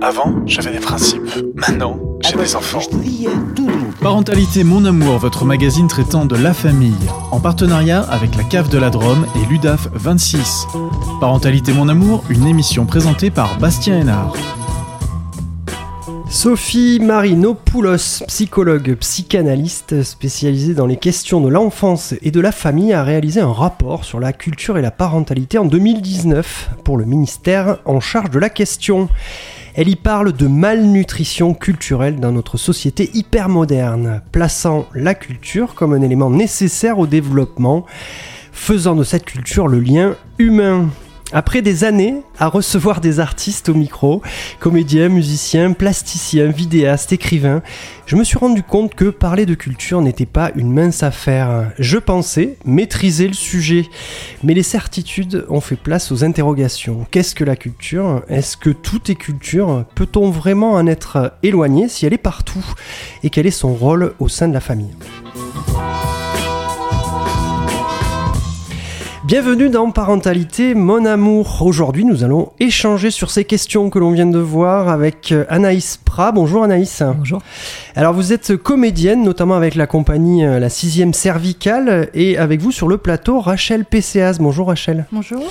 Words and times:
Avant, 0.00 0.34
j'avais 0.46 0.72
des 0.72 0.80
principes. 0.80 1.20
Maintenant, 1.54 1.98
j'ai 2.22 2.36
des 2.36 2.56
enfants. 2.56 2.80
Parentalité 4.00 4.64
Mon 4.64 4.86
Amour, 4.86 5.18
votre 5.18 5.44
magazine 5.44 5.88
traitant 5.88 6.24
de 6.24 6.36
la 6.36 6.54
famille, 6.54 6.94
en 7.32 7.38
partenariat 7.38 8.00
avec 8.00 8.34
la 8.34 8.44
Cave 8.44 8.70
de 8.70 8.78
la 8.78 8.88
Drôme 8.88 9.26
et 9.36 9.46
l'UDAF 9.46 9.88
26. 9.92 10.66
Parentalité 11.20 11.74
Mon 11.74 11.90
Amour, 11.90 12.24
une 12.30 12.46
émission 12.46 12.86
présentée 12.86 13.30
par 13.30 13.58
Bastien 13.58 14.00
Hénard. 14.00 14.32
Sophie 16.32 16.98
Marinopoulos, 16.98 18.24
psychologue 18.26 18.94
psychanalyste 18.94 20.02
spécialisée 20.02 20.72
dans 20.72 20.86
les 20.86 20.96
questions 20.96 21.42
de 21.42 21.50
l'enfance 21.50 22.14
et 22.22 22.30
de 22.30 22.40
la 22.40 22.52
famille, 22.52 22.94
a 22.94 23.04
réalisé 23.04 23.40
un 23.40 23.52
rapport 23.52 24.06
sur 24.06 24.18
la 24.18 24.32
culture 24.32 24.78
et 24.78 24.82
la 24.82 24.90
parentalité 24.90 25.58
en 25.58 25.66
2019 25.66 26.70
pour 26.84 26.96
le 26.96 27.04
ministère 27.04 27.80
en 27.84 28.00
charge 28.00 28.30
de 28.30 28.38
la 28.38 28.48
question. 28.48 29.10
Elle 29.74 29.90
y 29.90 29.94
parle 29.94 30.32
de 30.32 30.46
malnutrition 30.46 31.52
culturelle 31.52 32.18
dans 32.18 32.32
notre 32.32 32.56
société 32.56 33.10
hyper 33.12 33.50
moderne, 33.50 34.22
plaçant 34.32 34.86
la 34.94 35.14
culture 35.14 35.74
comme 35.74 35.92
un 35.92 36.00
élément 36.00 36.30
nécessaire 36.30 36.98
au 36.98 37.06
développement, 37.06 37.84
faisant 38.52 38.96
de 38.96 39.04
cette 39.04 39.26
culture 39.26 39.68
le 39.68 39.80
lien 39.80 40.16
humain. 40.38 40.88
Après 41.34 41.62
des 41.62 41.84
années 41.84 42.16
à 42.38 42.46
recevoir 42.46 43.00
des 43.00 43.18
artistes 43.18 43.70
au 43.70 43.74
micro, 43.74 44.20
comédiens, 44.60 45.08
musiciens, 45.08 45.72
plasticiens, 45.72 46.48
vidéastes, 46.48 47.12
écrivains, 47.12 47.62
je 48.04 48.16
me 48.16 48.24
suis 48.24 48.36
rendu 48.36 48.62
compte 48.62 48.94
que 48.94 49.06
parler 49.06 49.46
de 49.46 49.54
culture 49.54 50.02
n'était 50.02 50.26
pas 50.26 50.50
une 50.56 50.72
mince 50.72 51.02
affaire. 51.02 51.72
Je 51.78 51.96
pensais 51.96 52.58
maîtriser 52.66 53.28
le 53.28 53.34
sujet, 53.34 53.88
mais 54.42 54.52
les 54.52 54.62
certitudes 54.62 55.46
ont 55.48 55.60
fait 55.60 55.76
place 55.76 56.12
aux 56.12 56.22
interrogations. 56.22 57.06
Qu'est-ce 57.10 57.34
que 57.34 57.44
la 57.44 57.56
culture? 57.56 58.22
Est-ce 58.28 58.58
que 58.58 58.70
tout 58.70 59.10
est 59.10 59.14
culture? 59.14 59.86
Peut-on 59.94 60.30
vraiment 60.30 60.72
en 60.72 60.86
être 60.86 61.32
éloigné 61.42 61.88
si 61.88 62.04
elle 62.04 62.12
est 62.12 62.18
partout? 62.18 62.64
Et 63.22 63.30
quel 63.30 63.46
est 63.46 63.50
son 63.50 63.72
rôle 63.72 64.14
au 64.18 64.28
sein 64.28 64.48
de 64.48 64.54
la 64.54 64.60
famille? 64.60 64.94
Bienvenue 69.32 69.70
dans 69.70 69.90
Parentalité, 69.90 70.74
mon 70.74 71.06
amour. 71.06 71.62
Aujourd'hui, 71.62 72.04
nous 72.04 72.22
allons 72.22 72.52
échanger 72.60 73.10
sur 73.10 73.30
ces 73.30 73.46
questions 73.46 73.88
que 73.88 73.98
l'on 73.98 74.10
vient 74.10 74.26
de 74.26 74.38
voir 74.38 74.90
avec 74.90 75.32
euh, 75.32 75.46
Anaïs 75.48 75.96
Prat. 75.96 76.32
Bonjour 76.32 76.64
Anaïs. 76.64 77.02
Bonjour. 77.16 77.40
Alors, 77.96 78.12
vous 78.12 78.34
êtes 78.34 78.58
comédienne, 78.58 79.22
notamment 79.22 79.54
avec 79.54 79.74
la 79.74 79.86
compagnie 79.86 80.44
euh, 80.44 80.58
La 80.58 80.68
Sixième 80.68 81.14
Cervicale, 81.14 82.10
et 82.12 82.36
avec 82.36 82.60
vous 82.60 82.72
sur 82.72 82.88
le 82.88 82.98
plateau 82.98 83.40
Rachel 83.40 83.86
PCAS. 83.86 84.36
Bonjour 84.38 84.66
Rachel. 84.66 85.06
Bonjour. 85.12 85.42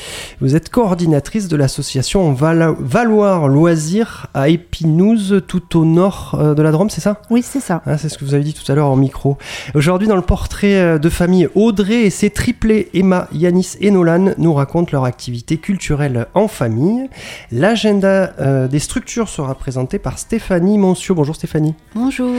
Vous 0.42 0.56
êtes 0.56 0.70
coordinatrice 0.70 1.48
de 1.48 1.56
l'association 1.56 2.34
Val 2.34 2.76
Valoir 2.78 3.48
Loisirs 3.48 4.28
à 4.36 4.50
Épinouse, 4.50 5.42
tout 5.48 5.80
au 5.80 5.86
nord 5.86 6.38
euh, 6.40 6.54
de 6.54 6.62
la 6.62 6.70
Drôme, 6.70 6.92
c'est 6.92 7.02
ça? 7.02 7.20
Oui, 7.32 7.44
c'est 7.44 7.60
ça. 7.60 7.82
Ah, 7.88 7.98
c'est 7.98 8.10
ce 8.10 8.20
que 8.20 8.26
vous 8.26 8.36
avez 8.36 8.44
dit 8.44 8.54
tout 8.54 8.72
à 8.72 8.76
l'heure 8.76 8.92
en 8.92 8.96
micro. 8.96 9.40
Aujourd'hui, 9.74 10.08
dans 10.08 10.16
le 10.16 10.22
portrait 10.22 11.00
de 11.00 11.10
famille, 11.10 11.48
Audrey 11.56 12.04
et 12.04 12.12
ses 12.12 12.30
triplés, 12.30 12.88
Emma, 12.94 13.28
Yanis 13.34 13.71
et 13.80 13.92
Nolan 13.92 14.34
nous 14.38 14.54
racontent 14.54 14.90
leur 14.92 15.06
activité 15.06 15.58
culturelle 15.58 16.28
en 16.34 16.48
famille. 16.48 17.10
L'agenda 17.52 18.34
euh, 18.40 18.68
des 18.68 18.80
structures 18.80 19.30
sera 19.30 19.56
présenté 19.56 20.00
par 20.00 20.18
Stéphanie 20.18 20.78
Moncio. 20.78 21.16
Bonjour 21.16 21.36
Stéphanie. 21.36 21.76
Bonjour. 21.96 22.32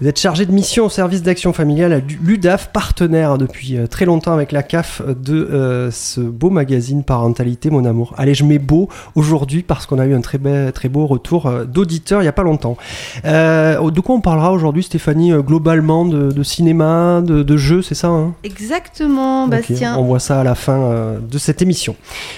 Vous 0.00 0.08
êtes 0.08 0.18
chargée 0.18 0.46
de 0.46 0.52
mission 0.52 0.86
au 0.86 0.88
service 0.88 1.22
d'action 1.22 1.52
familiale 1.52 1.92
à 1.92 1.98
l'UDAF, 1.98 2.70
partenaire 2.72 3.38
depuis 3.38 3.76
euh, 3.76 3.86
très 3.86 4.04
longtemps 4.04 4.32
avec 4.32 4.52
la 4.52 4.62
CAF 4.62 5.02
de 5.06 5.34
euh, 5.34 5.90
ce 5.90 6.20
beau 6.20 6.50
magazine 6.50 7.04
Parentalité 7.04 7.70
Mon 7.70 7.84
Amour. 7.84 8.14
Allez, 8.16 8.34
je 8.34 8.44
mets 8.44 8.58
beau 8.58 8.88
aujourd'hui 9.14 9.62
parce 9.62 9.86
qu'on 9.86 9.98
a 9.98 10.06
eu 10.06 10.14
un 10.14 10.20
très, 10.20 10.38
très 10.72 10.88
beau 10.88 11.06
retour 11.06 11.50
d'auditeurs 11.66 12.20
il 12.20 12.24
n'y 12.24 12.28
a 12.28 12.32
pas 12.32 12.42
longtemps. 12.42 12.76
de 13.24 14.00
quoi 14.00 14.14
on 14.14 14.20
parlera 14.20 14.52
aujourd'hui 14.52 14.82
Stéphanie 14.82 15.32
Globalement 15.32 16.04
de, 16.04 16.42
cinéma, 16.42 17.20
de, 17.22 17.56
jeux, 17.56 17.82
c'est 17.82 17.94
ça 17.94 18.08
hein? 18.08 18.34
Exactement, 18.44 19.48
Bastien. 19.48 19.96
On 19.98 20.04
voit 20.04 20.20
ça 20.20 20.40
à 20.40 20.44
la 20.44 20.54
fin 20.54 20.71
euh, 20.80 21.18
de 21.18 21.38
cette 21.38 21.62
émission. 21.62 21.96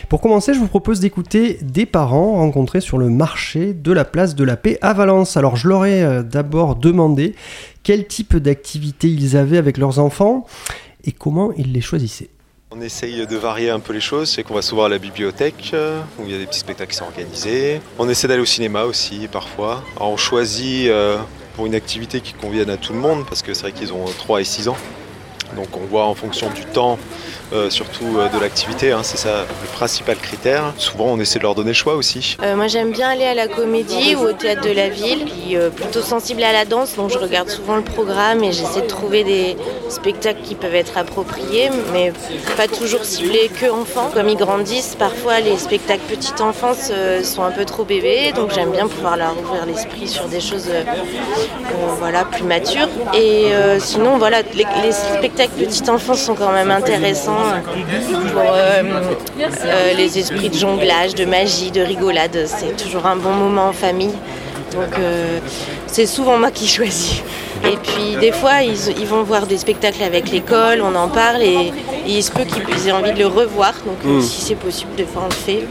Pour 0.08 0.20
commencer, 0.20 0.54
je 0.54 0.58
vous 0.58 0.68
propose 0.68 1.00
d'écouter 1.00 1.58
des 1.62 1.86
parents 1.86 2.34
rencontrés 2.34 2.80
sur 2.80 2.98
le 2.98 3.08
marché 3.08 3.72
de 3.72 3.92
la 3.92 4.04
place 4.04 4.34
de 4.34 4.44
la 4.44 4.56
paix 4.56 4.78
à 4.82 4.92
Valence. 4.92 5.36
Alors 5.36 5.56
je 5.56 5.68
leur 5.68 5.84
ai 5.84 6.02
euh, 6.02 6.22
d'abord 6.22 6.76
demandé 6.76 7.34
quel 7.82 8.06
type 8.06 8.36
d'activité 8.36 9.08
ils 9.08 9.36
avaient 9.36 9.58
avec 9.58 9.78
leurs 9.78 9.98
enfants 9.98 10.46
et 11.04 11.12
comment 11.12 11.52
ils 11.56 11.72
les 11.72 11.80
choisissaient. 11.80 12.30
On 12.70 12.80
essaye 12.80 13.26
de 13.26 13.36
varier 13.36 13.70
un 13.70 13.78
peu 13.78 13.92
les 13.92 14.00
choses, 14.00 14.30
c'est 14.30 14.42
qu'on 14.42 14.54
va 14.54 14.62
souvent 14.62 14.84
à 14.84 14.88
la 14.88 14.98
bibliothèque 14.98 15.70
euh, 15.74 16.00
où 16.18 16.24
il 16.26 16.32
y 16.32 16.34
a 16.34 16.38
des 16.38 16.46
petits 16.46 16.60
spectacles 16.60 16.90
qui 16.90 16.96
sont 16.96 17.04
organisés. 17.04 17.80
On 17.98 18.08
essaie 18.08 18.26
d'aller 18.26 18.42
au 18.42 18.46
cinéma 18.46 18.84
aussi 18.84 19.28
parfois. 19.30 19.82
Alors 19.96 20.10
on 20.10 20.16
choisit 20.16 20.90
pour 21.54 21.66
une 21.66 21.74
activité 21.74 22.20
qui 22.20 22.32
convienne 22.32 22.70
à 22.70 22.76
tout 22.76 22.92
le 22.92 22.98
monde 22.98 23.24
parce 23.26 23.42
que 23.42 23.54
c'est 23.54 23.62
vrai 23.62 23.72
qu'ils 23.72 23.92
ont 23.92 24.04
3 24.04 24.40
et 24.40 24.44
6 24.44 24.68
ans. 24.68 24.76
Donc 25.54 25.76
on 25.76 25.84
voit 25.86 26.06
en 26.06 26.14
fonction 26.14 26.50
du 26.50 26.64
temps 26.64 26.98
euh, 27.54 27.70
surtout 27.70 28.18
euh, 28.18 28.28
de 28.28 28.40
l'activité, 28.40 28.92
hein, 28.92 29.02
c'est 29.02 29.16
ça 29.16 29.46
le 29.62 29.68
principal 29.68 30.16
critère. 30.16 30.72
Souvent 30.76 31.06
on 31.06 31.20
essaie 31.20 31.38
de 31.38 31.44
leur 31.44 31.54
donner 31.54 31.68
le 31.68 31.74
choix 31.74 31.94
aussi. 31.94 32.36
Euh, 32.42 32.56
moi 32.56 32.66
j'aime 32.66 32.90
bien 32.90 33.10
aller 33.10 33.24
à 33.24 33.34
la 33.34 33.46
comédie 33.46 34.16
ou 34.16 34.22
au 34.22 34.32
théâtre 34.32 34.62
de 34.62 34.72
la 34.72 34.88
ville, 34.88 35.24
puis 35.24 35.56
plutôt 35.76 36.02
sensible 36.02 36.42
à 36.42 36.52
la 36.52 36.64
danse, 36.64 36.96
donc 36.96 37.10
je 37.10 37.18
regarde 37.18 37.48
souvent 37.48 37.76
le 37.76 37.82
programme 37.82 38.42
et 38.42 38.52
j'essaie 38.52 38.82
de 38.82 38.86
trouver 38.86 39.24
des 39.24 39.56
spectacles 39.88 40.42
qui 40.42 40.54
peuvent 40.54 40.74
être 40.74 40.98
appropriés, 40.98 41.70
mais 41.92 42.12
pas 42.56 42.66
toujours 42.66 43.04
ciblés 43.04 43.50
que 43.60 43.70
enfants. 43.70 44.10
Comme 44.12 44.28
ils 44.28 44.36
grandissent, 44.36 44.96
parfois 44.98 45.40
les 45.40 45.56
spectacles 45.56 46.02
petite 46.08 46.40
enfance 46.40 46.90
sont 47.22 47.42
un 47.42 47.50
peu 47.52 47.64
trop 47.64 47.84
bébés, 47.84 48.32
donc 48.34 48.52
j'aime 48.52 48.70
bien 48.70 48.88
pouvoir 48.88 49.16
leur 49.16 49.38
ouvrir 49.38 49.64
l'esprit 49.66 50.08
sur 50.08 50.24
des 50.26 50.40
choses 50.40 50.68
plus 52.32 52.44
matures. 52.44 52.88
Et 53.14 53.46
sinon 53.78 54.18
voilà, 54.18 54.42
les, 54.54 54.66
les 54.82 54.92
spectacles 54.92 55.52
petite 55.52 55.88
enfance 55.88 56.20
sont 56.20 56.34
quand 56.34 56.52
même 56.52 56.70
intéressants 56.70 57.43
euh, 57.44 58.82
euh, 59.64 59.94
les 59.94 60.18
esprits 60.18 60.50
de 60.50 60.54
jonglage, 60.54 61.14
de 61.14 61.24
magie, 61.24 61.70
de 61.70 61.80
rigolade. 61.80 62.46
C'est 62.46 62.76
toujours 62.76 63.06
un 63.06 63.16
bon 63.16 63.32
moment 63.32 63.68
en 63.68 63.72
famille. 63.72 64.14
Donc 64.72 64.98
euh, 64.98 65.38
c'est 65.86 66.06
souvent 66.06 66.38
moi 66.38 66.50
qui 66.50 66.66
choisis. 66.66 67.22
Et 67.62 67.76
puis 67.76 68.16
des 68.20 68.32
fois, 68.32 68.62
ils, 68.62 69.06
vont 69.06 69.22
voir 69.22 69.46
des 69.46 69.58
spectacles 69.58 70.02
avec 70.02 70.30
l'école, 70.30 70.80
on 70.82 70.94
en 70.94 71.08
parle 71.08 71.42
et, 71.42 71.72
il 72.06 72.22
se 72.22 72.30
peut 72.30 72.44
qu'ils 72.44 72.88
aient 72.88 72.92
envie 72.92 73.12
de 73.12 73.18
le 73.18 73.26
revoir. 73.26 73.72
Donc 73.86 74.04
mm. 74.04 74.20
si 74.20 74.42
c'est 74.42 74.54
possible, 74.54 74.90
des 74.96 75.04
fois 75.04 75.22
on 75.24 75.28
le 75.28 75.32
fait 75.32 75.64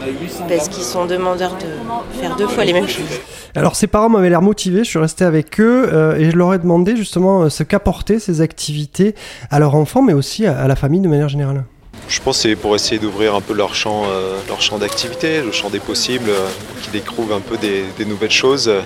parce 0.48 0.68
qu'ils 0.68 0.82
sont 0.82 1.06
demandeurs 1.06 1.56
de 1.56 2.20
faire 2.20 2.34
deux 2.36 2.48
fois 2.48 2.64
les 2.64 2.72
mêmes 2.72 2.88
choses. 2.88 3.20
Alors 3.54 3.76
ses 3.76 3.86
parents 3.86 4.08
m'avaient 4.08 4.30
l'air 4.30 4.42
motivés, 4.42 4.82
je 4.82 4.90
suis 4.90 4.98
resté 4.98 5.24
avec 5.24 5.60
eux 5.60 6.16
et 6.18 6.30
je 6.30 6.36
leur 6.36 6.52
ai 6.54 6.58
demandé 6.58 6.96
justement 6.96 7.48
ce 7.48 7.62
qu'apportaient 7.62 8.18
ces 8.18 8.40
activités 8.40 9.14
à 9.50 9.60
leurs 9.60 9.76
enfants 9.76 10.02
mais 10.02 10.12
aussi 10.12 10.44
à 10.44 10.66
la 10.66 10.74
famille 10.74 11.00
de 11.00 11.08
manière 11.08 11.28
générale. 11.28 11.64
Je 12.08 12.20
pense 12.20 12.36
que 12.36 12.48
c'est 12.48 12.56
pour 12.56 12.74
essayer 12.74 12.98
d'ouvrir 12.98 13.34
un 13.34 13.40
peu 13.40 13.54
leur 13.54 13.74
champ, 13.74 14.04
euh, 14.08 14.38
d'activité, 14.78 15.40
le 15.40 15.52
champ 15.52 15.70
des 15.70 15.80
possibles, 15.80 16.28
euh, 16.28 16.48
qu'ils 16.82 16.92
découvrent 16.92 17.34
un 17.34 17.40
peu 17.40 17.56
des, 17.56 18.04
nouvelles 18.04 18.30
choses, 18.30 18.68
euh, 18.68 18.80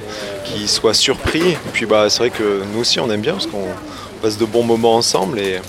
qu'ils 0.44 0.68
soient 0.68 0.94
surpris. 0.94 1.50
Et 1.50 1.58
puis 1.72 1.86
bah, 1.86 2.08
c'est 2.08 2.18
vrai 2.18 2.30
que 2.30 2.62
nous 2.72 2.80
aussi 2.80 3.00
on 3.00 3.10
aime 3.10 3.20
bien 3.20 3.32
parce 3.32 3.46
qu'on 3.46 3.66
passe 4.22 4.38
de 4.38 4.44
bons 4.44 4.62
moments 4.62 4.96
ensemble 4.96 5.38
et 5.38 5.60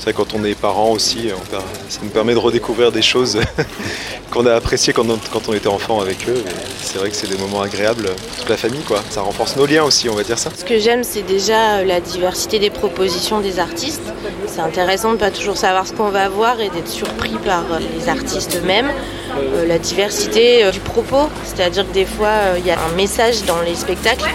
c'est 0.00 0.04
vrai 0.04 0.12
quand 0.14 0.32
on 0.34 0.42
est 0.44 0.54
parents 0.54 0.92
aussi, 0.92 1.28
ça 1.90 1.98
nous 2.02 2.08
permet 2.08 2.32
de 2.32 2.38
redécouvrir 2.38 2.90
des 2.90 3.02
choses 3.02 3.38
qu'on 4.30 4.46
a 4.46 4.54
appréciées 4.54 4.94
quand 4.94 5.04
on, 5.06 5.52
était 5.52 5.68
enfant 5.68 6.00
avec 6.00 6.26
eux. 6.26 6.42
C'est 6.80 6.96
vrai 6.96 7.10
que 7.10 7.16
c'est 7.16 7.28
des 7.28 7.36
moments 7.36 7.60
agréables, 7.60 8.08
toute 8.38 8.48
la 8.48 8.56
famille 8.56 8.80
quoi. 8.80 9.02
Ça 9.10 9.20
renforce 9.20 9.56
nos 9.56 9.66
liens 9.66 9.84
aussi, 9.84 10.08
on 10.08 10.14
va 10.14 10.22
dire 10.22 10.38
ça. 10.38 10.48
Ce 10.56 10.64
que 10.64 10.78
j'aime 10.78 11.04
c'est 11.04 11.20
déjà 11.20 11.84
la 11.84 12.00
diversité 12.00 12.58
des 12.58 12.70
propositions 12.70 13.40
des 13.40 13.58
artistes. 13.58 14.10
C'est 14.46 14.60
intéressant 14.60 15.08
de 15.08 15.14
ne 15.16 15.18
pas 15.18 15.30
toujours 15.30 15.58
savoir 15.58 15.86
ce 15.86 15.92
qu'on 15.92 16.08
va 16.08 16.30
voir 16.30 16.62
et 16.62 16.70
d'être 16.70 16.88
surpris 16.88 17.36
par 17.44 17.64
les 17.78 18.08
artistes 18.08 18.56
eux-mêmes. 18.56 18.90
Euh, 19.38 19.66
la 19.66 19.78
diversité 19.78 20.64
euh, 20.64 20.70
du 20.70 20.80
propos, 20.80 21.28
c'est-à-dire 21.44 21.86
que 21.86 21.92
des 21.92 22.04
fois 22.04 22.28
euh, 22.28 22.56
il 22.58 22.66
y 22.66 22.70
a 22.70 22.78
un 22.78 22.96
message 22.96 23.44
dans 23.44 23.60
les 23.60 23.74
spectacles 23.74 24.28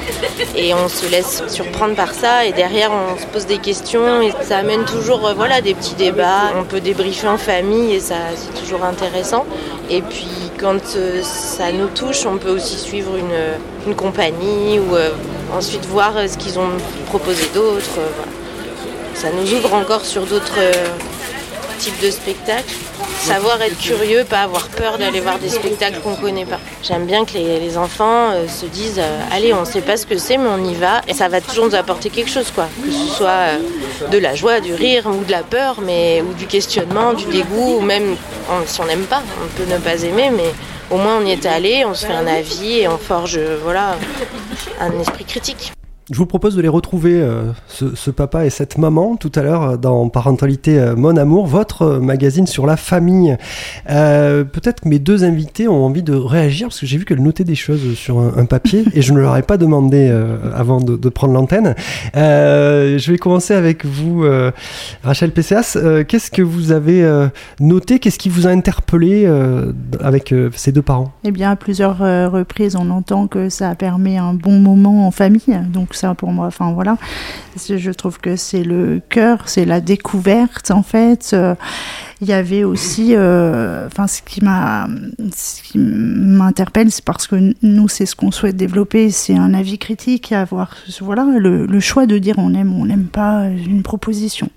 et 0.55 0.73
on 0.73 0.87
se 0.87 1.09
laisse 1.09 1.43
surprendre 1.47 1.95
par 1.95 2.13
ça 2.13 2.45
et 2.45 2.53
derrière 2.53 2.91
on 2.91 3.19
se 3.19 3.25
pose 3.27 3.45
des 3.45 3.57
questions 3.57 4.21
et 4.21 4.31
ça 4.41 4.57
amène 4.57 4.85
toujours 4.85 5.33
voilà, 5.35 5.61
des 5.61 5.73
petits 5.73 5.95
débats. 5.95 6.51
On 6.57 6.63
peut 6.63 6.79
débriefer 6.79 7.27
en 7.27 7.37
famille 7.37 7.95
et 7.95 7.99
ça 7.99 8.15
c'est 8.35 8.61
toujours 8.61 8.83
intéressant. 8.83 9.45
Et 9.89 10.01
puis 10.01 10.27
quand 10.59 10.85
ça 11.23 11.71
nous 11.71 11.87
touche, 11.87 12.25
on 12.25 12.37
peut 12.37 12.51
aussi 12.51 12.77
suivre 12.77 13.11
une, 13.17 13.95
compagnie 13.95 14.79
ou 14.79 14.95
ensuite 15.55 15.85
voir 15.85 16.13
ce 16.27 16.37
qu'ils 16.37 16.57
ont 16.57 16.71
proposé 17.07 17.43
d'autres. 17.53 17.99
Ça 19.13 19.27
nous 19.31 19.53
ouvre 19.53 19.73
encore 19.73 20.05
sur 20.05 20.25
d'autres 20.25 20.59
types 21.77 22.01
de 22.01 22.09
spectacles. 22.09 22.73
savoir 23.19 23.61
être 23.61 23.77
curieux, 23.77 24.23
pas 24.23 24.41
avoir 24.41 24.67
peur 24.67 24.97
d'aller 24.97 25.19
voir 25.19 25.39
des 25.39 25.49
spectacles 25.49 25.99
qu'on 26.01 26.15
connaît 26.15 26.45
pas. 26.45 26.59
J'aime 26.83 27.05
bien 27.05 27.25
que 27.25 27.33
les, 27.33 27.77
enfants 27.77 28.31
euh, 28.31 28.47
se 28.47 28.65
disent 28.65 28.99
euh, 28.99 29.19
allez, 29.31 29.53
on 29.53 29.65
sait 29.65 29.81
pas 29.81 29.97
ce 29.97 30.05
que 30.05 30.17
c'est, 30.17 30.37
mais 30.37 30.47
on 30.47 30.63
y 30.63 30.75
va 30.75 31.01
et 31.07 31.13
ça 31.13 31.27
va 31.27 31.41
toujours 31.41 31.65
nous 31.65 31.75
apporter 31.75 32.09
quelque 32.09 32.29
chose, 32.29 32.51
quoi. 32.53 32.67
Que 32.83 32.91
ce 32.91 33.15
soit 33.15 33.27
euh, 33.27 33.57
de 34.11 34.17
la 34.17 34.35
joie, 34.35 34.59
du 34.59 34.73
rire 34.73 35.07
ou 35.07 35.23
de 35.23 35.31
la 35.31 35.43
peur, 35.43 35.81
mais 35.81 36.21
ou 36.21 36.33
du 36.33 36.45
questionnement, 36.45 37.13
du 37.13 37.25
dégoût, 37.25 37.77
ou 37.77 37.81
même 37.81 38.15
si 38.65 38.81
on 38.81 38.85
n'aime 38.85 39.05
pas, 39.05 39.23
on 39.43 39.47
peut 39.57 39.69
ne 39.71 39.77
pas 39.79 40.01
aimer, 40.03 40.31
mais 40.31 40.51
au 40.89 40.97
moins 40.97 41.17
on 41.21 41.25
y 41.25 41.31
est 41.31 41.45
allé, 41.45 41.83
on 41.85 41.93
se 41.93 42.05
fait 42.05 42.13
un 42.13 42.27
avis 42.27 42.79
et 42.79 42.87
on 42.87 42.97
forge 42.97 43.39
voilà 43.63 43.97
un 44.79 44.99
esprit 44.99 45.25
critique. 45.25 45.74
Je 46.11 46.19
vous 46.19 46.27
propose 46.27 46.55
de 46.55 46.61
les 46.61 46.67
retrouver, 46.67 47.19
euh, 47.19 47.51
ce, 47.67 48.11
papa 48.11 48.45
et 48.45 48.51
cette 48.51 48.77
maman, 48.77 49.15
tout 49.15 49.31
à 49.33 49.41
l'heure 49.41 49.63
euh, 49.63 49.75
dans 49.75 50.07
Parentalité 50.07 50.79
euh, 50.79 50.95
Mon 50.95 51.17
Amour, 51.17 51.47
votre 51.47 51.97
magazine 51.97 52.45
sur 52.45 52.67
la 52.67 52.77
famille. 52.77 53.35
Peut-être 53.87 54.81
que 54.81 54.89
mes 54.89 54.99
deux 54.99 55.23
invités 55.23 55.67
ont 55.67 55.83
envie 55.83 56.03
de 56.03 56.13
réagir 56.13 56.67
parce 56.67 56.79
que 56.79 56.85
j'ai 56.85 56.99
vu 56.99 57.05
qu'elles 57.05 57.23
notaient 57.23 57.43
des 57.43 57.55
choses 57.55 57.95
sur 57.95 58.19
un, 58.19 58.45
papier 58.45 58.83
et 58.93 59.01
je 59.01 59.13
ne 59.13 59.19
leur 59.19 59.35
ai 59.35 59.41
pas 59.41 59.57
demandé 59.57 60.13
avant 60.53 60.79
de, 60.79 61.09
prendre 61.09 61.33
l'antenne. 61.33 61.75
je 62.13 63.11
vais 63.11 63.17
commencer 63.17 63.53
avec 63.53 63.85
vous, 63.85 64.25
Rachel 65.03 65.31
PCAS. 65.31 65.77
Qu'est-ce 66.07 66.31
que 66.31 66.41
vous 66.41 66.71
avez 66.71 67.27
noté? 67.59 67.99
Qu'est-ce 67.99 68.19
qui 68.19 68.29
vous 68.29 68.47
a 68.47 68.49
interpellé 68.49 69.27
avec 70.01 70.33
ces 70.55 70.71
deux 70.71 70.81
parents? 70.81 71.11
Eh 71.23 71.31
bien, 71.31 71.51
à 71.51 71.55
plusieurs 71.55 71.99
reprises, 71.99 72.75
on 72.75 72.89
entend 72.89 73.27
que 73.27 73.49
ça 73.49 73.75
permet 73.75 74.17
un 74.17 74.33
bon 74.33 74.59
moment 74.59 75.07
en 75.07 75.11
famille. 75.11 75.61
Donc, 75.71 75.94
ça 75.95 76.13
pour 76.15 76.31
moi. 76.31 76.47
Enfin 76.47 76.73
voilà, 76.73 76.97
je 77.57 77.91
trouve 77.91 78.19
que 78.19 78.35
c'est 78.35 78.63
le 78.63 79.01
cœur, 79.09 79.47
c'est 79.47 79.65
la 79.65 79.81
découverte 79.81 80.71
en 80.71 80.83
fait. 80.83 81.31
Euh, 81.33 81.55
il 82.21 82.27
y 82.27 82.33
avait 82.33 82.63
aussi, 82.63 83.15
euh, 83.15 83.89
ce 84.07 84.21
qui 84.21 84.41
m'interpelle, 85.77 86.91
c'est 86.91 87.03
parce 87.03 87.27
que 87.27 87.53
nous 87.61 87.87
c'est 87.87 88.05
ce 88.05 88.15
qu'on 88.15 88.31
souhaite 88.31 88.55
développer, 88.55 89.09
c'est 89.09 89.35
un 89.35 89.53
avis 89.53 89.77
critique, 89.77 90.31
avoir 90.31 90.75
voilà 91.01 91.25
le, 91.37 91.79
choix 91.79 92.05
de 92.05 92.17
dire 92.17 92.35
on 92.37 92.53
aime 92.53 92.73
ou 92.73 92.81
on 92.81 92.85
n'aime 92.85 93.07
pas 93.07 93.45
une 93.45 93.83
proposition. 93.83 94.49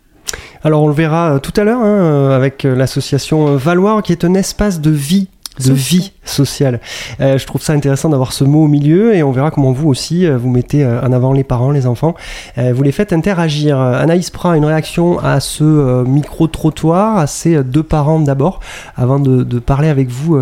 Alors 0.62 0.82
on 0.82 0.88
le 0.88 0.94
verra 0.94 1.34
euh, 1.34 1.38
tout 1.38 1.52
à 1.56 1.64
l'heure 1.64 1.80
hein, 1.80 2.30
avec 2.30 2.64
l'association 2.64 3.56
Valoir 3.56 4.02
qui 4.02 4.12
est 4.12 4.24
un 4.24 4.34
espace 4.34 4.80
de 4.80 4.90
vie 4.90 5.28
de 5.64 5.72
vie 5.72 6.12
sociale. 6.24 6.80
Euh, 7.20 7.38
je 7.38 7.46
trouve 7.46 7.62
ça 7.62 7.72
intéressant 7.72 8.08
d'avoir 8.08 8.32
ce 8.32 8.44
mot 8.44 8.64
au 8.64 8.68
milieu 8.68 9.14
et 9.14 9.22
on 9.22 9.32
verra 9.32 9.50
comment 9.50 9.72
vous 9.72 9.88
aussi 9.88 10.26
euh, 10.26 10.36
vous 10.36 10.50
mettez 10.50 10.84
euh, 10.84 11.00
en 11.00 11.12
avant 11.12 11.32
les 11.32 11.44
parents, 11.44 11.70
les 11.70 11.86
enfants. 11.86 12.14
vous 12.56 12.82
les 12.82 12.92
faites 12.92 13.12
interagir. 13.12 13.78
Anaïs 13.78 14.30
Prat, 14.30 14.56
une 14.56 14.64
réaction 14.64 15.18
à 15.18 15.40
ce 15.40 16.04
micro-trottoir, 16.04 17.18
à 17.18 17.26
ces 17.26 17.62
deux 17.62 17.82
parents 17.82 18.20
d'abord, 18.20 18.60
avant 18.96 19.18
de, 19.18 19.42
de, 19.42 19.58
parler 19.58 19.88
avec 19.88 20.08
vous 20.08 20.38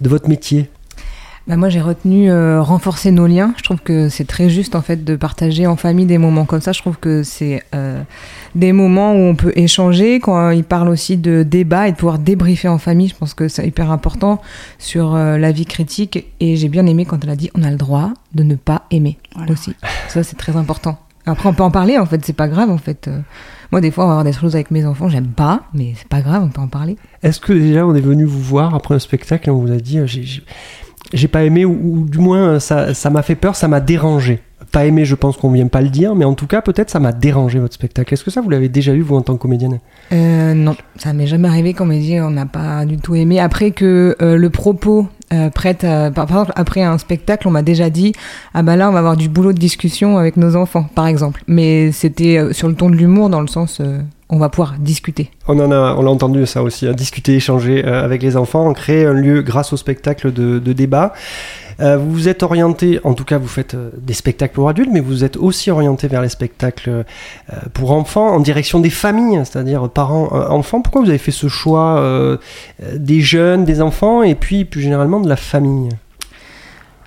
de 0.00 0.08
votre 0.08 0.28
métier? 0.28 0.68
Bah 1.48 1.56
moi 1.56 1.70
j'ai 1.70 1.80
retenu 1.80 2.30
renforcer 2.60 3.10
nos 3.10 3.26
liens. 3.26 3.54
Je 3.56 3.62
trouve 3.62 3.80
que 3.80 4.08
c'est 4.10 4.26
très 4.26 4.50
juste 4.50 4.74
en 4.74 4.82
fait 4.82 5.02
de 5.04 5.16
partager 5.16 5.66
en 5.66 5.76
famille 5.76 6.06
des 6.06 6.18
moments 6.18 6.44
comme 6.44 6.60
ça. 6.60 6.72
Je 6.72 6.80
trouve 6.80 6.98
que 6.98 7.22
c'est 7.22 7.62
des 8.54 8.72
moments 8.72 9.12
où 9.12 9.18
on 9.18 9.34
peut 9.34 9.52
échanger, 9.56 10.20
quand 10.20 10.50
il 10.50 10.64
parle 10.64 10.88
aussi 10.88 11.16
de 11.16 11.42
débat 11.42 11.88
et 11.88 11.92
de 11.92 11.96
pouvoir 11.96 12.18
débriefer 12.18 12.68
en 12.68 12.78
famille, 12.78 13.08
je 13.08 13.14
pense 13.14 13.34
que 13.34 13.48
c'est 13.48 13.66
hyper 13.66 13.90
important 13.90 14.40
sur 14.78 15.14
euh, 15.14 15.38
la 15.38 15.52
vie 15.52 15.66
critique. 15.66 16.26
Et 16.40 16.56
j'ai 16.56 16.68
bien 16.68 16.86
aimé 16.86 17.04
quand 17.04 17.22
elle 17.22 17.30
a 17.30 17.36
dit 17.36 17.50
on 17.54 17.62
a 17.62 17.70
le 17.70 17.76
droit 17.76 18.12
de 18.34 18.42
ne 18.42 18.54
pas 18.54 18.82
aimer 18.90 19.18
aussi. 19.48 19.74
Ça, 20.08 20.22
c'est 20.22 20.36
très 20.36 20.56
important. 20.56 20.98
Après, 21.26 21.48
on 21.48 21.52
peut 21.52 21.62
en 21.62 21.70
parler, 21.70 21.98
en 21.98 22.06
fait, 22.06 22.24
c'est 22.24 22.32
pas 22.32 22.48
grave, 22.48 22.70
en 22.70 22.78
fait. 22.78 23.08
Euh. 23.08 23.20
Moi, 23.70 23.82
des 23.82 23.90
fois, 23.90 24.04
on 24.04 24.06
va 24.06 24.12
avoir 24.14 24.24
des 24.24 24.32
choses 24.32 24.54
avec 24.54 24.70
mes 24.70 24.86
enfants, 24.86 25.10
j'aime 25.10 25.28
pas, 25.28 25.64
mais 25.74 25.92
c'est 25.94 26.08
pas 26.08 26.22
grave, 26.22 26.42
on 26.42 26.48
peut 26.48 26.62
en 26.62 26.68
parler. 26.68 26.96
Est-ce 27.22 27.38
que 27.38 27.52
déjà, 27.52 27.86
on 27.86 27.94
est 27.94 28.00
venu 28.00 28.24
vous 28.24 28.40
voir 28.40 28.74
après 28.74 28.94
un 28.94 28.98
spectacle 28.98 29.50
et 29.50 29.52
on 29.52 29.58
vous 29.58 29.70
a 29.70 29.76
dit, 29.76 29.98
euh, 29.98 30.06
j'ai 31.12 31.28
pas 31.28 31.44
aimé, 31.44 31.64
ou, 31.64 32.06
du 32.08 32.18
moins, 32.18 32.60
ça 32.60 33.10
m'a 33.10 33.22
fait 33.22 33.34
peur, 33.34 33.56
ça 33.56 33.68
m'a 33.68 33.80
dérangé 33.80 34.40
pas 34.72 34.84
aimé, 34.84 35.04
je 35.04 35.14
pense 35.14 35.36
qu'on 35.36 35.50
vient 35.50 35.66
pas 35.68 35.80
le 35.80 35.88
dire, 35.88 36.14
mais 36.14 36.24
en 36.24 36.34
tout 36.34 36.46
cas, 36.46 36.60
peut-être 36.60 36.90
ça 36.90 37.00
m'a 37.00 37.12
dérangé 37.12 37.58
votre 37.58 37.74
spectacle. 37.74 38.12
Est-ce 38.12 38.24
que 38.24 38.30
ça, 38.30 38.40
vous 38.40 38.50
l'avez 38.50 38.68
déjà 38.68 38.92
eu, 38.92 39.00
vous, 39.00 39.16
en 39.16 39.22
tant 39.22 39.34
que 39.36 39.42
comédienne? 39.42 39.78
Euh, 40.12 40.54
Non, 40.54 40.76
ça 40.96 41.12
m'est 41.12 41.26
jamais 41.26 41.48
arrivé 41.48 41.74
qu'on 41.74 41.86
m'ait 41.86 42.00
dit 42.00 42.20
on 42.20 42.30
n'a 42.30 42.46
pas 42.46 42.84
du 42.84 42.96
tout 42.98 43.14
aimé. 43.14 43.40
Après 43.40 43.70
que 43.70 44.16
euh, 44.20 44.36
le 44.36 44.50
propos 44.50 45.06
euh, 45.32 45.50
prête, 45.50 45.82
par, 46.14 46.24
exemple, 46.24 46.52
après 46.56 46.82
un 46.82 46.98
spectacle, 46.98 47.48
on 47.48 47.50
m'a 47.50 47.62
déjà 47.62 47.90
dit 47.90 48.12
ah 48.54 48.62
bah 48.62 48.76
là, 48.76 48.88
on 48.88 48.92
va 48.92 48.98
avoir 48.98 49.16
du 49.16 49.28
boulot 49.28 49.52
de 49.52 49.58
discussion 49.58 50.18
avec 50.18 50.36
nos 50.36 50.56
enfants, 50.56 50.86
par 50.94 51.06
exemple. 51.06 51.42
Mais 51.46 51.92
c'était 51.92 52.52
sur 52.52 52.68
le 52.68 52.74
ton 52.74 52.90
de 52.90 52.96
l'humour, 52.96 53.30
dans 53.30 53.40
le 53.40 53.48
sens 53.48 53.80
on 54.28 54.38
va 54.38 54.48
pouvoir 54.48 54.74
discuter. 54.78 55.30
On 55.46 55.58
en 55.58 55.70
a, 55.70 55.94
on 55.94 56.02
l'a 56.02 56.10
entendu 56.10 56.44
ça 56.46 56.62
aussi, 56.62 56.86
hein, 56.86 56.92
discuter, 56.92 57.34
échanger 57.34 57.84
avec 57.84 58.22
les 58.22 58.36
enfants, 58.36 58.72
créer 58.72 59.06
un 59.06 59.14
lieu 59.14 59.42
grâce 59.42 59.72
au 59.72 59.76
spectacle 59.76 60.32
de, 60.32 60.58
de 60.58 60.72
débat. 60.72 61.14
Euh, 61.80 61.96
vous 61.96 62.10
vous 62.10 62.28
êtes 62.28 62.42
orienté, 62.42 62.98
en 63.04 63.14
tout 63.14 63.24
cas 63.24 63.38
vous 63.38 63.46
faites 63.46 63.74
euh, 63.74 63.90
des 63.96 64.14
spectacles 64.14 64.54
pour 64.54 64.68
adultes, 64.68 64.90
mais 64.92 65.00
vous 65.00 65.22
êtes 65.22 65.36
aussi 65.36 65.70
orienté 65.70 66.08
vers 66.08 66.22
les 66.22 66.28
spectacles 66.28 66.90
euh, 66.90 67.02
pour 67.72 67.92
enfants, 67.92 68.28
en 68.28 68.40
direction 68.40 68.80
des 68.80 68.90
familles, 68.90 69.40
c'est-à-dire 69.44 69.88
parents-enfants. 69.88 70.80
Pourquoi 70.80 71.02
vous 71.02 71.08
avez 71.08 71.18
fait 71.18 71.30
ce 71.30 71.48
choix 71.48 72.38
des 72.94 73.20
jeunes, 73.20 73.64
des 73.64 73.80
enfants, 73.80 74.22
et 74.22 74.34
puis 74.34 74.64
plus 74.64 74.80
généralement 74.80 75.20
de 75.20 75.28
la 75.28 75.36
famille? 75.36 75.90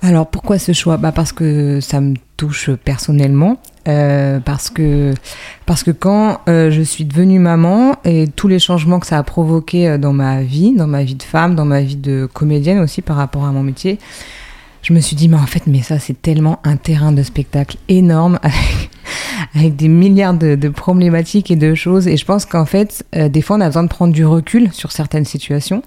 Alors 0.02 0.28
pourquoi 0.28 0.58
ce 0.58 0.72
choix? 0.72 0.98
Bah 0.98 1.12
Parce 1.12 1.32
que 1.32 1.80
ça 1.82 2.02
me 2.02 2.16
touche 2.38 2.72
personnellement. 2.72 3.58
Parce 3.86 4.70
que 4.70 5.14
parce 5.66 5.84
que 5.84 5.92
quand 5.92 6.42
je 6.48 6.82
suis 6.82 7.06
devenue 7.06 7.40
maman 7.40 7.96
et 8.04 8.28
tous 8.28 8.48
les 8.48 8.60
changements 8.60 9.00
que 9.00 9.08
ça 9.08 9.18
a 9.18 9.24
provoqué 9.24 9.98
dans 9.98 10.14
ma 10.14 10.42
vie, 10.42 10.74
dans 10.76 10.88
ma 10.88 11.04
vie 11.04 11.16
de 11.16 11.24
femme, 11.24 11.56
dans 11.56 11.66
ma 11.66 11.82
vie 11.82 11.96
de 11.96 12.28
comédienne 12.32 12.80
aussi 12.80 13.02
par 13.02 13.18
rapport 13.18 13.46
à 13.46 13.52
mon 13.52 13.64
métier, 13.64 14.00
je 14.82 14.94
me 14.94 15.00
suis 15.00 15.16
dit, 15.16 15.30
mais 15.30 15.38
en 15.38 15.46
fait, 15.46 15.68
mais 15.68 15.82
ça, 15.82 16.00
c'est 16.00 16.20
tellement 16.20 16.60
un 16.64 16.76
terrain 16.76 17.12
de 17.12 17.22
spectacle 17.24 17.78
énorme 17.88 18.40
avec, 19.56 19.76
des 19.76 19.88
milliards 19.88 20.34
de, 20.34 20.70
problématiques 20.70 21.52
et 21.52 21.56
de 21.56 21.76
choses. 21.76 22.08
Et 22.08 22.18
je 22.18 22.26
pense 22.26 22.46
qu'en 22.46 22.66
fait, 22.66 23.06
euh, 23.16 23.30
des 23.30 23.42
fois, 23.42 23.58
on 23.58 23.62
a 23.62 23.68
besoin 23.68 23.84
de 23.84 23.90
prendre 23.90 24.14
du 24.14 24.26
recul 24.26 24.72
sur 24.74 24.92
certaines 24.92 25.26
situations. 25.26 25.84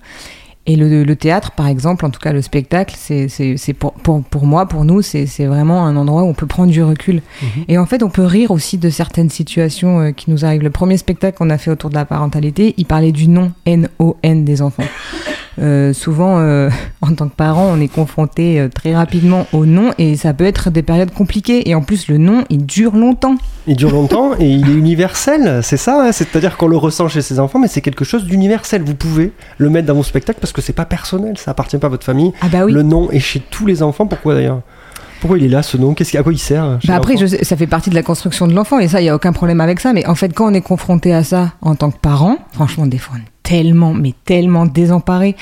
Et 0.67 0.77
le, 0.77 1.15
théâtre, 1.15 1.51
par 1.51 1.67
exemple, 1.67 2.07
en 2.07 2.11
tout 2.11 2.21
cas 2.21 2.33
le 2.33 2.41
spectacle, 2.41 2.95
c'est 2.97 3.73
pour, 3.79 3.93
pour, 3.93 4.23
pour, 4.23 4.47
moi, 4.47 4.67
pour 4.67 4.87
nous, 4.87 5.03
c'est 5.03 5.45
vraiment 5.45 5.85
un 5.85 5.95
endroit 5.95 6.23
où 6.23 6.27
on 6.27 6.33
peut 6.33 6.47
prendre 6.47 6.73
du 6.73 6.83
recul. 6.83 7.21
Mhm. 7.43 7.65
Et 7.69 7.77
en 7.77 7.85
fait, 7.85 8.03
on 8.03 8.09
peut 8.09 8.25
rire 8.25 8.51
aussi 8.51 8.79
de 8.79 8.89
certaines 8.89 9.29
situations 9.29 10.01
euh, 10.01 10.11
qui 10.13 10.31
nous 10.31 10.47
arrivent. 10.47 10.63
Le 10.63 10.71
premier 10.71 10.97
spectacle 10.97 11.37
qu'on 11.37 11.51
a 11.51 11.59
fait 11.59 11.71
autour 11.71 11.91
de 11.91 11.95
la 11.95 12.07
parentalité, 12.07 12.75
il 12.79 12.87
parlait 12.87 13.13
du 13.13 13.29
nom 13.29 13.53
N-O-N 13.67 14.45
des 14.45 14.63
enfants. 14.63 14.85
Euh, 15.59 15.93
souvent, 15.93 16.39
euh, 16.39 16.69
en 17.03 17.15
tant 17.15 17.29
que 17.29 17.35
parent, 17.35 17.71
on 17.73 17.81
est 17.81 17.89
confronté 17.89 18.61
euh, 18.61 18.69
très 18.69 18.95
rapidement 18.95 19.47
au 19.53 19.67
nom 19.67 19.93
et 19.99 20.17
ça 20.17 20.35
peut 20.35 20.45
être 20.45 20.71
des 20.71 20.83
périodes 20.83 21.13
compliquées. 21.13 21.69
Et 21.69 21.75
en 21.75 21.83
plus, 21.83 22.09
le 22.09 22.19
nom, 22.19 22.45
il 22.51 22.67
dure 22.67 22.97
longtemps. 22.97 23.37
Il 23.67 23.77
dure 23.77 23.93
longtemps 23.93 24.33
et 24.39 24.49
il 24.49 24.69
est 24.69 24.75
universel, 24.75 25.61
c'est 25.63 25.77
ça. 25.77 26.03
Hein. 26.03 26.13
C'est-à-dire 26.13 26.57
qu'on 26.57 26.69
le 26.69 26.77
ressent 26.77 27.09
chez 27.09 27.23
ses 27.23 27.39
enfants, 27.39 27.59
mais 27.59 27.69
c'est 27.69 27.81
quelque 27.81 28.05
chose 28.05 28.25
d'universel. 28.25 28.83
Vous 28.83 28.95
pouvez 28.95 29.33
le 29.59 29.71
mettre 29.71 29.87
dans 29.87 29.95
vos 29.95 30.03
spectacles 30.03 30.41
parce 30.41 30.53
que 30.53 30.61
c'est 30.61 30.73
pas 30.73 30.85
personnel, 30.85 31.39
ça 31.39 31.53
appartient 31.53 31.79
pas 31.79 31.87
à 31.87 31.91
votre 31.91 32.05
famille. 32.05 32.33
Ah 32.43 32.49
bah 32.49 32.65
oui. 32.65 32.73
Le 32.73 32.83
nom 32.83 33.11
est 33.11 33.21
chez 33.21 33.41
tous 33.41 33.67
les 33.67 33.83
enfants. 33.83 34.07
Pourquoi 34.07 34.35
d'ailleurs? 34.35 34.61
Pourquoi 35.21 35.39
il 35.39 35.45
est 35.47 35.49
là 35.49 35.63
ce 35.63 35.79
nom 35.79 35.95
Qu'est-ce 35.95 36.19
à 36.19 36.23
quoi 36.23 36.35
il 36.35 36.39
sert 36.39 36.79
bah 36.85 36.97
Après, 36.97 37.17
je 37.17 37.25
ça 37.25 37.57
fait 37.57 37.67
partie 37.67 37.89
de 37.89 37.95
la 37.95 38.03
construction 38.03 38.47
de 38.47 38.53
l'enfant 38.53 38.79
et 38.79 38.89
ça, 38.89 39.01
il 39.01 39.07
y 39.07 39.09
a 39.09 39.15
aucun 39.15 39.33
problème 39.33 39.63
avec 39.63 39.81
ça. 39.81 39.95
Mais 39.95 40.07
en 40.07 40.15
fait, 40.15 40.35
quand 40.35 40.51
on 40.51 40.53
est 40.53 40.61
confronté 40.61 41.15
à 41.15 41.25
ça 41.25 41.53
en 41.63 41.75
tant 41.77 41.91
que 41.91 41.97
parent, 41.97 42.37
franchement, 42.53 42.87
des 42.87 42.99
fois, 42.99 43.17
on 43.19 43.34
tellement, 43.45 43.95
mais 43.95 44.15
tellement 44.25 44.67
désemparé. 44.67 45.37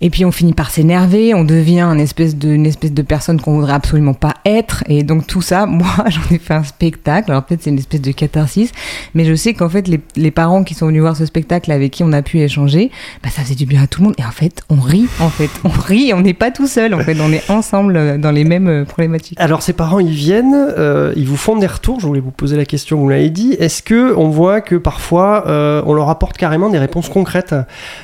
Et 0.00 0.10
puis 0.10 0.24
on 0.24 0.30
finit 0.30 0.52
par 0.52 0.70
s'énerver, 0.70 1.34
on 1.34 1.44
devient 1.44 1.82
une 1.82 2.00
espèce 2.00 2.36
de, 2.36 3.02
personne 3.02 3.40
qu'on 3.40 3.54
voudrait 3.54 3.72
absolument 3.72 4.14
pas 4.14 4.34
être. 4.44 4.84
Et 4.88 5.02
donc 5.02 5.26
tout 5.26 5.42
ça, 5.42 5.66
moi 5.66 5.88
j'en 6.08 6.34
ai 6.34 6.38
fait 6.38 6.54
un 6.54 6.62
spectacle. 6.62 7.30
Alors 7.30 7.44
peut-être 7.44 7.62
c'est 7.62 7.70
une 7.70 7.78
espèce 7.78 8.00
de 8.00 8.12
catharsis, 8.12 8.72
mais 9.14 9.24
je 9.24 9.34
sais 9.34 9.54
qu'en 9.54 9.68
fait 9.68 9.88
les, 9.88 10.30
parents 10.30 10.62
qui 10.62 10.74
sont 10.74 10.86
venus 10.86 11.00
voir 11.00 11.16
ce 11.16 11.26
spectacle 11.26 11.72
avec 11.72 11.92
qui 11.92 12.04
on 12.04 12.12
a 12.12 12.22
pu 12.22 12.38
échanger, 12.38 12.90
bah, 13.22 13.30
ça 13.30 13.42
faisait 13.42 13.54
du 13.54 13.66
bien 13.66 13.82
à 13.82 13.86
tout 13.86 14.02
le 14.02 14.08
monde. 14.08 14.14
Et 14.18 14.24
en 14.24 14.30
fait 14.30 14.62
on 14.68 14.76
rit, 14.76 15.08
en 15.20 15.30
fait 15.30 15.50
on 15.64 15.68
rit, 15.68 16.12
on 16.14 16.20
n'est 16.20 16.34
pas 16.34 16.50
tout 16.50 16.66
seul. 16.66 16.94
En 16.94 17.00
fait 17.00 17.16
on 17.20 17.32
est 17.32 17.50
ensemble 17.50 17.96
euh, 17.96 18.18
dans 18.18 18.30
les 18.30 18.44
mêmes 18.44 18.68
euh, 18.68 18.84
problématiques. 18.84 19.38
Alors 19.40 19.62
ces 19.62 19.72
parents 19.72 19.98
ils 19.98 20.10
viennent, 20.10 20.54
euh, 20.54 21.12
ils 21.16 21.26
vous 21.26 21.36
font 21.36 21.56
des 21.56 21.66
retours. 21.66 21.98
Je 22.00 22.06
voulais 22.06 22.20
vous 22.20 22.30
poser 22.30 22.56
la 22.56 22.66
question, 22.66 22.98
vous 22.98 23.08
l'avez 23.08 23.30
dit. 23.30 23.56
Est-ce 23.58 23.82
que 23.82 24.14
on 24.16 24.28
voit 24.28 24.60
que 24.60 24.76
parfois 24.76 25.44
on 25.48 25.92
leur 25.94 26.08
apporte 26.08 26.36
carrément 26.36 26.68
des 26.68 26.78
réponses 26.78 27.08
concrètes? 27.08 27.54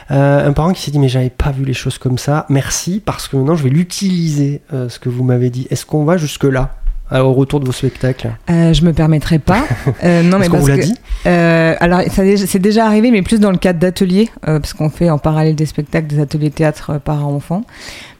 Un 0.08 0.52
parent 0.52 0.72
qui 0.72 0.82
s'est 0.82 0.90
dit 0.90 0.98
mais 0.98 1.08
j'avais 1.08 1.30
pas 1.30 1.50
vu 1.50 1.64
les 1.64 1.74
choses 1.84 1.98
comme 1.98 2.18
ça. 2.18 2.46
Merci, 2.48 3.00
parce 3.04 3.28
que 3.28 3.36
maintenant 3.36 3.54
je 3.54 3.64
vais 3.64 3.70
l'utiliser, 3.70 4.62
euh, 4.72 4.88
ce 4.88 4.98
que 4.98 5.08
vous 5.08 5.24
m'avez 5.24 5.50
dit. 5.50 5.66
Est-ce 5.70 5.86
qu'on 5.86 6.04
va 6.04 6.16
jusque-là 6.16 6.74
au 7.12 7.32
retour 7.32 7.60
de 7.60 7.66
vos 7.66 7.72
spectacles? 7.72 8.32
Euh, 8.50 8.72
Je 8.72 8.84
me 8.84 8.92
permettrai 8.92 9.38
pas. 9.38 9.64
Euh, 10.02 10.22
non, 10.22 10.38
mais 10.38 10.48
parce 10.48 10.60
vous 10.60 10.66
l'a 10.66 10.78
dit? 10.78 10.94
euh, 11.26 11.74
Alors, 11.80 12.00
c'est 12.10 12.58
déjà 12.58 12.84
arrivé, 12.86 13.10
mais 13.10 13.22
plus 13.22 13.40
dans 13.40 13.50
le 13.50 13.56
cadre 13.56 13.78
d'ateliers, 13.78 14.28
parce 14.42 14.72
qu'on 14.74 14.90
fait 14.90 15.08
en 15.08 15.18
parallèle 15.18 15.54
des 15.54 15.66
spectacles, 15.66 16.08
des 16.08 16.20
ateliers 16.20 16.50
théâtre 16.50 16.98
parents-enfants. 16.98 17.64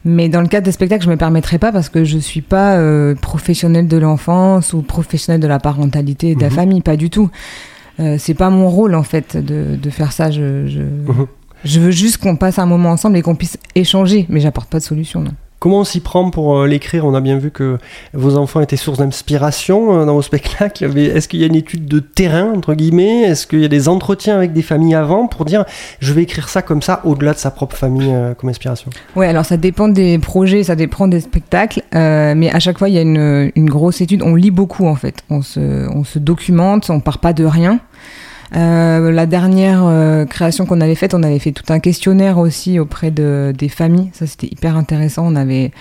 Mais 0.04 0.28
dans 0.28 0.40
le 0.40 0.46
cadre 0.46 0.64
des 0.64 0.72
spectacles, 0.72 1.04
je 1.04 1.10
me 1.10 1.16
permettrai 1.16 1.58
pas 1.58 1.72
parce 1.72 1.88
que 1.88 2.04
je 2.04 2.18
suis 2.18 2.42
pas 2.42 2.78
professionnelle 3.20 3.88
de 3.88 3.96
l'enfance 3.96 4.72
ou 4.72 4.82
professionnelle 4.82 5.40
de 5.40 5.46
la 5.46 5.58
parentalité 5.58 6.30
et 6.30 6.34
de 6.34 6.40
la 6.40 6.48
mhm. 6.48 6.54
famille, 6.54 6.80
pas 6.80 6.96
du 6.96 7.10
tout. 7.10 7.30
c'est 8.18 8.34
pas 8.34 8.50
mon 8.50 8.68
rôle 8.68 8.94
en 8.94 9.02
fait 9.02 9.36
de, 9.36 9.76
de 9.76 9.90
faire 9.90 10.12
ça. 10.12 10.30
Je, 10.30 10.66
je... 10.68 10.80
Mhm. 10.80 11.26
Je 11.64 11.80
veux 11.80 11.90
juste 11.90 12.18
qu'on 12.18 12.36
passe 12.36 12.58
un 12.58 12.66
moment 12.66 12.90
ensemble 12.90 13.16
et 13.16 13.22
qu'on 13.22 13.34
puisse 13.34 13.58
échanger, 13.74 14.26
mais 14.28 14.40
j'apporte 14.40 14.68
pas 14.68 14.78
de 14.78 14.84
solution. 14.84 15.20
Non. 15.20 15.32
Comment 15.64 15.78
on 15.78 15.84
s'y 15.84 16.00
prend 16.00 16.28
pour 16.28 16.58
euh, 16.58 16.66
l'écrire? 16.66 17.06
On 17.06 17.14
a 17.14 17.22
bien 17.22 17.38
vu 17.38 17.50
que 17.50 17.78
vos 18.12 18.36
enfants 18.36 18.60
étaient 18.60 18.76
source 18.76 18.98
d'inspiration 18.98 19.98
euh, 19.98 20.04
dans 20.04 20.12
vos 20.12 20.20
spectacles. 20.20 20.84
Est-ce 20.98 21.26
qu'il 21.26 21.40
y 21.40 21.42
a 21.42 21.46
une 21.46 21.54
étude 21.54 21.86
de 21.86 22.00
terrain, 22.00 22.52
entre 22.54 22.74
guillemets? 22.74 23.22
Est-ce 23.22 23.46
qu'il 23.46 23.60
y 23.60 23.64
a 23.64 23.68
des 23.68 23.88
entretiens 23.88 24.36
avec 24.36 24.52
des 24.52 24.60
familles 24.60 24.94
avant 24.94 25.26
pour 25.26 25.46
dire 25.46 25.64
je 26.00 26.12
vais 26.12 26.24
écrire 26.24 26.50
ça 26.50 26.60
comme 26.60 26.82
ça, 26.82 27.00
au-delà 27.04 27.32
de 27.32 27.38
sa 27.38 27.50
propre 27.50 27.76
famille 27.76 28.12
euh, 28.12 28.34
comme 28.34 28.50
inspiration? 28.50 28.90
Oui, 29.16 29.24
alors 29.24 29.46
ça 29.46 29.56
dépend 29.56 29.88
des 29.88 30.18
projets, 30.18 30.64
ça 30.64 30.76
dépend 30.76 31.08
des 31.08 31.20
spectacles. 31.20 31.82
mais 31.92 32.50
à 32.52 32.58
chaque 32.58 32.76
fois, 32.76 32.90
il 32.90 32.96
y 32.96 32.98
a 32.98 33.00
une, 33.00 33.70
grosse 33.70 34.02
étude. 34.02 34.22
On 34.22 34.34
lit 34.34 34.50
beaucoup, 34.50 34.86
en 34.86 34.96
fait. 34.96 35.22
On 35.30 35.40
se, 35.40 35.88
on 35.88 36.04
se 36.04 36.18
documente, 36.18 36.90
on 36.90 37.00
part 37.00 37.20
pas 37.20 37.32
de 37.32 37.46
rien. 37.46 37.80
Euh, 38.56 39.10
la 39.10 39.26
dernière 39.26 39.82
euh, 39.84 40.26
création 40.26 40.64
qu'on 40.64 40.80
avait 40.80 40.94
faite, 40.94 41.14
on 41.14 41.22
avait 41.22 41.38
fait 41.38 41.52
tout 41.52 41.72
un 41.72 41.80
questionnaire 41.80 42.38
aussi 42.38 42.78
auprès 42.78 43.10
de, 43.10 43.52
des 43.56 43.68
familles. 43.68 44.10
Ça, 44.12 44.26
c'était 44.26 44.46
hyper 44.46 44.76
intéressant. 44.76 45.26
On 45.26 45.34
avait 45.34 45.72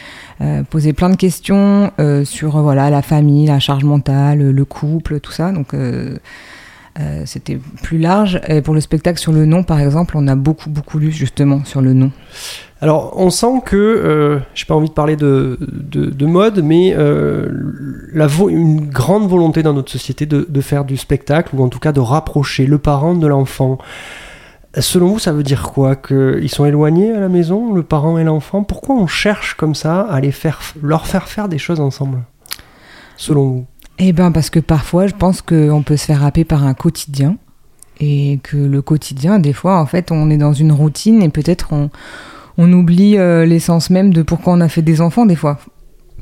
euh, 0.41 0.63
posé 0.63 0.93
plein 0.93 1.09
de 1.09 1.15
questions 1.15 1.91
sur 2.25 2.61
voilà 2.61 2.89
la 2.89 3.01
famille, 3.01 3.47
la 3.47 3.59
charge 3.59 3.83
mentale, 3.83 4.51
le 4.51 4.65
couple, 4.65 5.19
tout 5.19 5.31
ça. 5.31 5.51
Donc 5.51 5.75
c'était 7.25 7.59
plus 7.81 7.97
large. 7.97 8.39
Et 8.47 8.61
pour 8.61 8.73
le 8.73 8.81
spectacle 8.81 9.19
sur 9.19 9.31
le 9.31 9.45
nom, 9.45 9.63
par 9.63 9.79
exemple, 9.79 10.15
on 10.17 10.27
a 10.27 10.35
beaucoup 10.35 10.69
beaucoup 10.69 10.99
lu 10.99 11.11
justement 11.11 11.65
sur 11.65 11.81
le 11.81 11.93
nom. 11.93 12.11
Alors, 12.83 13.13
on 13.15 13.29
sent 13.29 13.61
que, 13.65 13.77
euh, 13.77 14.39
j'ai 14.53 14.65
pas 14.65 14.75
envie 14.75 14.89
de 14.89 14.93
parler 14.93 15.15
de, 15.15 15.57
de, 15.57 16.25
mode, 16.25 16.61
mais 16.61 16.93
euh, 16.93 17.47
la 18.11 18.27
une 18.49 18.89
grande 18.89 19.29
volonté 19.29 19.63
dans 19.63 19.71
notre 19.71 19.89
société 19.89 20.25
de, 20.25 20.45
de, 20.49 20.59
faire 20.59 20.83
du 20.83 20.97
spectacle, 20.97 21.55
ou 21.55 21.63
en 21.63 21.69
tout 21.69 21.79
cas 21.79 21.93
de 21.93 22.01
rapprocher 22.01 22.65
le 22.65 22.77
parent 22.79 23.13
de 23.13 23.25
l'enfant. 23.25 23.77
Selon 24.77 25.07
vous, 25.07 25.19
ça 25.19 25.31
veut 25.31 25.43
dire 25.43 25.71
quoi? 25.71 25.95
Qu'ils 25.95 26.49
sont 26.49 26.65
éloignés 26.65 27.13
à 27.13 27.21
la 27.21 27.29
maison, 27.29 27.73
le 27.73 27.83
parent 27.83 28.17
et 28.17 28.25
l'enfant? 28.25 28.63
Pourquoi 28.63 28.95
on 28.95 29.07
cherche 29.07 29.53
comme 29.53 29.75
ça 29.75 30.01
à 30.01 30.19
les 30.19 30.33
faire, 30.33 30.59
leur 30.81 31.07
faire 31.07 31.29
faire 31.29 31.47
des 31.47 31.59
choses 31.59 31.79
ensemble? 31.79 32.23
Selon 33.15 33.45
vous 33.45 33.65
Eh 33.99 34.11
bien, 34.11 34.31
parce 34.31 34.49
que 34.49 34.59
parfois, 34.59 35.07
je 35.07 35.13
pense 35.13 35.41
qu'on 35.41 35.83
peut 35.83 35.97
se 35.97 36.05
faire 36.05 36.23
happer 36.23 36.43
par 36.43 36.63
un 36.63 36.73
quotidien. 36.73 37.37
Et 37.99 38.39
que 38.41 38.57
le 38.57 38.81
quotidien, 38.81 39.39
des 39.39 39.53
fois, 39.53 39.79
en 39.79 39.85
fait, 39.85 40.11
on 40.11 40.29
est 40.29 40.37
dans 40.37 40.53
une 40.53 40.71
routine 40.71 41.21
et 41.21 41.29
peut-être 41.29 41.73
on 41.73 41.89
on 42.57 42.71
oublie 42.71 43.17
euh, 43.17 43.45
l'essence 43.45 43.89
même 43.89 44.13
de 44.13 44.21
pourquoi 44.21 44.53
on 44.53 44.61
a 44.61 44.69
fait 44.69 44.81
des 44.81 45.01
enfants 45.01 45.25
des 45.25 45.35
fois. 45.35 45.59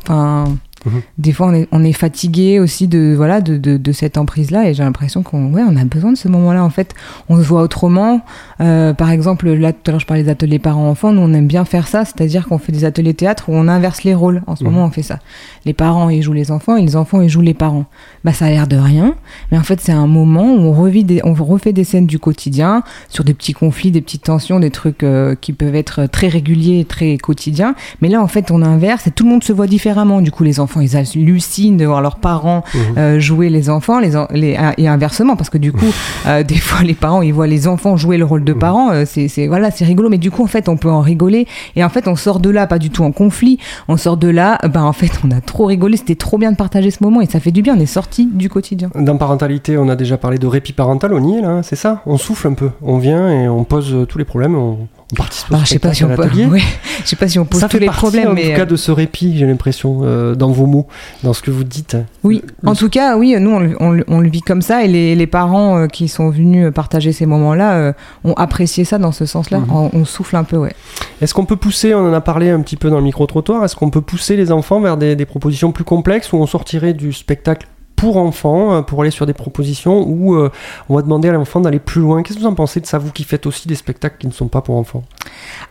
Enfin, 0.04 0.46
Mhm. 0.86 1.02
Des 1.18 1.32
fois, 1.32 1.48
on 1.48 1.54
est, 1.54 1.68
on 1.72 1.84
est, 1.84 1.92
fatigué 1.94 2.60
aussi 2.60 2.88
de 2.88 3.14
voilà 3.16 3.42
de, 3.42 3.58
de, 3.58 3.78
de 3.78 3.92
cette 3.92 4.18
emprise-là, 4.18 4.70
et 4.70 4.74
j'ai 4.74 4.84
l'impression 4.84 5.24
qu'on 5.24 5.52
ouais, 5.54 5.62
on 5.68 5.76
a 5.76 5.84
besoin 5.84 6.12
de 6.12 6.18
ce 6.18 6.28
moment-là. 6.30 6.64
En 6.64 6.70
fait, 6.70 6.94
on 7.30 7.38
se 7.38 7.44
voit 7.44 7.62
autrement. 7.62 8.22
Euh, 8.62 8.94
par 8.94 9.12
exemple, 9.12 9.50
là 9.50 9.74
tout 9.74 9.80
à 9.88 9.92
l'heure, 9.92 10.00
je 10.00 10.06
parlais 10.06 10.24
des 10.24 10.30
ateliers 10.30 10.60
parents-enfants. 10.60 11.12
Nous, 11.12 11.22
on 11.22 11.34
aime 11.34 11.48
bien 11.48 11.66
faire 11.66 11.88
ça, 11.88 12.06
c'est-à-dire 12.06 12.48
qu'on 12.48 12.58
fait 12.58 12.72
des 12.72 12.86
ateliers 12.86 13.14
théâtre 13.14 13.50
où 13.50 13.54
on 13.54 13.68
inverse 13.68 14.04
les 14.04 14.16
rôles. 14.16 14.42
En 14.48 14.56
ce 14.56 14.64
mhm. 14.64 14.72
moment, 14.72 14.86
on 14.86 14.92
fait 14.92 15.04
ça. 15.04 15.20
Les 15.66 15.74
parents, 15.74 16.10
ils 16.10 16.24
jouent 16.24 16.34
les 16.34 16.52
enfants, 16.52 16.78
et 16.78 16.82
les 16.82 16.96
enfants, 16.96 17.22
ils 17.22 17.30
jouent 17.30 17.42
les 17.42 17.54
parents. 17.54 17.86
Bah, 18.24 18.34
ça 18.34 18.46
a 18.46 18.50
l'air 18.50 18.68
de 18.68 18.78
rien, 18.78 19.16
mais 19.52 19.58
en 19.58 19.64
fait, 19.64 19.80
c'est 19.82 19.92
un 19.92 20.08
moment 20.08 20.54
où 20.54 20.60
on 20.60 20.74
revit, 20.74 21.04
des, 21.04 21.22
on 21.24 21.34
refait 21.34 21.74
des 21.74 21.84
scènes 21.84 22.08
du 22.08 22.20
quotidien 22.20 22.84
sur 23.10 23.24
des 23.24 23.34
petits 23.34 23.54
conflits, 23.54 23.92
des 23.92 24.02
petites 24.02 24.24
tensions, 24.24 24.60
des 24.60 24.72
trucs 24.72 25.04
euh, 25.04 25.36
qui 25.40 25.54
peuvent 25.54 25.76
être 25.76 26.06
très 26.06 26.28
réguliers, 26.28 26.86
très 26.86 27.18
quotidiens. 27.18 27.76
Mais 28.02 28.10
là, 28.10 28.22
en 28.22 28.28
fait, 28.28 28.52
on 28.52 28.62
inverse 28.62 29.08
et 29.08 29.12
tout 29.12 29.24
le 29.24 29.30
monde 29.30 29.44
se 29.44 29.54
voit 29.54 29.68
différemment. 29.68 30.22
Du 30.22 30.32
coup, 30.32 30.44
les 30.44 30.60
enfants 30.60 30.71
ils 30.80 30.96
hallucinent 30.96 31.78
de 31.78 31.86
voir 31.86 32.02
leurs 32.02 32.18
parents 32.18 32.64
mhm. 32.74 32.98
euh, 32.98 33.20
jouer 33.20 33.50
les 33.50 33.70
enfants, 33.70 34.00
les, 34.00 34.12
les, 34.32 34.58
et 34.78 34.88
inversement, 34.88 35.36
parce 35.36 35.50
que 35.50 35.58
du 35.58 35.72
coup, 35.72 35.92
euh, 36.28 36.44
des 36.44 36.56
fois, 36.60 36.84
les 36.84 36.94
parents, 36.94 37.22
ils 37.22 37.34
voient 37.34 37.48
les 37.48 37.68
enfants 37.68 37.98
jouer 37.98 38.18
le 38.18 38.26
rôle 38.26 38.44
de 38.44 38.54
mhm. 38.54 38.60
parents. 38.60 38.92
Euh, 38.92 39.04
c'est 39.06 39.48
voilà, 39.48 39.72
c'est 39.72 39.86
rigolo, 39.86 40.10
mais 40.10 40.18
du 40.18 40.32
coup, 40.32 40.44
en 40.44 40.48
fait, 40.48 40.70
on 40.70 40.78
peut 40.78 40.90
en 40.90 41.02
rigoler. 41.02 41.48
Et 41.76 41.84
en 41.84 41.90
fait, 41.90 42.08
on 42.08 42.16
sort 42.16 42.40
de 42.40 42.50
là, 42.50 42.68
pas 42.68 42.80
du 42.80 42.90
tout 42.90 43.04
en 43.04 43.12
conflit. 43.12 43.58
On 43.88 43.98
sort 43.98 44.18
de 44.18 44.30
là, 44.30 44.58
ben 44.70 44.84
en 44.84 44.94
fait, 44.94 45.12
on 45.26 45.32
a 45.32 45.42
trop 45.42 45.66
rigolé. 45.66 45.98
C'était 45.98 46.16
trop 46.16 46.38
bien 46.38 46.52
de 46.52 46.58
partager 46.58 46.92
ce 46.92 47.04
moment 47.04 47.22
et 47.22 47.26
ça 47.26 47.40
fait 47.40 47.52
du 47.52 47.62
bien. 47.62 47.76
On 47.76 47.80
est 47.80 47.86
sorti 47.86 48.30
du 48.32 48.50
quotidien. 48.50 48.90
Dans 48.96 49.18
parentalité, 49.18 49.78
on 49.78 49.90
a 49.90 49.96
déjà 49.96 50.18
parlé 50.18 50.38
de 50.38 50.48
répit 50.48 50.74
parental. 50.74 51.14
On 51.14 51.24
y 51.28 51.38
est 51.38 51.42
là, 51.42 51.62
c'est 51.64 51.76
ça? 51.76 52.02
On 52.06 52.18
souffle 52.18 52.48
un 52.48 52.54
peu. 52.54 52.70
On 52.82 52.98
vient 52.98 53.30
et 53.30 53.50
on 53.50 53.64
pose 53.64 54.06
tous 54.08 54.18
les 54.18 54.26
problèmes. 54.26 54.56
On, 54.56 54.88
participe 55.16 55.48
je 55.60 55.66
sais 55.66 55.80
pas 55.80 55.94
si 55.94 56.04
on 56.04 56.16
peut, 56.16 56.30
je 57.04 57.08
sais 57.08 57.16
pas 57.16 57.28
si 57.28 57.40
on 57.40 57.46
pose 57.46 57.66
tous 57.70 57.78
les 57.78 57.88
problèmes 57.88 58.30
en 58.30 58.36
tout 58.36 58.56
cas 58.56 58.66
de 58.66 58.76
ce 58.76 58.92
répit 58.92 59.38
j'ai 59.38 59.46
l'impression 59.46 60.34
dans 60.36 60.52
vos 60.52 60.66
mots 60.66 60.88
dans 61.24 61.34
ce 61.34 61.42
que 61.42 61.52
vous 61.52 61.64
dites. 61.64 61.98
Oui, 62.24 62.44
en 62.66 62.76
tout 62.76 62.90
cas, 62.90 63.18
oui, 63.18 63.36
nous, 63.40 63.76
on, 63.80 64.20
le 64.20 64.30
vit 64.30 64.42
comme 64.42 64.62
ça 64.62 64.84
et 64.84 64.88
les, 64.88 65.28
parents 65.28 65.78
euh, 65.78 65.88
qui 65.88 66.08
sont 66.08 66.30
venus 66.30 66.72
partager 66.74 67.12
ces 67.14 67.26
moments-là 67.26 67.74
euh, 67.74 67.94
ont 68.24 68.34
apprécié 68.34 68.84
ça 68.84 68.98
dans 68.98 69.12
ce 69.12 69.26
sens-là. 69.26 69.60
Mhm. 69.60 69.90
On, 69.94 70.06
souffle 70.06 70.36
un 70.36 70.44
peu, 70.44 70.58
ouais. 70.58 70.74
Est-ce 71.22 71.34
qu'on 71.34 71.46
peut 71.46 71.56
pousser, 71.56 71.94
on 71.94 72.10
en 72.10 72.14
a 72.14 72.22
parlé 72.22 72.50
un 72.50 72.62
petit 72.62 72.76
peu 72.76 72.90
dans 72.90 72.98
le 72.98 73.04
micro-trottoir, 73.04 73.64
est-ce 73.64 73.76
qu'on 73.76 73.90
peut 73.90 74.02
pousser 74.02 74.36
les 74.36 74.52
enfants 74.52 74.82
vers 74.82 74.98
des, 74.98 75.16
des 75.16 75.26
propositions 75.26 75.72
plus 75.72 75.84
complexes 75.84 76.34
où 76.34 76.38
on 76.38 76.48
sortirait 76.48 76.94
du 76.94 77.14
spectacle 77.14 77.68
pour 78.02 78.18
enfants, 78.18 78.74
euh, 78.74 78.82
pour 78.82 79.04
aller 79.04 79.12
sur 79.12 79.28
des 79.28 79.34
propositions 79.34 80.04
où 80.08 80.34
euh, 80.34 80.50
on 80.90 80.96
va 80.96 81.04
demander 81.04 81.30
à 81.30 81.34
l'enfant 81.34 81.62
d'aller 81.62 81.78
plus 81.78 82.02
loin. 82.02 82.24
Qu'est-ce 82.24 82.38
que 82.38 82.42
vous 82.42 82.48
en 82.48 82.56
pensez 82.56 82.80
de 82.80 82.88
ça, 82.88 82.98
vous 82.98 83.12
qui 83.12 83.24
faites 83.24 83.46
aussi 83.46 83.68
des 83.68 83.76
spectacles 83.76 84.16
qui 84.18 84.26
ne 84.26 84.32
sont 84.32 84.48
pas 84.48 84.62
pour 84.62 84.76
enfants? 84.76 85.04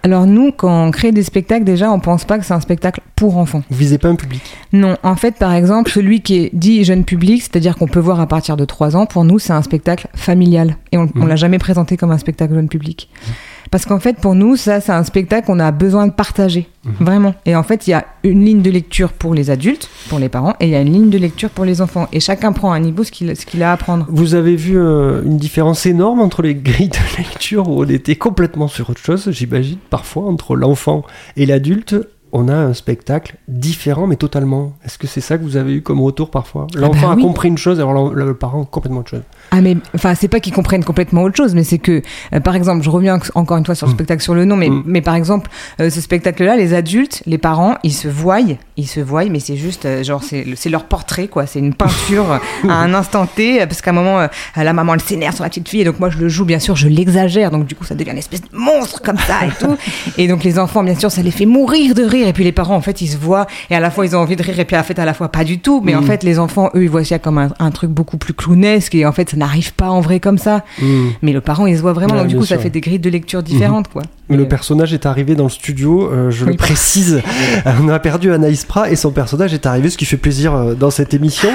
Alors 0.04 0.26
nous, 0.26 0.52
quand 0.52 0.86
on 0.86 0.92
crée 0.92 1.10
des 1.10 1.24
spectacles, 1.24 1.64
déjà, 1.64 1.90
on 1.90 1.98
pense 1.98 2.24
pas 2.24 2.38
que 2.38 2.44
c'est 2.44 2.54
un 2.54 2.60
spectacle 2.60 3.00
pour 3.16 3.36
enfants. 3.36 3.64
Vous 3.68 3.76
visez 3.76 3.98
pas 3.98 4.06
un 4.06 4.14
public? 4.14 4.42
Non, 4.72 4.96
en 5.02 5.16
fait, 5.16 5.38
par 5.38 5.52
exemple, 5.52 5.90
celui 5.90 6.20
qui 6.20 6.36
est 6.36 6.50
dit 6.52 6.84
jeune 6.84 7.04
public, 7.04 7.42
c'est-à-dire 7.42 7.74
qu'on 7.74 7.88
peut 7.88 7.98
voir 7.98 8.20
à 8.20 8.28
partir 8.28 8.56
de 8.56 8.64
3 8.64 8.94
ans, 8.94 9.06
pour 9.06 9.24
nous, 9.24 9.40
c'est 9.40 9.52
un 9.52 9.62
spectacle 9.62 10.06
familial. 10.14 10.76
Et 10.92 10.98
on, 10.98 11.06
ne 11.06 11.08
mmh. 11.12 11.26
l'a 11.26 11.36
jamais 11.36 11.58
présenté 11.58 11.96
comme 11.96 12.12
un 12.12 12.18
spectacle 12.18 12.54
jeune 12.54 12.68
public. 12.68 13.10
Mmh. 13.10 13.30
Parce 13.70 13.84
qu'en 13.84 14.00
fait, 14.00 14.16
pour 14.16 14.34
nous, 14.34 14.56
ça, 14.56 14.80
c'est 14.80 14.92
un 14.92 15.04
spectacle 15.04 15.46
qu'on 15.46 15.60
a 15.60 15.70
besoin 15.70 16.06
de 16.06 16.12
partager. 16.12 16.68
Mhm. 16.84 16.92
Vraiment. 17.00 17.34
Et 17.46 17.54
en 17.54 17.62
fait, 17.62 17.86
il 17.86 17.90
y 17.90 17.92
a 17.92 18.04
une 18.24 18.44
ligne 18.44 18.62
de 18.62 18.70
lecture 18.70 19.12
pour 19.12 19.34
les 19.34 19.50
adultes, 19.50 19.88
pour 20.08 20.18
les 20.18 20.28
parents, 20.28 20.54
et 20.60 20.66
il 20.66 20.70
y 20.70 20.74
a 20.74 20.80
une 20.80 20.92
ligne 20.92 21.10
de 21.10 21.18
lecture 21.18 21.50
pour 21.50 21.64
les 21.64 21.80
enfants. 21.80 22.08
Et 22.12 22.20
chacun 22.20 22.52
prend 22.52 22.72
un 22.72 22.80
niveau 22.80 23.04
ce 23.04 23.12
qu'il 23.12 23.32
qu'il 23.34 23.62
a 23.62 23.70
à 23.70 23.74
apprendre. 23.74 24.06
Vous 24.08 24.34
avez 24.34 24.56
vu 24.56 24.78
euh, 24.78 25.22
une 25.24 25.36
différence 25.36 25.86
énorme 25.86 26.20
entre 26.20 26.42
les 26.42 26.54
grilles 26.56 26.88
de 26.88 27.18
lecture 27.18 27.68
où 27.68 27.82
on 27.84 27.88
était 27.88 28.16
complètement 28.16 28.68
sur 28.68 28.90
autre 28.90 29.00
chose, 29.00 29.30
j'imagine, 29.30 29.78
parfois, 29.90 30.24
entre 30.24 30.56
l'enfant 30.56 31.04
et 31.36 31.46
l'adulte 31.46 31.96
on 32.32 32.48
a 32.48 32.54
un 32.54 32.74
spectacle 32.74 33.36
différent, 33.48 34.06
mais 34.06 34.16
totalement. 34.16 34.74
Est-ce 34.84 34.98
que 34.98 35.06
c'est 35.06 35.20
ça 35.20 35.36
que 35.36 35.42
vous 35.42 35.56
avez 35.56 35.74
eu 35.74 35.82
comme 35.82 36.00
retour 36.00 36.30
parfois? 36.30 36.66
Ah 36.74 36.78
L'enfant 36.78 37.08
bah 37.08 37.14
a 37.18 37.22
compris 37.22 37.48
une 37.48 37.58
chose, 37.58 37.80
alors 37.80 38.12
le, 38.14 38.34
parent 38.34 38.64
complètement 38.64 39.00
autre 39.00 39.10
chose. 39.10 39.22
Ah 39.50 39.60
mais 39.60 39.76
enfin 39.94 40.14
c'est 40.14 40.28
pas 40.28 40.38
qu'ils 40.40 40.52
comprennent 40.52 40.84
complètement 40.84 41.22
autre 41.22 41.36
chose, 41.36 41.54
mais 41.54 41.64
c'est 41.64 41.78
que 41.78 42.02
euh, 42.32 42.40
par 42.40 42.54
exemple, 42.54 42.82
je 42.82 42.90
reviens 42.90 43.18
encore 43.34 43.56
une 43.56 43.66
fois 43.66 43.74
sur 43.74 43.86
le 43.86 43.92
mm. 43.92 43.96
spectacle 43.96 44.22
sur 44.22 44.34
le 44.34 44.44
nom, 44.44 44.56
mais 44.56 44.70
mm. 44.70 44.82
mais 44.86 45.00
par 45.00 45.14
exemple 45.14 45.50
euh, 45.80 45.90
ce 45.90 46.00
spectacle-là, 46.00 46.56
les 46.56 46.72
adultes, 46.74 47.22
les 47.26 47.38
parents, 47.38 47.74
ils 47.82 47.92
se 47.92 48.08
voient, 48.08 48.40
ils 48.76 48.86
se 48.86 49.00
voient, 49.00 49.24
mais 49.24 49.40
c'est 49.40 49.56
juste 49.56 49.84
euh, 49.84 50.04
genre 50.04 50.22
c'est 50.22 50.70
leur 50.70 50.84
portrait 50.84 51.26
quoi, 51.26 51.46
c'est 51.46 51.58
une 51.58 51.74
peinture 51.74 52.40
à 52.68 52.74
un 52.74 52.94
instant 52.94 53.26
T, 53.26 53.58
parce 53.66 53.82
qu'à 53.82 53.90
un 53.90 53.94
moment 53.94 54.28
la 54.56 54.72
maman 54.72 54.94
elle 54.94 55.00
s'énerve 55.00 55.34
sur 55.34 55.44
la 55.44 55.50
petite 55.50 55.68
fille, 55.68 55.80
et 55.80 55.84
donc 55.84 55.98
moi 55.98 56.10
je 56.10 56.18
le 56.18 56.28
joue 56.28 56.44
bien 56.44 56.60
sûr, 56.60 56.76
je 56.76 56.88
l'exagère, 56.88 57.50
donc 57.50 57.66
du 57.66 57.74
coup 57.74 57.84
ça 57.84 57.94
devient 57.94 58.12
une 58.12 58.18
espèce 58.18 58.42
de 58.42 58.48
monstre 58.52 59.02
comme 59.02 59.18
ça 59.18 59.46
et 59.46 59.50
tout, 59.58 59.76
et 60.18 60.28
donc 60.28 60.44
les 60.44 60.58
enfants 60.58 60.84
bien 60.84 60.94
sûr 60.94 61.10
ça 61.10 61.22
les 61.22 61.32
fait 61.32 61.46
mourir 61.46 61.94
de 61.94 62.04
rire 62.04 62.19
et 62.26 62.32
puis 62.32 62.44
les 62.44 62.52
parents 62.52 62.76
en 62.76 62.80
fait 62.80 63.00
ils 63.00 63.08
se 63.08 63.16
voient 63.16 63.46
et 63.70 63.74
à 63.74 63.80
la 63.80 63.90
fois 63.90 64.06
ils 64.06 64.16
ont 64.16 64.20
envie 64.20 64.36
de 64.36 64.42
rire 64.42 64.58
et 64.58 64.64
puis 64.64 64.76
en 64.76 64.82
fait 64.82 64.98
à 64.98 65.04
la 65.04 65.14
fois 65.14 65.28
pas 65.28 65.44
du 65.44 65.58
tout 65.60 65.80
mais 65.84 65.94
en 65.94 66.02
mm. 66.02 66.06
fait 66.06 66.22
les 66.22 66.38
enfants 66.38 66.70
eux 66.74 66.82
ils 66.82 66.90
voient 66.90 67.04
ça 67.04 67.18
comme 67.18 67.38
un, 67.38 67.70
truc 67.70 67.90
beaucoup 67.90 68.18
plus 68.18 68.34
clownesque 68.34 68.94
et 68.94 69.06
en 69.06 69.12
fait 69.12 69.30
ça 69.30 69.36
n'arrive 69.36 69.74
pas 69.74 69.90
en 69.90 70.00
vrai 70.00 70.20
comme 70.20 70.38
ça 70.38 70.64
mm. 70.80 71.08
mais 71.22 71.32
le 71.32 71.40
parent 71.40 71.66
il 71.66 71.76
se 71.76 71.82
voit 71.82 71.92
vraiment 71.92 72.16
donc 72.16 72.26
du 72.26 72.36
coup 72.36 72.46
ça 72.46 72.58
fait 72.58 72.70
des 72.70 72.80
grilles 72.80 72.98
de 72.98 73.10
lecture 73.10 73.42
différentes 73.42 73.88
quoi 73.88 74.02
le 74.36 74.46
personnage 74.46 74.94
est 74.94 75.06
arrivé 75.06 75.34
dans 75.34 75.44
le 75.44 75.50
studio, 75.50 76.08
euh, 76.10 76.30
je 76.30 76.44
le 76.44 76.54
précise. 76.54 77.20
On 77.82 77.88
a 77.88 77.98
perdu 77.98 78.32
Anaïs 78.32 78.64
Prat 78.64 78.90
et 78.90 78.96
son 78.96 79.10
personnage 79.10 79.52
est 79.52 79.66
arrivé, 79.66 79.90
ce 79.90 79.98
qui 79.98 80.04
fait 80.04 80.16
plaisir 80.16 80.54
euh, 80.54 80.74
dans 80.74 80.90
cette 80.90 81.14
émission. 81.14 81.50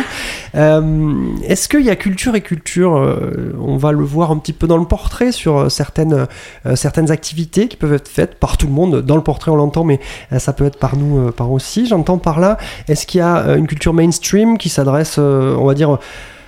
Euh, 0.55 1.13
est-ce 1.47 1.69
qu'il 1.69 1.85
y 1.85 1.89
a 1.89 1.95
culture 1.95 2.35
et 2.35 2.41
culture 2.41 2.91
On 3.59 3.77
va 3.77 3.91
le 3.91 4.03
voir 4.03 4.31
un 4.31 4.37
petit 4.37 4.53
peu 4.53 4.67
dans 4.67 4.77
le 4.77 4.85
portrait 4.85 5.31
sur 5.31 5.71
certaines, 5.71 6.27
certaines 6.75 7.11
activités 7.11 7.67
qui 7.67 7.77
peuvent 7.77 7.93
être 7.93 8.07
faites 8.07 8.35
par 8.35 8.57
tout 8.57 8.67
le 8.67 8.73
monde? 8.73 9.01
Dans 9.01 9.15
le 9.15 9.23
portrait, 9.23 9.51
on 9.51 9.55
l'entend, 9.55 9.83
mais 9.83 9.99
ça 10.37 10.53
peut 10.55 10.65
être 10.65 10.79
par 10.79 10.97
nous, 10.97 11.31
par 11.31 11.51
aussi. 11.51 11.85
J'entends 11.85 12.17
par 12.17 12.39
là, 12.39 12.57
est-ce 12.87 13.05
qu'il 13.05 13.19
y 13.19 13.21
a 13.21 13.55
une 13.55 13.67
culture 13.67 13.93
mainstream 13.93 14.57
qui 14.57 14.69
s'adresse, 14.69 15.17
on 15.17 15.65
va 15.65 15.73
dire, 15.73 15.97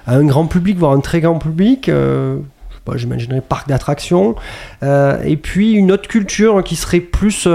à 0.05 0.15
un 0.15 0.25
grand 0.25 0.47
public, 0.47 0.77
voire 0.77 0.93
un 0.93 1.01
très 1.01 1.21
grand 1.21 1.37
public 1.37 1.89
j'imaginerais 2.95 3.41
parc 3.41 3.67
d'attractions. 3.67 4.35
Euh, 4.83 5.21
et 5.23 5.35
puis 5.35 5.73
une 5.73 5.91
autre 5.91 6.07
culture 6.07 6.63
qui 6.63 6.75
serait 6.75 7.01
plus. 7.01 7.47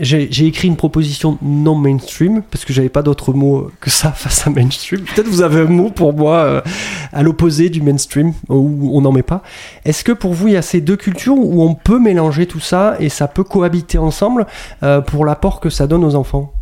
Euh, 0.00 0.04
j'ai 0.04 0.46
écrit 0.46 0.68
une 0.68 0.76
proposition 0.76 1.38
non 1.42 1.74
mainstream 1.74 2.42
parce 2.50 2.64
que 2.64 2.72
j'avais 2.72 2.88
pas 2.88 3.02
d'autre 3.02 3.32
mot 3.32 3.70
que 3.80 3.90
ça 3.90 4.12
face 4.16 4.46
à 4.46 4.50
mainstream. 4.50 5.02
Peut-être 5.02 5.28
vous 5.28 5.42
avez 5.42 5.60
un 5.60 5.66
mot 5.66 5.90
pour 5.90 6.12
moi 6.12 6.36
euh, 6.36 6.60
à 7.12 7.22
l'opposé 7.22 7.68
du 7.70 7.82
mainstream 7.82 8.32
où 8.48 8.96
on 8.96 9.02
n'en 9.02 9.12
met 9.12 9.22
pas. 9.22 9.42
Est-ce 9.84 10.04
que 10.04 10.12
pour 10.12 10.34
vous 10.34 10.48
il 10.48 10.54
y 10.54 10.56
a 10.56 10.62
ces 10.62 10.80
deux 10.80 10.96
cultures 10.96 11.36
où 11.36 11.62
on 11.62 11.74
peut 11.74 11.98
mélanger 11.98 12.46
tout 12.46 12.60
ça 12.60 12.96
et 12.98 13.08
ça 13.08 13.28
peut 13.28 13.44
cohabiter 13.44 13.98
ensemble 13.98 14.46
pour 15.06 15.24
l'apport 15.24 15.60
que 15.60 15.70
ça 15.70 15.86
donne 15.86 16.04
aux 16.04 16.14
enfants? 16.14 16.52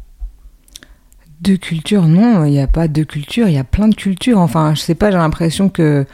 Deux 1.41 1.57
cultures, 1.57 2.07
non, 2.07 2.45
il 2.45 2.51
n'y 2.51 2.61
a 2.61 2.67
pas 2.67 2.89
deux 2.89 3.05
cultures, 3.05 3.49
il 3.49 3.55
y 3.55 3.59
a 3.59 3.65
plein 3.65 3.89
de 3.89 3.95
cultures. 3.95 4.39
Enfin, 4.39 4.75
je 4.75 4.81
sais 4.81 4.97
pas, 4.97 5.13
j'ai 5.13 5.19
l'impression 5.19 5.69
que 5.69 6.05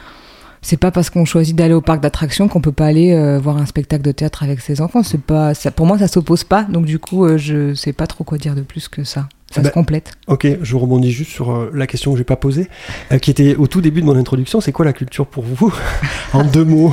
c'est 0.67 0.77
pas 0.77 0.89
parce 0.89 1.11
qu'on 1.11 1.25
choisit 1.25 1.55
d'aller 1.55 1.75
au 1.75 1.81
parc 1.81 2.01
d'attractions 2.01 2.47
qu'on 2.47 2.59
peut 2.59 2.71
pas 2.71 2.87
aller 2.87 3.13
euh, 3.13 3.37
voir 3.37 3.57
un 3.57 3.67
spectacle 3.67 4.01
de 4.01 4.11
théâtre 4.11 4.41
avec 4.41 4.59
ses 4.61 4.81
enfants. 4.81 5.03
C'est 5.03 5.21
pas, 5.21 5.53
ça, 5.53 5.69
pour 5.69 5.85
moi, 5.85 5.99
ça 5.99 6.07
s'oppose 6.07 6.43
pas. 6.43 6.63
Donc 6.63 6.85
du 6.85 6.97
coup, 6.97 7.23
euh, 7.23 7.37
je 7.37 7.75
sais 7.75 7.93
pas 7.93 8.07
trop 8.07 8.23
quoi 8.23 8.39
dire 8.39 8.55
de 8.55 8.61
plus 8.61 8.87
que 8.87 9.03
ça. 9.03 9.27
Ça 9.51 9.61
Bah, 9.61 9.69
se 9.69 9.73
complète. 9.75 10.13
Ok, 10.25 10.47
je 10.63 10.75
rebondis 10.75 11.11
juste 11.11 11.29
sur 11.29 11.51
euh, 11.51 11.69
la 11.71 11.85
question 11.85 12.11
que 12.13 12.17
j'ai 12.17 12.23
pas 12.23 12.35
posée, 12.35 12.67
euh, 13.11 13.19
qui 13.19 13.29
était 13.29 13.55
au 13.55 13.67
tout 13.67 13.79
début 13.79 14.01
de 14.01 14.07
mon 14.07 14.15
introduction. 14.17 14.59
C'est 14.59 14.71
quoi 14.71 14.85
la 14.85 14.93
culture 14.93 15.27
pour 15.27 15.43
vous? 15.43 15.71
En 16.33 16.43
deux 16.43 16.65
mots. 16.65 16.91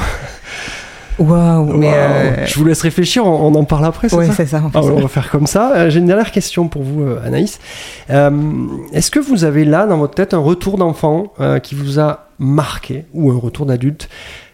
Waouh. 1.19 1.83
Euh, 1.83 2.45
Je 2.47 2.55
vous 2.59 2.65
laisse 2.67 2.83
réfléchir, 2.83 3.25
on, 3.27 3.47
on 3.47 3.55
en 3.55 3.65
parle 3.65 3.87
après, 3.87 4.11
c'est 4.11 4.17
ouais, 4.17 4.27
ça? 4.27 4.35
c'est 4.35 4.47
ça. 4.47 4.59
en 4.63 4.69
fait. 4.71 4.79
Ah, 4.79 4.83
on 4.83 5.01
va 5.01 5.09
faire 5.09 5.31
comme 5.31 5.47
ça. 5.47 5.89
J'ai 5.89 5.99
une 5.99 6.07
dernière 6.07 6.31
question 6.31 6.69
pour 6.69 6.83
vous, 6.83 7.07
Anaïs. 7.25 7.59
Est-ce 8.11 9.11
que 9.11 9.19
vous 9.19 9.45
avez 9.45 9.65
là, 9.65 9.87
dans 9.87 9.97
votre 9.97 10.15
tête, 10.15 10.35
un 10.35 10.39
retour 10.39 10.77
d'enfant 10.77 11.33
qui 11.63 11.75
vous 11.75 11.99
a 12.01 12.27
marqué, 12.43 13.07
ou 13.15 13.31
un 13.31 13.39
retour 13.39 13.67
d'adulte, 13.67 14.09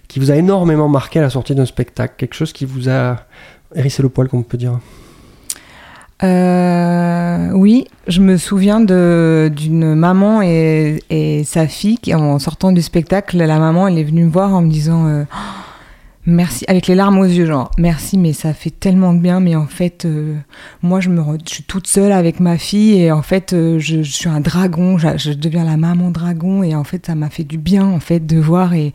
qui 0.06 0.20
vous 0.20 0.30
a 0.30 0.36
énormément 0.36 0.88
marqué 0.88 1.18
à 1.18 1.22
la 1.22 1.30
sortie 1.30 1.54
d'un 1.54 1.66
spectacle 1.66 2.14
Quelque 2.16 2.34
chose 2.34 2.52
qui 2.52 2.64
vous 2.64 2.88
a 2.88 3.16
hérissé 3.74 4.02
le 4.02 4.08
poil, 4.08 4.28
comme 4.28 4.40
on 4.40 4.44
peut 4.44 4.58
dire? 4.58 4.78
Euh, 6.24 7.50
oui, 7.52 7.84
je 8.08 8.20
me 8.20 8.36
souviens 8.36 8.80
d'une 8.80 9.94
maman 9.94 10.42
et, 10.42 11.00
et 11.10 11.44
sa 11.44 11.68
fille 11.68 11.98
qui, 11.98 12.12
en 12.14 12.38
sortant 12.38 12.72
du 12.72 12.82
spectacle, 12.82 13.36
la 13.36 13.58
maman 13.58 13.86
elle 13.86 13.98
est 13.98 14.04
venue 14.04 14.24
me 14.24 14.30
voir 14.30 14.52
en 14.52 14.62
me 14.62 14.70
disant 14.70 15.06
euh, 15.06 15.24
merci 16.28 16.64
avec 16.68 16.86
les 16.86 16.94
larmes 16.94 17.18
aux 17.18 17.24
yeux 17.24 17.46
genre 17.46 17.70
merci 17.78 18.18
mais 18.18 18.32
ça 18.32 18.52
fait 18.52 18.70
tellement 18.70 19.14
de 19.14 19.18
bien 19.18 19.40
mais 19.40 19.56
en 19.56 19.66
fait 19.66 20.04
euh, 20.04 20.36
moi 20.82 21.00
je 21.00 21.08
me 21.08 21.20
re- 21.20 21.40
je 21.48 21.54
suis 21.54 21.64
toute 21.64 21.86
seule 21.86 22.12
avec 22.12 22.38
ma 22.38 22.58
fille 22.58 23.00
et 23.00 23.10
en 23.10 23.22
fait 23.22 23.52
euh, 23.54 23.78
je, 23.78 24.02
je 24.02 24.12
suis 24.12 24.28
un 24.28 24.40
dragon 24.40 24.98
je, 24.98 25.08
je 25.16 25.32
deviens 25.32 25.64
la 25.64 25.76
maman 25.78 26.10
dragon 26.10 26.62
et 26.62 26.74
en 26.76 26.84
fait 26.84 27.06
ça 27.06 27.14
m'a 27.14 27.30
fait 27.30 27.44
du 27.44 27.56
bien 27.58 27.86
en 27.86 27.98
fait 28.00 28.24
de 28.24 28.38
voir 28.38 28.74
et 28.74 28.92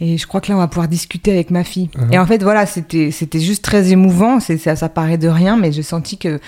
et 0.00 0.16
je 0.16 0.28
crois 0.28 0.40
que 0.40 0.48
là, 0.48 0.54
on 0.54 0.60
va 0.60 0.68
pouvoir 0.68 0.86
discuter 0.86 1.32
avec 1.32 1.50
ma 1.50 1.64
fille. 1.64 1.90
Mhm. 1.98 2.12
Et 2.12 2.18
en 2.20 2.24
fait, 2.24 2.40
voilà, 2.44 2.66
c'était, 2.66 3.10
c'était 3.10 3.40
juste 3.40 3.64
très 3.64 3.90
émouvant. 3.90 4.38
C'est, 4.38 4.56
ça, 4.56 4.76
ça 4.76 4.88
paraît 4.88 5.18
de 5.18 5.26
rien, 5.26 5.56
mais 5.56 5.72
j'ai 5.72 5.82
senti 5.82 6.18
que, 6.18 6.38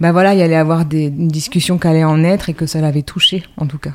bah 0.00 0.10
voilà, 0.10 0.32
il 0.32 0.38
y 0.38 0.42
allait 0.42 0.56
avoir 0.56 0.86
des, 0.86 1.08
une 1.08 1.28
discussion 1.28 1.76
qui 1.76 1.86
allait 1.86 2.04
en 2.04 2.24
être 2.24 2.48
et 2.48 2.54
que 2.54 2.64
ça 2.64 2.80
l'avait 2.80 3.02
touché, 3.02 3.42
en 3.58 3.66
tout 3.66 3.76
cas. 3.76 3.92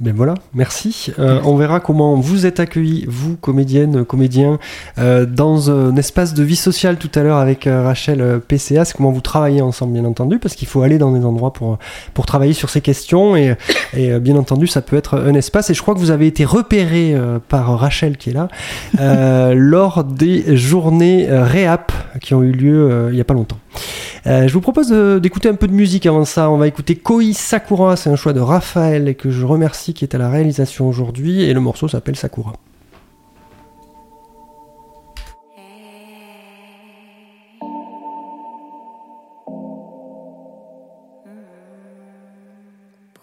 Ben 0.00 0.14
voilà, 0.14 0.34
merci. 0.54 1.12
Euh, 1.18 1.40
on 1.44 1.56
verra 1.56 1.80
comment 1.80 2.14
vous 2.14 2.46
êtes 2.46 2.60
accueillis, 2.60 3.04
vous, 3.08 3.36
comédiennes, 3.36 4.04
comédiens, 4.04 4.60
euh, 4.98 5.26
dans 5.26 5.72
un 5.72 5.96
espace 5.96 6.34
de 6.34 6.44
vie 6.44 6.54
sociale 6.54 6.98
tout 6.98 7.10
à 7.16 7.24
l'heure 7.24 7.38
avec 7.38 7.66
euh, 7.66 7.82
Rachel 7.82 8.20
euh, 8.20 8.38
PCA. 8.38 8.84
Comment 8.96 9.10
vous 9.10 9.20
travaillez 9.20 9.60
ensemble, 9.60 9.94
bien 9.94 10.04
entendu, 10.04 10.38
parce 10.38 10.54
qu'il 10.54 10.68
faut 10.68 10.82
aller 10.82 10.98
dans 10.98 11.10
des 11.10 11.24
endroits 11.24 11.52
pour, 11.52 11.78
pour 12.14 12.26
travailler 12.26 12.52
sur 12.52 12.70
ces 12.70 12.80
questions. 12.80 13.34
Et, 13.36 13.56
et 13.92 14.12
euh, 14.12 14.20
bien 14.20 14.36
entendu, 14.36 14.68
ça 14.68 14.82
peut 14.82 14.96
être 14.96 15.18
un 15.18 15.34
espace. 15.34 15.68
Et 15.70 15.74
je 15.74 15.82
crois 15.82 15.94
que 15.94 16.00
vous 16.00 16.12
avez 16.12 16.28
été 16.28 16.44
repéré 16.44 17.14
euh, 17.14 17.40
par 17.48 17.76
Rachel, 17.76 18.18
qui 18.18 18.30
est 18.30 18.34
là, 18.34 18.48
euh, 19.00 19.52
lors 19.56 20.04
des 20.04 20.56
journées 20.56 21.28
euh, 21.28 21.42
Réap 21.42 21.90
qui 22.20 22.34
ont 22.34 22.42
eu 22.42 22.52
lieu 22.52 22.90
euh, 22.90 23.08
il 23.10 23.14
n'y 23.14 23.20
a 23.20 23.24
pas 23.24 23.34
longtemps. 23.34 23.58
Euh, 24.26 24.48
je 24.48 24.52
vous 24.52 24.60
propose 24.60 24.90
d'écouter 25.20 25.48
un 25.48 25.54
peu 25.54 25.68
de 25.68 25.72
musique 25.72 26.06
avant 26.06 26.24
ça. 26.24 26.50
On 26.50 26.58
va 26.58 26.66
écouter 26.66 26.96
Koi 26.96 27.32
Sakura, 27.32 27.96
c'est 27.96 28.10
un 28.10 28.16
choix 28.16 28.32
de 28.32 28.40
Raphaël 28.40 29.14
que 29.16 29.30
je 29.30 29.44
remercie 29.44 29.94
qui 29.94 30.04
est 30.04 30.14
à 30.14 30.18
la 30.18 30.28
réalisation 30.28 30.88
aujourd'hui 30.88 31.42
et 31.42 31.52
le 31.54 31.60
morceau 31.60 31.88
s'appelle 31.88 32.16
Sakura. 32.16 32.52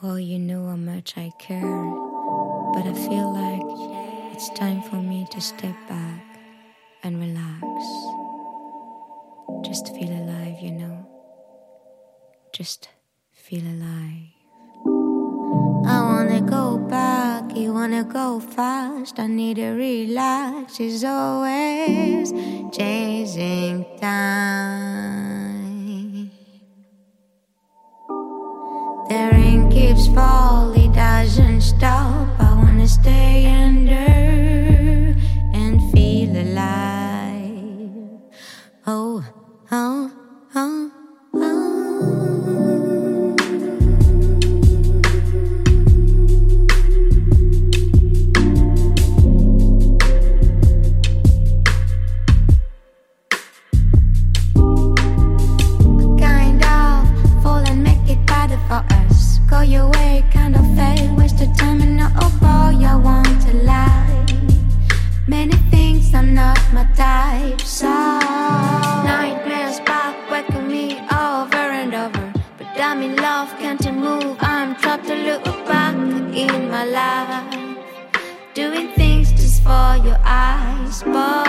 Boy, 0.02 0.24
you 0.24 0.38
know 0.38 0.70
how 0.70 0.78
much 0.78 1.18
I 1.18 1.32
care. 1.40 1.60
But 2.74 2.86
I 2.86 2.94
feel 2.94 3.34
like 3.34 3.64
it's 4.34 4.50
time 4.54 4.82
for 4.84 4.98
me 4.98 5.26
to 5.32 5.42
step 5.42 5.76
back 5.90 6.22
and 7.04 7.20
relax. 7.20 8.05
Just 9.76 9.92
feel 9.94 10.10
alive, 10.10 10.58
you 10.62 10.72
know. 10.72 11.06
Just 12.54 12.88
feel 13.34 13.66
alive. 13.76 14.32
I 15.86 16.00
wanna 16.02 16.40
go 16.40 16.78
back, 16.78 17.54
you 17.58 17.74
wanna 17.74 18.06
go 18.06 18.40
fast. 18.40 19.20
I 19.20 19.28
need 19.28 19.58
to 19.58 19.72
relax. 19.72 20.80
It's 20.80 21.04
always 21.04 22.32
chasing 22.72 23.86
time. 24.00 25.12
The 29.10 29.30
rain 29.34 29.70
keeps 29.70 30.08
falling, 30.08 30.94
doesn't 30.94 31.60
stop. 31.60 32.30
I 32.40 32.54
wanna 32.62 32.88
stay 32.88 33.46
under 33.48 34.15
for 79.66 79.98
your 80.06 80.20
eyes, 80.24 81.02
boy. 81.02 81.45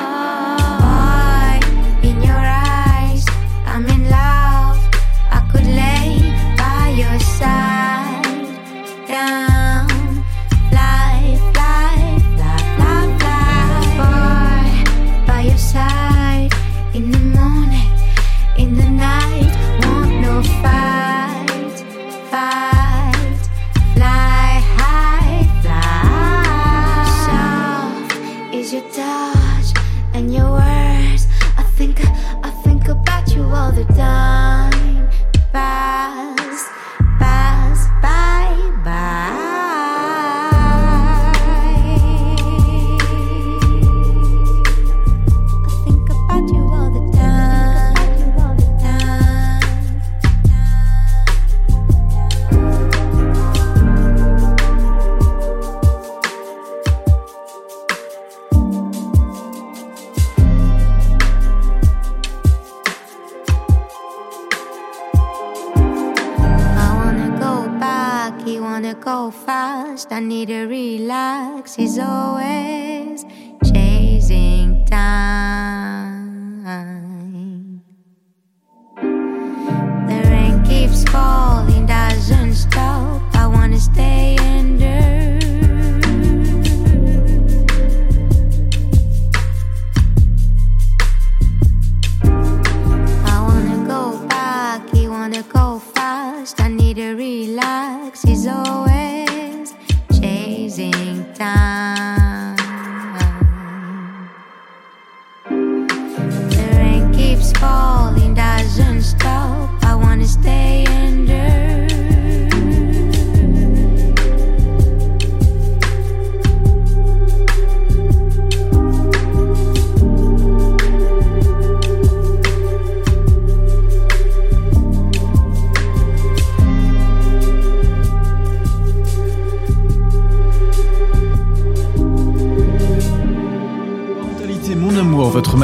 Relax. 71.78 71.94
He's 71.94 71.98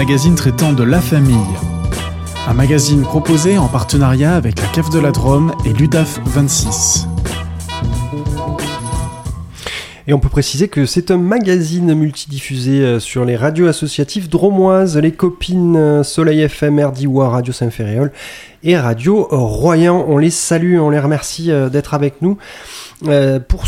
magazine 0.03 0.35
traitant 0.35 0.73
de 0.73 0.83
la 0.83 1.01
famille. 1.01 1.37
Un 2.49 2.55
magazine 2.55 3.03
proposé 3.03 3.57
en 3.57 3.69
partenariat 3.69 4.35
avec 4.35 4.61
la 4.61 4.67
Cave 4.67 4.91
de 4.91 4.99
la 4.99 5.13
Drôme 5.13 5.55
et 5.65 5.73
l'UDAF 5.73 6.19
26. 6.25 7.07
Et 10.09 10.13
on 10.13 10.19
peut 10.19 10.29
préciser 10.29 10.67
que 10.67 10.85
c'est 10.85 11.13
un 11.13 11.17
magazine 11.17 11.95
multidiffusé 11.95 12.81
euh, 12.81 12.99
sur 12.99 13.25
les 13.25 13.37
radios 13.37 13.69
associatives 13.69 14.29
dromoises, 14.29 14.99
les 14.99 15.13
copines 15.13 15.77
euh, 15.77 16.03
Soleil 16.03 16.41
FM, 16.41 16.81
RDIWA, 16.81 17.29
Radio 17.29 17.53
Saint-Ferréol 17.53 18.11
et 18.65 18.77
Radio 18.77 19.29
Royan. 19.31 20.05
On 20.09 20.19
les 20.19 20.31
salue, 20.31 20.81
on 20.81 20.91
les 20.91 20.99
remercie 20.99 21.53
euh, 21.53 21.69
d'être 21.69 21.95
avec 21.95 22.21
nous. 22.21 22.37
pour, 23.49 23.65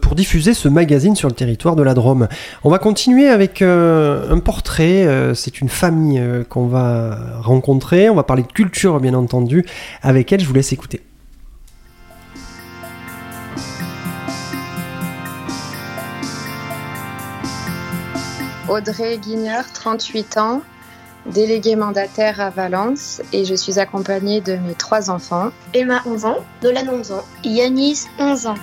pour 0.00 0.14
diffuser 0.14 0.54
ce 0.54 0.68
magazine 0.68 1.14
sur 1.14 1.28
le 1.28 1.34
territoire 1.34 1.76
de 1.76 1.82
la 1.82 1.94
Drôme. 1.94 2.28
On 2.64 2.70
va 2.70 2.78
continuer 2.78 3.28
avec 3.28 3.60
un 3.60 4.38
portrait. 4.42 5.06
c'est 5.34 5.60
une 5.60 5.68
famille 5.68 6.22
qu'on 6.48 6.68
va 6.68 7.18
rencontrer. 7.42 8.08
On 8.08 8.14
va 8.14 8.22
parler 8.22 8.44
de 8.44 8.52
culture, 8.52 8.98
bien 8.98 9.12
entendu. 9.12 9.66
Avec 10.00 10.32
elle, 10.32 10.40
je 10.40 10.46
vous 10.46 10.54
laisse 10.54 10.72
écouter. 10.72 11.02
Audrey 18.68 19.16
Guigneur, 19.16 19.64
38 19.72 20.36
ans, 20.36 20.62
déléguée 21.24 21.74
mandataire 21.74 22.38
à 22.40 22.50
Valence 22.50 23.22
et 23.32 23.46
je 23.46 23.54
suis 23.54 23.78
accompagnée 23.78 24.42
de 24.42 24.56
mes 24.56 24.74
trois 24.74 25.10
enfants. 25.10 25.50
Emma, 25.72 26.02
11 26.04 26.24
ans. 26.26 26.36
Nolan, 26.62 26.82
11 26.92 27.12
ans. 27.12 27.24
Yanis, 27.44 28.04
11 28.18 28.46
ans. 28.48 28.54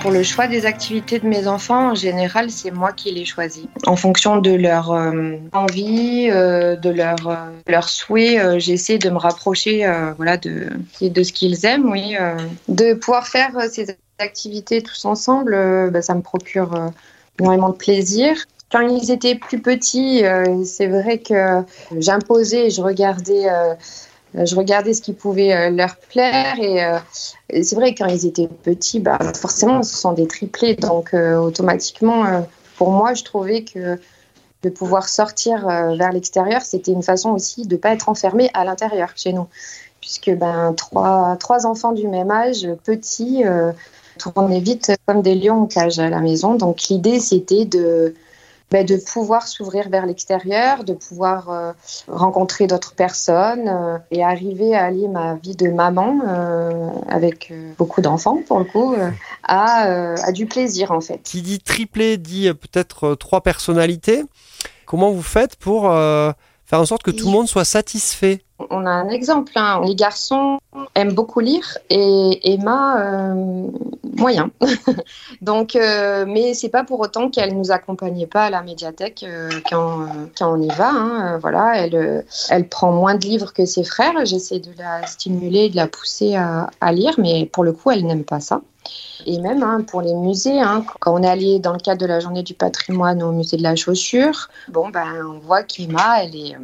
Pour 0.00 0.10
le 0.12 0.22
choix 0.22 0.46
des 0.46 0.64
activités 0.64 1.18
de 1.18 1.26
mes 1.26 1.48
enfants, 1.48 1.90
en 1.90 1.94
général, 1.94 2.50
c'est 2.50 2.70
moi 2.70 2.92
qui 2.92 3.10
les 3.10 3.24
choisis. 3.24 3.66
En 3.86 3.96
fonction 3.96 4.36
de 4.36 4.52
leur 4.52 4.92
euh, 4.92 5.36
envie, 5.52 6.28
euh, 6.30 6.76
de 6.76 6.90
leur, 6.90 7.26
euh, 7.26 7.34
leur 7.66 7.88
souhait, 7.88 8.60
j'essaie 8.60 8.98
de 8.98 9.10
me 9.10 9.18
rapprocher 9.18 9.90
voilà, 10.16 10.36
de, 10.36 10.68
de 11.00 11.22
ce 11.22 11.32
qu'ils 11.32 11.64
aiment, 11.66 11.90
oui. 11.90 12.16
de 12.68 12.94
pouvoir 12.94 13.26
faire 13.26 13.50
ces 13.70 13.82
activités 13.82 14.07
tous 14.84 15.04
ensemble, 15.04 15.54
euh, 15.54 15.90
bah, 15.90 16.02
ça 16.02 16.14
me 16.14 16.22
procure 16.22 16.74
euh, 16.74 16.88
énormément 17.38 17.70
de 17.70 17.76
plaisir. 17.76 18.36
Quand 18.70 18.80
ils 18.80 19.10
étaient 19.10 19.36
plus 19.36 19.60
petits, 19.62 20.24
euh, 20.24 20.64
c'est 20.64 20.88
vrai 20.88 21.18
que 21.18 21.62
j'imposais 21.96 22.68
je 22.68 22.82
regardais, 22.82 23.46
je 24.34 24.54
regardais 24.54 24.92
ce 24.92 25.00
qui 25.00 25.14
pouvait 25.14 25.70
leur 25.70 25.96
plaire. 25.96 26.56
Et, 26.60 27.62
c'est 27.62 27.76
vrai 27.76 27.94
que 27.94 28.02
quand 28.02 28.10
ils 28.10 28.26
étaient 28.26 28.48
petits, 28.48 29.00
bah, 29.00 29.18
forcément, 29.34 29.82
ce 29.82 29.96
sont 29.96 30.12
des 30.12 30.26
triplés. 30.26 30.74
Donc, 30.74 31.14
automatiquement, 31.14 32.46
pour 32.76 32.90
moi, 32.90 33.14
je 33.14 33.24
trouvais 33.24 33.64
que 33.64 33.98
de 34.64 34.68
pouvoir 34.68 35.08
sortir 35.08 35.66
vers 35.66 36.12
l'extérieur, 36.12 36.60
c'était 36.60 36.92
une 36.92 37.02
façon 37.02 37.30
aussi 37.30 37.66
de 37.66 37.74
ne 37.74 37.80
pas 37.80 37.94
être 37.94 38.10
enfermé 38.10 38.50
à 38.52 38.66
l'intérieur 38.66 39.12
chez 39.16 39.32
nous. 39.32 39.46
Puisque 40.02 40.30
ben, 40.30 40.74
trois, 40.74 41.36
trois 41.40 41.64
enfants 41.64 41.92
du 41.92 42.06
même 42.06 42.30
âge, 42.30 42.68
petits, 42.84 43.44
tournait 44.18 44.60
vite 44.60 44.92
comme 45.06 45.22
des 45.22 45.34
lions 45.34 45.62
en 45.62 45.66
cage 45.66 45.98
à 45.98 46.10
la 46.10 46.20
maison. 46.20 46.54
Donc 46.54 46.88
l'idée, 46.88 47.20
c'était 47.20 47.64
de, 47.64 48.14
ben, 48.70 48.84
de 48.84 48.96
pouvoir 48.96 49.48
s'ouvrir 49.48 49.88
vers 49.88 50.04
l'extérieur, 50.04 50.84
de 50.84 50.92
pouvoir 50.92 51.50
euh, 51.50 51.72
rencontrer 52.06 52.66
d'autres 52.66 52.94
personnes 52.94 53.66
euh, 53.66 53.96
et 54.10 54.22
arriver 54.22 54.74
à 54.74 54.84
allier 54.84 55.08
ma 55.08 55.36
vie 55.36 55.56
de 55.56 55.68
maman 55.68 56.20
euh, 56.26 56.90
avec 57.08 57.50
beaucoup 57.78 58.02
d'enfants, 58.02 58.40
pour 58.46 58.58
le 58.58 58.66
coup, 58.66 58.94
à, 59.42 60.32
du 60.32 60.44
plaisir 60.44 60.92
en 60.92 61.00
fait. 61.00 61.20
Qui 61.22 61.40
dit 61.40 61.60
triplé 61.60 62.18
dit 62.18 62.52
peut-être 62.52 63.14
trois 63.14 63.40
personnalités. 63.40 64.24
Comment 64.84 65.12
vous 65.12 65.22
faites 65.22 65.56
pour 65.56 65.90
faire 66.68 66.80
en 66.80 66.84
sorte 66.86 67.02
que 67.02 67.10
tout 67.10 67.26
le 67.26 67.32
monde 67.32 67.48
soit 67.48 67.64
satisfait 67.64 68.42
on 68.70 68.86
a 68.86 68.90
un 68.90 69.08
exemple. 69.08 69.52
Hein. 69.56 69.80
Les 69.84 69.94
garçons 69.94 70.58
aiment 70.94 71.12
beaucoup 71.12 71.40
lire 71.40 71.78
et 71.90 72.52
Emma, 72.52 73.00
euh, 73.00 73.66
moyen. 74.16 74.50
Donc, 75.42 75.76
euh, 75.76 76.24
mais 76.26 76.54
c'est 76.54 76.68
pas 76.68 76.84
pour 76.84 77.00
autant 77.00 77.30
qu'elle 77.30 77.56
nous 77.56 77.70
accompagnait 77.70 78.26
pas 78.26 78.46
à 78.46 78.50
la 78.50 78.62
médiathèque 78.62 79.24
euh, 79.26 79.50
quand, 79.70 80.06
quand, 80.36 80.52
on 80.52 80.60
y 80.60 80.68
va. 80.68 80.90
Hein. 80.90 81.38
Voilà, 81.38 81.76
elle, 81.76 82.24
elle 82.50 82.68
prend 82.68 82.92
moins 82.92 83.14
de 83.14 83.24
livres 83.24 83.52
que 83.52 83.64
ses 83.64 83.84
frères. 83.84 84.24
J'essaie 84.24 84.58
de 84.58 84.72
la 84.76 85.06
stimuler, 85.06 85.68
de 85.68 85.76
la 85.76 85.86
pousser 85.86 86.34
à, 86.36 86.92
lire, 86.92 87.14
mais 87.18 87.46
pour 87.46 87.64
le 87.64 87.72
coup, 87.72 87.90
elle 87.90 88.06
n'aime 88.06 88.24
pas 88.24 88.40
ça. 88.40 88.60
Et 89.26 89.38
même 89.40 89.62
hein, 89.62 89.82
pour 89.86 90.00
les 90.00 90.14
musées, 90.14 90.60
quand 91.00 91.14
on 91.14 91.22
est 91.22 91.28
allé 91.28 91.58
dans 91.58 91.72
le 91.72 91.78
cadre 91.78 92.00
de 92.00 92.06
la 92.06 92.20
journée 92.20 92.42
du 92.42 92.54
patrimoine 92.54 93.22
au 93.22 93.32
musée 93.32 93.56
de 93.56 93.62
la 93.62 93.76
chaussure, 93.76 94.48
bon 94.68 94.88
ben 94.88 95.06
on 95.26 95.38
voit 95.38 95.62
qu'Emma, 95.62 96.24
est 96.24 96.56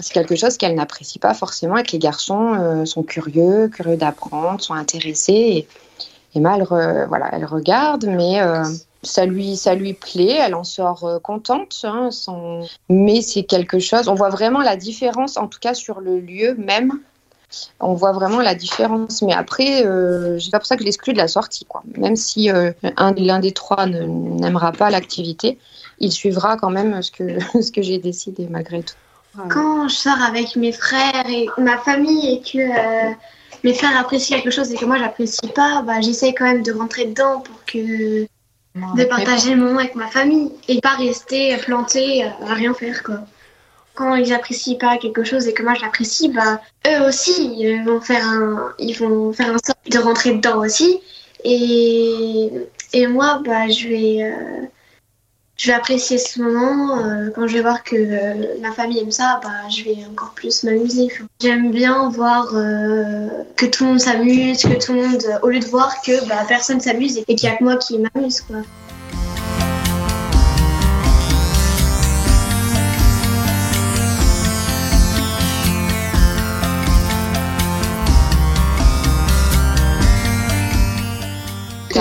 c'est 0.00 0.12
quelque 0.12 0.36
chose 0.36 0.56
qu'elle 0.56 0.74
n'apprécie 0.74 1.18
pas 1.18 1.34
forcément 1.34 1.76
et 1.76 1.82
que 1.82 1.92
les 1.92 1.98
garçons 1.98 2.54
euh, 2.54 2.84
sont 2.84 3.02
curieux, 3.02 3.68
curieux 3.68 3.96
d'apprendre, 3.96 4.60
sont 4.60 4.74
intéressés. 4.74 5.32
Et 5.32 5.68
Emma, 6.34 6.56
elle, 6.56 6.66
voilà, 7.08 7.30
elle 7.32 7.44
regarde, 7.44 8.04
mais 8.06 8.40
euh, 8.40 8.64
ça, 9.02 9.24
lui, 9.24 9.56
ça 9.56 9.74
lui 9.74 9.94
plaît, 9.94 10.38
elle 10.38 10.54
en 10.54 10.64
sort 10.64 11.04
euh, 11.04 11.18
contente. 11.18 11.84
Hein, 11.84 12.10
Mais 12.88 13.22
c'est 13.22 13.44
quelque 13.44 13.78
chose, 13.78 14.08
on 14.08 14.14
voit 14.14 14.28
vraiment 14.28 14.60
la 14.60 14.76
différence, 14.76 15.36
en 15.36 15.46
tout 15.46 15.60
cas 15.60 15.74
sur 15.74 16.00
le 16.00 16.20
lieu 16.20 16.54
même. 16.56 16.92
On 17.80 17.94
voit 17.94 18.12
vraiment 18.12 18.40
la 18.40 18.54
différence. 18.54 19.22
Mais 19.22 19.32
après, 19.32 19.82
c'est 20.40 20.50
pas 20.50 20.58
pour 20.58 20.66
ça 20.66 20.76
que 20.76 20.82
je 20.82 20.86
l'exclus 20.86 21.12
de 21.12 21.18
la 21.18 21.28
sortie. 21.28 21.64
Quoi. 21.64 21.82
Même 21.96 22.16
si 22.16 22.50
l'un 22.50 23.38
des 23.38 23.52
trois 23.52 23.86
n'aimera 23.86 24.72
pas 24.72 24.90
l'activité, 24.90 25.58
il 25.98 26.12
suivra 26.12 26.56
quand 26.56 26.70
même 26.70 27.02
ce 27.02 27.10
que, 27.10 27.38
ce 27.62 27.70
que 27.70 27.82
j'ai 27.82 27.98
décidé 27.98 28.46
malgré 28.50 28.82
tout. 28.82 28.94
Quand 29.50 29.88
je 29.88 29.94
sors 29.94 30.22
avec 30.22 30.56
mes 30.56 30.72
frères 30.72 31.28
et 31.28 31.46
ma 31.58 31.78
famille 31.78 32.34
et 32.34 32.40
que 32.40 32.58
euh, 32.58 33.12
mes 33.64 33.74
frères 33.74 33.98
apprécient 33.98 34.36
quelque 34.38 34.50
chose 34.50 34.72
et 34.72 34.76
que 34.76 34.84
moi 34.84 34.98
j'apprécie 34.98 35.48
pas, 35.54 35.82
bah, 35.82 36.00
j'essaye 36.00 36.34
quand 36.34 36.46
même 36.46 36.62
de 36.62 36.72
rentrer 36.72 37.06
dedans 37.06 37.40
pour 37.40 37.64
que 37.66 38.22
de 38.24 39.04
partager 39.04 39.54
le 39.54 39.62
moment 39.62 39.80
avec 39.80 39.94
ma 39.94 40.08
famille 40.08 40.52
et 40.68 40.80
pas 40.80 40.96
rester 40.96 41.56
planté 41.58 42.24
à 42.24 42.54
rien 42.54 42.74
faire 42.74 43.02
quoi. 43.02 43.20
Quand 43.96 44.14
ils 44.14 44.32
apprécient 44.32 44.78
pas 44.78 44.98
quelque 44.98 45.24
chose 45.24 45.48
et 45.48 45.54
que 45.54 45.62
moi 45.62 45.74
je 45.74 45.82
l'apprécie, 45.82 46.28
bah 46.28 46.60
eux 46.86 47.08
aussi 47.08 47.32
ils 47.58 47.82
vont 47.84 48.00
faire 48.00 48.24
un 48.24 48.72
ils 48.78 48.96
vont 48.96 49.32
faire 49.32 49.50
un 49.54 49.58
sort 49.64 49.76
de 49.90 49.98
rentrer 49.98 50.34
dedans 50.34 50.58
aussi 50.58 51.00
et 51.44 52.50
et 52.92 53.06
moi 53.06 53.40
bah 53.44 53.68
je 53.68 53.88
vais 53.88 54.22
euh, 54.22 54.66
je 55.56 55.68
vais 55.68 55.72
apprécier 55.72 56.18
ce 56.18 56.40
moment. 56.40 56.98
Euh, 56.98 57.30
quand 57.34 57.46
je 57.46 57.54
vais 57.54 57.62
voir 57.62 57.82
que 57.82 57.96
euh, 57.96 58.56
la 58.60 58.72
famille 58.72 58.98
aime 58.98 59.10
ça, 59.10 59.40
bah, 59.42 59.68
je 59.70 59.84
vais 59.84 59.96
encore 60.10 60.32
plus 60.34 60.64
m'amuser. 60.64 61.08
J'aime 61.40 61.70
bien 61.70 62.08
voir 62.10 62.54
euh, 62.54 63.28
que 63.56 63.66
tout 63.66 63.84
le 63.84 63.90
monde 63.90 64.00
s'amuse, 64.00 64.62
que 64.62 64.84
tout 64.84 64.92
le 64.92 65.08
monde, 65.08 65.24
au 65.42 65.48
lieu 65.48 65.60
de 65.60 65.66
voir 65.66 66.02
que 66.02 66.26
bah, 66.28 66.44
personne 66.46 66.80
s'amuse 66.80 67.18
et 67.26 67.34
qu'il 67.34 67.48
n'y 67.48 67.54
a 67.54 67.58
que 67.58 67.64
moi 67.64 67.76
qui 67.76 67.98
m'amuse. 67.98 68.42
Quoi. 68.42 68.58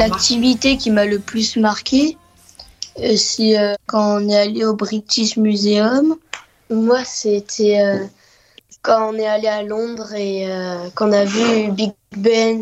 L'activité 0.10 0.78
qui 0.78 0.91
m'a 0.91 1.06
le 1.06 1.20
plus 1.20 1.58
marqué, 1.58 2.18
c'est 3.15 3.60
euh, 3.60 3.74
quand 3.88 4.22
on 4.22 4.30
est 4.30 4.38
allé 4.38 4.63
au 4.63 4.76
British 4.76 5.38
Museum. 5.38 6.15
Moi, 6.70 7.04
c'était 7.04 7.80
euh, 7.80 8.06
quand 8.84 9.13
on 9.13 9.18
est 9.18 9.26
allé 9.26 9.48
à 9.48 9.63
Londres 9.63 10.13
et 10.13 10.48
euh, 10.48 10.89
qu'on 10.96 11.12
a 11.12 11.26
vu 11.26 11.72
Big 11.72 11.94
Ben. 12.15 12.62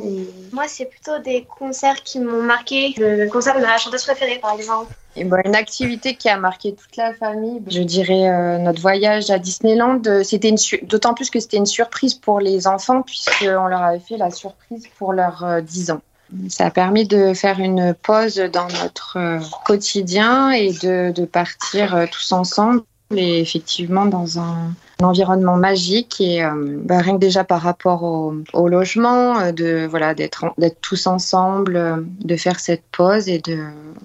Moi, 0.53 0.65
c'est 0.67 0.85
plutôt 0.85 1.19
des 1.19 1.43
concerts 1.43 2.01
qui 2.03 2.19
m'ont 2.19 2.43
marqué. 2.43 2.93
Le 2.97 3.29
concert 3.29 3.55
de 3.55 3.61
ma 3.61 3.77
chanteuse 3.77 4.03
préférée, 4.03 4.39
par 4.39 4.53
exemple. 4.53 4.93
Et 5.15 5.25
bon, 5.25 5.37
une 5.43 5.55
activité 5.55 6.15
qui 6.15 6.29
a 6.29 6.37
marqué 6.37 6.73
toute 6.73 6.95
la 6.95 7.13
famille, 7.13 7.61
je 7.67 7.83
dirais 7.83 8.57
notre 8.57 8.81
voyage 8.81 9.29
à 9.29 9.37
Disneyland. 9.37 10.01
C'était 10.23 10.55
d'autant 10.83 11.13
plus 11.13 11.29
que 11.29 11.39
c'était 11.39 11.57
une 11.57 11.67
surprise 11.67 12.15
pour 12.15 12.39
les 12.39 12.65
enfants 12.65 13.03
puisqu'on 13.03 13.67
leur 13.67 13.83
avait 13.83 13.99
fait 13.99 14.17
la 14.17 14.31
surprise 14.31 14.87
pour 14.97 15.13
leurs 15.13 15.61
10 15.61 15.91
ans. 15.91 16.01
Ça 16.49 16.67
a 16.67 16.71
permis 16.71 17.05
de 17.07 17.33
faire 17.33 17.59
une 17.59 17.93
pause 17.93 18.35
dans 18.51 18.67
notre 18.67 19.17
euh, 19.17 19.39
quotidien 19.65 20.51
et 20.51 20.71
de, 20.73 21.25
partir 21.25 21.95
euh, 21.95 22.05
tous 22.11 22.31
ensemble 22.31 22.81
et 23.15 23.39
effectivement 23.41 24.05
dans 24.05 24.39
un, 24.39 24.73
un 25.01 25.05
environnement 25.05 25.55
magique 25.55 26.21
et 26.21 26.43
bah, 26.83 26.99
rien 26.99 27.15
que 27.15 27.19
déjà 27.19 27.43
par 27.43 27.61
rapport 27.61 28.03
au, 28.03 28.67
logement, 28.67 29.51
de 29.51 29.85
voilà 29.89 30.13
d'être 30.13 30.45
tous 30.81 31.07
ensemble, 31.07 32.05
de 32.19 32.35
faire 32.35 32.59
cette 32.59 32.83
pause 32.91 33.27
et 33.27 33.39
de 33.39 33.59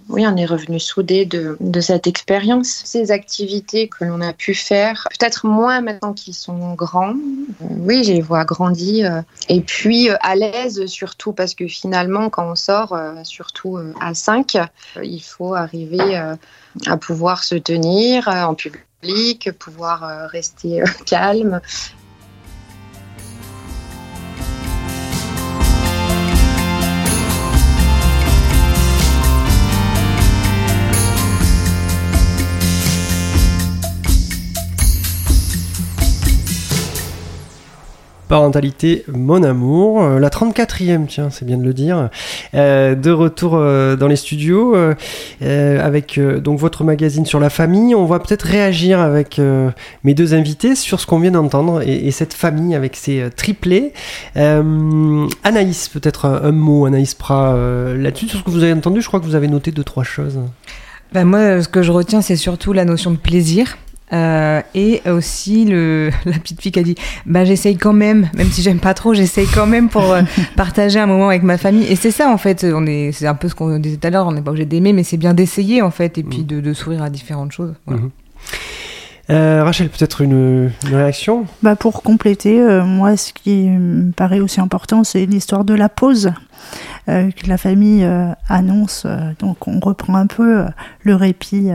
oui, 0.09 0.27
on 0.27 0.37
est 0.37 0.47
revenu 0.47 0.81
soudés 0.81 1.27
de, 1.27 1.57
de 1.61 1.81
cette 1.81 2.07
expérience. 2.07 2.83
Ces 2.85 3.11
activités 3.11 3.89
que 3.89 4.05
l'on 4.05 4.21
a 4.21 4.33
pu 4.33 4.55
faire, 4.55 5.07
peut-être 5.19 5.47
moins 5.47 5.81
maintenant 5.81 6.15
qu'ils 6.15 6.35
sont 6.35 6.75
grands. 6.75 7.15
oui, 7.61 8.05
je 8.05 8.13
les 8.13 8.21
vois 8.21 8.45
grandir 8.45 9.23
et 9.49 9.61
puis 9.61 10.09
à 10.21 10.35
l'aise 10.35 10.87
surtout 10.87 11.33
parce 11.33 11.55
que 11.55 11.67
finalement 11.67 12.31
quand 12.31 12.51
on 12.51 12.55
sort, 12.55 12.99
surtout 13.25 13.79
à 14.01 14.15
5, 14.15 14.57
il 15.03 15.21
faut 15.21 15.55
arriver 15.55 16.17
à 16.87 16.97
pouvoir 16.97 17.45
se 17.45 17.55
tenir 17.55 18.29
en 18.29 18.55
public, 18.55 18.83
pouvoir 19.59 20.29
rester 20.31 20.83
calme 21.07 21.61
Parentalité, 38.29 39.05
mon 39.09 39.43
amour. 39.43 40.03
Euh, 40.03 40.19
la 40.19 40.29
34e, 40.29 41.07
tiens, 41.07 41.31
c'est 41.31 41.47
bien 41.47 41.57
de 41.57 41.65
le 41.65 41.73
dire. 41.73 42.11
Euh, 42.55 42.95
de 42.95 43.11
retour 43.11 43.55
euh, 43.55 43.97
dans 43.97 44.07
les 44.07 44.17
studios 44.17 44.77
avec 45.41 46.21
donc 46.21 46.59
votre 46.59 46.85
magazine 46.85 47.25
sur 47.25 47.41
la 47.41 47.49
famille. 47.49 47.95
On 47.95 48.05
va 48.05 48.19
peut-être 48.19 48.43
réagir 48.43 49.01
avec 49.01 49.41
mes 50.05 50.15
deux 50.15 50.35
invités 50.35 50.75
sur 50.75 51.01
ce 51.01 51.07
qu'on 51.07 51.19
vient 51.19 51.31
d'entendre 51.31 51.83
et, 51.83 52.11
cette 52.11 52.35
famille 52.35 52.75
avec 52.75 52.97
ses 52.97 53.29
triplés. 53.35 53.93
Anaïs, 54.35 55.89
peut-être 55.89 56.27
un, 56.27 56.53
mot, 56.53 56.87
Anaïs 56.87 57.15
Prat, 57.15 57.57
là-dessus, 57.97 58.29
sur 58.29 58.41
ce 58.41 58.45
que 58.45 58.51
vous 58.51 58.63
avez 58.63 58.73
entendu. 58.73 59.01
Je 59.01 59.07
crois 59.09 59.21
que 59.21 59.25
vous 59.25 59.35
avez 59.35 59.49
noté 59.49 59.71
deux, 59.71 59.85
trois 59.85 60.05
choses. 60.05 60.39
Ben 61.13 61.25
moi, 61.25 61.63
ce 61.63 61.69
que 61.69 61.83
je 61.83 61.93
retiens, 61.93 62.21
c'est 62.21 62.37
surtout 62.37 62.73
la 62.73 62.85
notion 62.85 63.11
de 63.11 63.17
plaisir. 63.17 63.79
Euh, 64.13 64.63
et 64.75 65.03
aussi 65.07 65.67
le, 65.67 66.11
la 66.25 66.39
petite 66.39 66.63
fille 66.63 66.73
qui 66.73 66.79
a 66.79 66.83
dit 66.83 66.95
bah 67.27 67.45
j'essaye 67.45 67.77
quand 67.77 67.93
même 67.93 68.31
même 68.35 68.49
si 68.49 68.63
j'aime 68.63 68.79
pas 68.79 68.95
trop 68.95 69.13
j'essaye 69.13 69.47
quand 69.47 69.67
même 69.67 69.91
pour 69.91 70.13
euh, 70.13 70.23
partager 70.57 70.99
un 70.99 71.05
moment 71.05 71.29
avec 71.29 71.43
ma 71.43 71.59
famille 71.59 71.85
et 71.85 71.95
c'est 71.95 72.11
ça 72.11 72.31
en 72.31 72.39
fait 72.39 72.65
on 72.65 72.87
est 72.87 73.13
c'est 73.13 73.27
un 73.27 73.35
peu 73.35 73.51
ce 73.51 73.55
qu'on 73.55 73.79
disait 73.79 73.99
tout 73.99 74.07
à 74.07 74.11
l'heure 74.11 74.27
on 74.27 74.33
n'est 74.33 74.41
pas 74.41 74.51
obligé 74.51 74.65
d'aimer 74.65 74.95
mais 74.95 75.03
c'est 75.03 75.19
bien 75.19 75.35
d'essayer 75.35 75.83
en 75.83 75.91
fait 75.91 76.17
et 76.17 76.23
puis 76.23 76.41
mm. 76.41 76.47
de, 76.47 76.61
de 76.61 76.73
sourire 76.73 77.03
à 77.03 77.11
différentes 77.11 77.53
choses 77.53 77.75
mm-hmm. 77.87 78.09
euh, 79.29 79.63
Rachel, 79.63 79.91
peut-être 79.91 80.23
une, 80.23 80.71
une, 80.87 80.95
réaction? 80.95 81.45
Bah 81.63 81.77
Pour 81.77 82.03
compléter, 82.03 82.63
moi, 82.83 83.19
ce 83.19 83.35
qui 83.35 83.69
me 83.69 84.11
paraît 84.13 84.41
aussi 84.41 84.59
important, 84.59 85.05
c'est 85.05 85.27
l'histoire 85.27 85.67
de 85.67 85.75
la 85.75 85.91
pause. 85.91 86.33
que 87.07 87.47
la 87.47 87.59
famille 87.59 88.09
annonce, 88.49 89.07
donc 89.39 89.69
on 89.69 89.81
reprend 89.81 90.15
un 90.15 90.27
peu 90.27 90.65
le 91.03 91.15
répit. 91.15 91.69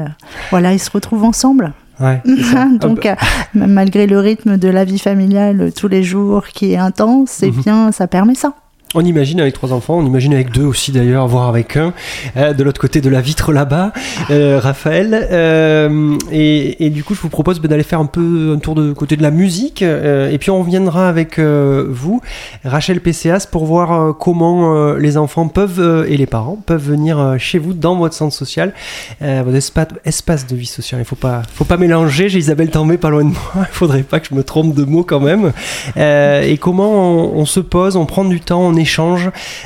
voilà, 0.50 0.74
ils 0.74 0.80
se 0.80 0.89
retrouvent 0.89 1.26
ensemble. 1.26 1.74
Donc, 2.79 3.06
euh, 3.06 3.15
malgré 3.53 4.08
le 4.08 4.19
rythme 4.19 4.58
de 4.58 4.67
la 4.67 4.84
vie 4.84 4.99
familiale 4.99 5.71
tous 5.75 5.88
les 5.88 6.03
jours 6.03 6.47
qui 6.47 6.73
est 6.73 6.77
intense, 6.77 7.29
c'est 7.29 7.51
mhm. 7.51 7.62
bien, 7.62 7.91
ça 7.91 8.08
permet 8.08 8.36
ça. 8.36 8.53
On 8.95 9.03
imagine 9.03 9.39
avec 9.39 9.56
trois 9.56 9.73
enfants, 9.73 9.97
on 9.97 10.06
imagine 10.06 10.36
avec 10.36 10.51
deux 10.51 10.65
aussi 10.65 10.91
d'ailleurs, 10.91 11.27
voire 11.27 11.47
avec 11.47 11.77
un, 11.77 11.93
euh, 12.38 12.53
de 12.53 12.63
l'autre 12.63 12.79
côté 12.79 13.01
de 13.01 13.10
la 13.10 13.21
vitre 13.21 13.51
là-bas, 13.51 13.91
euh, 14.29 14.60
Raphaël. 14.60 15.27
Euh, 15.32 16.15
et, 16.32 16.91
du 16.91 17.03
coup, 17.03 17.15
je 17.15 17.21
vous 17.21 17.29
propose 17.29 17.60
ben, 17.60 17.69
d'aller 17.69 17.84
faire 17.84 17.99
un 17.99 18.06
peu 18.06 18.53
un 18.56 18.60
tour 18.60 18.75
de 18.75 18.93
côté 18.93 19.15
de 19.15 19.23
la 19.23 19.32
musique, 19.32 19.82
et 19.82 20.38
puis 20.39 20.51
on 20.51 20.60
reviendra 20.60 21.10
avec 21.10 21.39
vous, 21.39 22.21
Rachel 22.63 23.01
PCAS, 23.01 23.47
pour 23.51 23.65
voir 23.65 24.15
comment 24.17 24.93
les 24.93 25.17
enfants 25.17 25.47
peuvent 25.47 26.06
et 26.08 26.17
les 26.17 26.27
parents 26.27 26.60
peuvent 26.63 26.84
venir 26.84 27.36
chez 27.39 27.58
vous 27.58 27.73
dans 27.73 27.95
votre 27.95 28.13
centre 28.13 28.36
social, 28.36 28.73
votre 29.21 29.58
espace, 30.06 30.47
de 30.47 30.56
vie 30.56 30.65
sociale. 30.65 31.03
Il 31.10 31.17
pas, 31.17 31.41
faut 31.53 31.65
pas 31.65 31.77
mélanger. 31.77 32.29
J'ai 32.29 32.39
Isabelle 32.39 32.69
Tambay 32.69 32.97
pas 32.97 33.10
loin 33.10 33.23
de 33.23 33.29
moi. 33.29 33.39
Il 33.56 33.73
faudrait 33.73 34.03
pas 34.03 34.19
que 34.19 34.27
je 34.29 34.36
me 34.36 34.43
trompe 34.43 34.75
de 34.75 34.84
mots 34.84 35.03
quand 35.03 35.19
même. 35.19 35.51
et 35.95 36.58
comment 36.60 37.34
on, 37.36 37.45
se 37.45 37.60
pose, 37.60 37.95
on 37.95 38.06
prend 38.06 38.25
du 38.25 38.39
temps, 38.39 38.62
on 38.62 38.75
est 38.75 38.83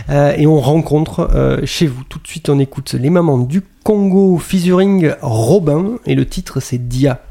euh, 0.10 0.34
et 0.38 0.48
on 0.48 0.60
rencontre 0.60 1.30
euh, 1.34 1.60
chez 1.66 1.88
vous. 1.88 2.04
Tout 2.04 2.20
de 2.20 2.28
suite, 2.28 2.50
on 2.50 2.60
écoute 2.60 2.94
les 2.94 3.10
mamans 3.10 3.38
du 3.38 3.62
Congo 3.84 4.38
featuring 4.38 5.14
Robin 5.22 5.98
et 6.06 6.16
le 6.16 6.26
titre 6.26 6.60
c'est 6.60 6.88
Dia. 6.88 7.22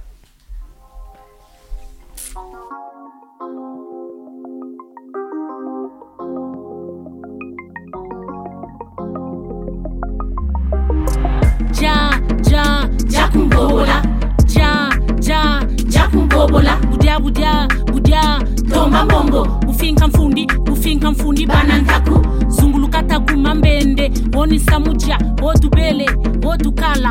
ninka 20.97 21.11
mfundi 21.11 21.47
banantaku 21.47 22.27
zungulukata 22.49 23.21
kumambende 23.21 24.13
wonisamudya 24.37 25.19
wotubele 25.43 26.11
wotukala 26.45 27.11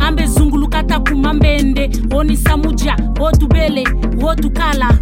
ambe 0.00 0.26
zungulukata 0.26 1.00
kumambende 1.00 1.90
wonisamudya 2.14 2.96
wotubele 3.20 3.84
wotukala 4.20 4.98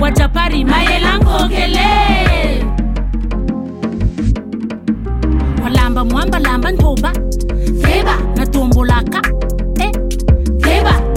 wajapari 0.00 0.64
mayelankokele 0.64 1.86
walamba 5.64 6.04
mwamba 6.04 6.38
lamba 6.38 6.70
ntoba. 6.72 7.12
Feba 7.82 8.18
natombolaka 8.36 9.22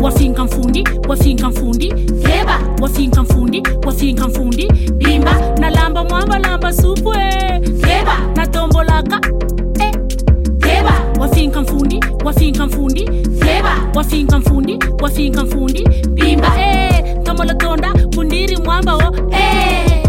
wafinka 0.02 0.44
mfundi 0.46 0.84
wafinka 1.10 1.50
mfundi 1.50 1.88
keba 2.24 2.60
wafinka 2.82 3.24
mfundi 3.24 3.64
wafinka 3.86 4.28
mfundi 4.28 4.68
bimba 4.98 5.34
na 5.60 5.70
lamba 5.70 6.04
mwamba 6.04 6.40
lamba 6.40 6.74
supwe 6.74 7.16
na 8.36 8.48
tombolaka 8.48 9.22
eh. 9.80 9.92
keba 10.60 10.94
wafinka 11.20 11.62
mfundi 11.62 12.00
wafinka 12.26 12.66
mfundi 12.66 13.04
keba 13.40 13.78
wafinka 13.96 14.40
mfundi 14.40 14.80
wafinka 15.02 15.44
mfundi 15.44 15.84
bimba 16.10 16.52
eh. 16.62 17.04
tomola 17.24 17.54
tonda 17.56 17.94
kundiri 18.16 18.58
mwamba 18.58 18.96
o 18.96 19.16
eh. 19.32 20.02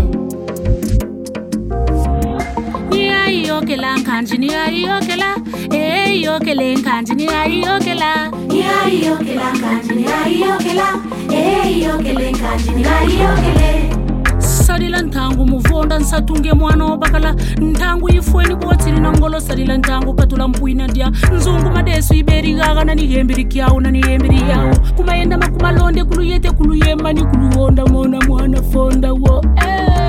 aiyokele 6.13 6.75
nkanji 6.75 7.15
ni 7.15 7.29
aiyokela 7.29 8.31
ni 8.49 8.63
aiyokela 8.85 9.53
nkanji 9.53 9.95
ni 9.95 10.07
aiyokela 10.25 10.87
eiyokele 11.33 12.33
nkanji 12.33 12.71
ni 12.71 12.85
aiyokele 12.85 13.91
salila 14.39 15.03
ntangu 15.03 15.47
muvonda 15.47 15.99
nsatunge 15.99 16.53
mwana 16.53 16.85
obakala 16.85 17.35
ntangu 17.61 18.09
ifweni 18.11 18.55
botsili 18.55 19.01
na 19.01 19.13
ngolo 19.13 19.41
salila 19.41 19.77
ntangu 19.77 20.15
katula 20.15 20.49
mpwina 20.49 20.89
dya 20.89 21.13
nzungu 21.37 21.71
madesu 21.71 22.15
iberigaga 22.15 22.85
nanihembiri 22.85 23.45
kyawu 23.45 23.81
nanihembiri 23.81 24.41
yawu 24.51 24.77
kumayendama 24.97 25.49
kumalonde 25.49 26.05
kuluyete 26.05 26.51
kuluyemani 26.51 27.25
kuluwonda 27.25 27.87
mona 27.87 28.21
mwana 28.21 28.63
fonda 28.63 29.13
wo. 29.13 29.45
Eh. 29.57 30.02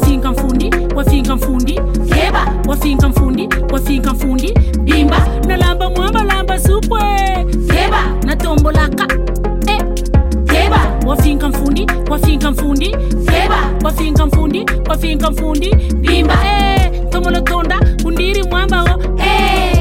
Wafinka 0.00 0.30
mfundi 0.32 0.70
wafinka 0.96 1.36
mfundi 1.36 1.74
keba 2.08 2.54
wafinka 2.68 3.08
mfundi 3.08 3.48
wafinka 3.72 4.12
mfundi 4.14 4.52
bimba 4.84 5.16
nalamba 5.46 5.90
mwamba 5.90 6.22
lamba 6.24 6.58
supwe 6.58 7.00
keba 7.68 8.02
natombolaka 8.26 9.06
eh. 9.66 9.84
wafinka 11.06 11.48
mfundi 11.48 11.86
wafinka 12.10 12.50
mfundi 12.50 12.88
keba 13.26 13.56
wafinka 13.84 14.26
mfundi 14.26 14.66
wafinka 14.88 15.30
mfundi 15.30 15.74
bimba 15.74 16.34
eh. 16.44 16.90
tomolotonda 17.10 17.80
undiri 18.04 18.42
mwamba 18.42 18.82
o 18.84 19.02
eh. 19.22 19.77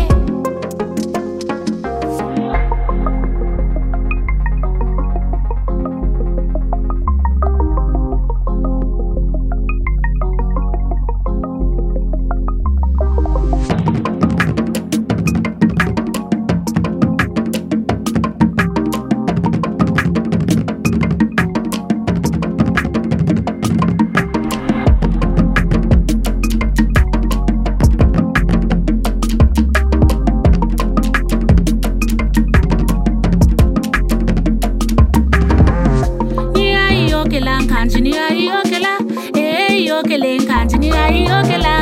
kanjini 37.77 38.13
ai 38.17 38.49
okela. 38.59 38.93
Ei 39.35 39.91
okele 39.91 40.37
kanjini 40.49 40.89
ai 40.91 41.21
okela. 41.37 41.73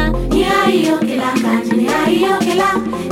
Ai 0.64 0.90
okela 0.94 1.30
kanjini 1.44 1.88
ai 1.88 2.18
okela. 2.36 2.70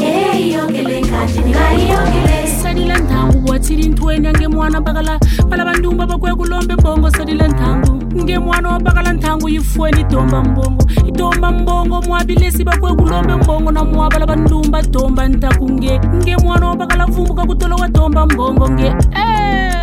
Ei 0.07 0.57
okele 0.57 0.97
kanjini 1.01 1.53
ai 1.67 1.83
okele 1.99 2.47
sadila 2.61 2.97
nthangu 2.97 3.51
wathili 3.51 3.89
ntweni 3.89 4.25
yangemwana 4.27 4.81
bakala? 4.81 5.19
Bala 5.49 5.65
bantu 5.65 5.91
babakuya 5.91 6.35
kulombe 6.35 6.75
bongo 6.75 7.09
sadila 7.11 7.47
nthangu 7.47 7.93
ngemwana 8.23 8.69
wabakala 8.69 9.13
nthangu 9.13 9.49
yifweni 9.49 10.01
idomba 10.01 10.43
mbongo. 10.43 10.85
Idomba 11.07 11.51
mbongo 11.51 12.01
mwabilesi 12.01 12.63
bakwe 12.63 12.95
kulombe 12.95 13.35
mbongo 13.35 13.71
na 13.71 13.83
mwabala 13.83 14.25
bantumba 14.25 14.81
domba 14.81 15.27
ntaku 15.27 15.71
nge 15.71 15.99
ngemwana 16.15 16.67
wabakala 16.67 17.05
vumbuka 17.05 17.45
kutolo 17.45 17.75
wa 17.75 17.87
domba 17.87 18.25
mbongo 18.25 18.69
nge. 18.69 18.93
Hey. 19.13 19.82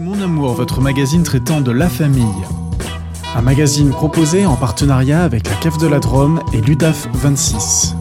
Mon 0.00 0.22
Amour, 0.22 0.54
votre 0.54 0.80
magazine 0.80 1.24
traitant 1.24 1.60
de 1.60 1.72
la 1.72 1.88
famille. 1.88 2.24
Un 3.36 3.42
magazine 3.42 3.90
proposé 3.90 4.46
en 4.46 4.54
partenariat 4.54 5.24
avec 5.24 5.48
la 5.48 5.54
CAF 5.56 5.76
de 5.78 5.88
la 5.88 5.98
Drôme 5.98 6.40
et 6.52 6.60
l'UDAF 6.60 7.08
26. 7.14 7.97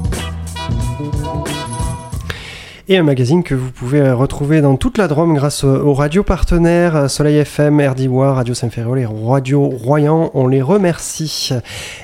Et 2.89 2.97
un 2.97 3.03
magazine 3.03 3.43
que 3.43 3.53
vous 3.53 3.71
pouvez 3.71 4.11
retrouver 4.11 4.61
dans 4.61 4.77
toute 4.77 4.97
la 4.97 5.09
Drôme 5.09 5.33
grâce 5.33 5.65
aux 5.65 5.93
radios 5.93 6.23
partenaires 6.23 7.09
Soleil 7.09 7.35
FM, 7.37 7.81
RDIWA, 7.81 8.33
Radio 8.33 8.53
Saint-Ferréol 8.53 8.99
et 8.99 9.05
Radio 9.05 9.67
Royan. 9.67 10.31
On 10.33 10.47
les 10.47 10.61
remercie. 10.61 11.49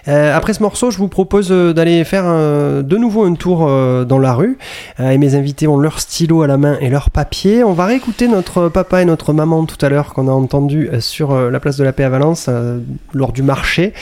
Euh, 0.10 0.36
après 0.36 0.54
ce 0.54 0.62
morceau, 0.62 0.92
je 0.92 0.98
vous 0.98 1.08
propose 1.08 1.52
d'aller 1.52 2.04
faire 2.04 2.26
de 2.26 2.98
nouveau 2.98 3.24
un 3.24 3.36
tour 3.36 3.66
euh, 3.66 4.04
dans 4.04 4.20
la 4.20 4.34
rue. 4.34 4.58
Euh, 5.00 5.12
et 5.12 5.18
mes 5.18 5.36
invités 5.36 5.68
ont 5.68 5.78
leur 5.78 6.02
stylo 6.02 6.42
à 6.42 6.48
la 6.48 6.58
main 6.58 6.78
et 6.82 6.90
leur 6.90 7.12
papier. 7.12 7.64
On 7.64 7.74
va 7.74 7.86
réécouter 7.86 8.28
notre 8.28 8.68
papa 8.68 9.02
et 9.02 9.06
notre 9.06 9.32
maman 9.32 9.66
tout 9.66 9.84
à 9.86 9.90
l'heure 9.90 10.14
qu'on 10.14 10.28
a 10.28 10.32
entendu 10.32 10.90
euh, 10.92 11.00
sur 11.00 11.32
euh, 11.32 11.50
la 11.50 11.62
place 11.62 11.78
de 11.78 11.86
la 11.86 11.94
Paix 11.94 12.04
à 12.04 12.10
Valence 12.10 12.48
euh, 12.50 12.80
lors 13.14 13.32
du 13.32 13.42
marché. 13.42 13.94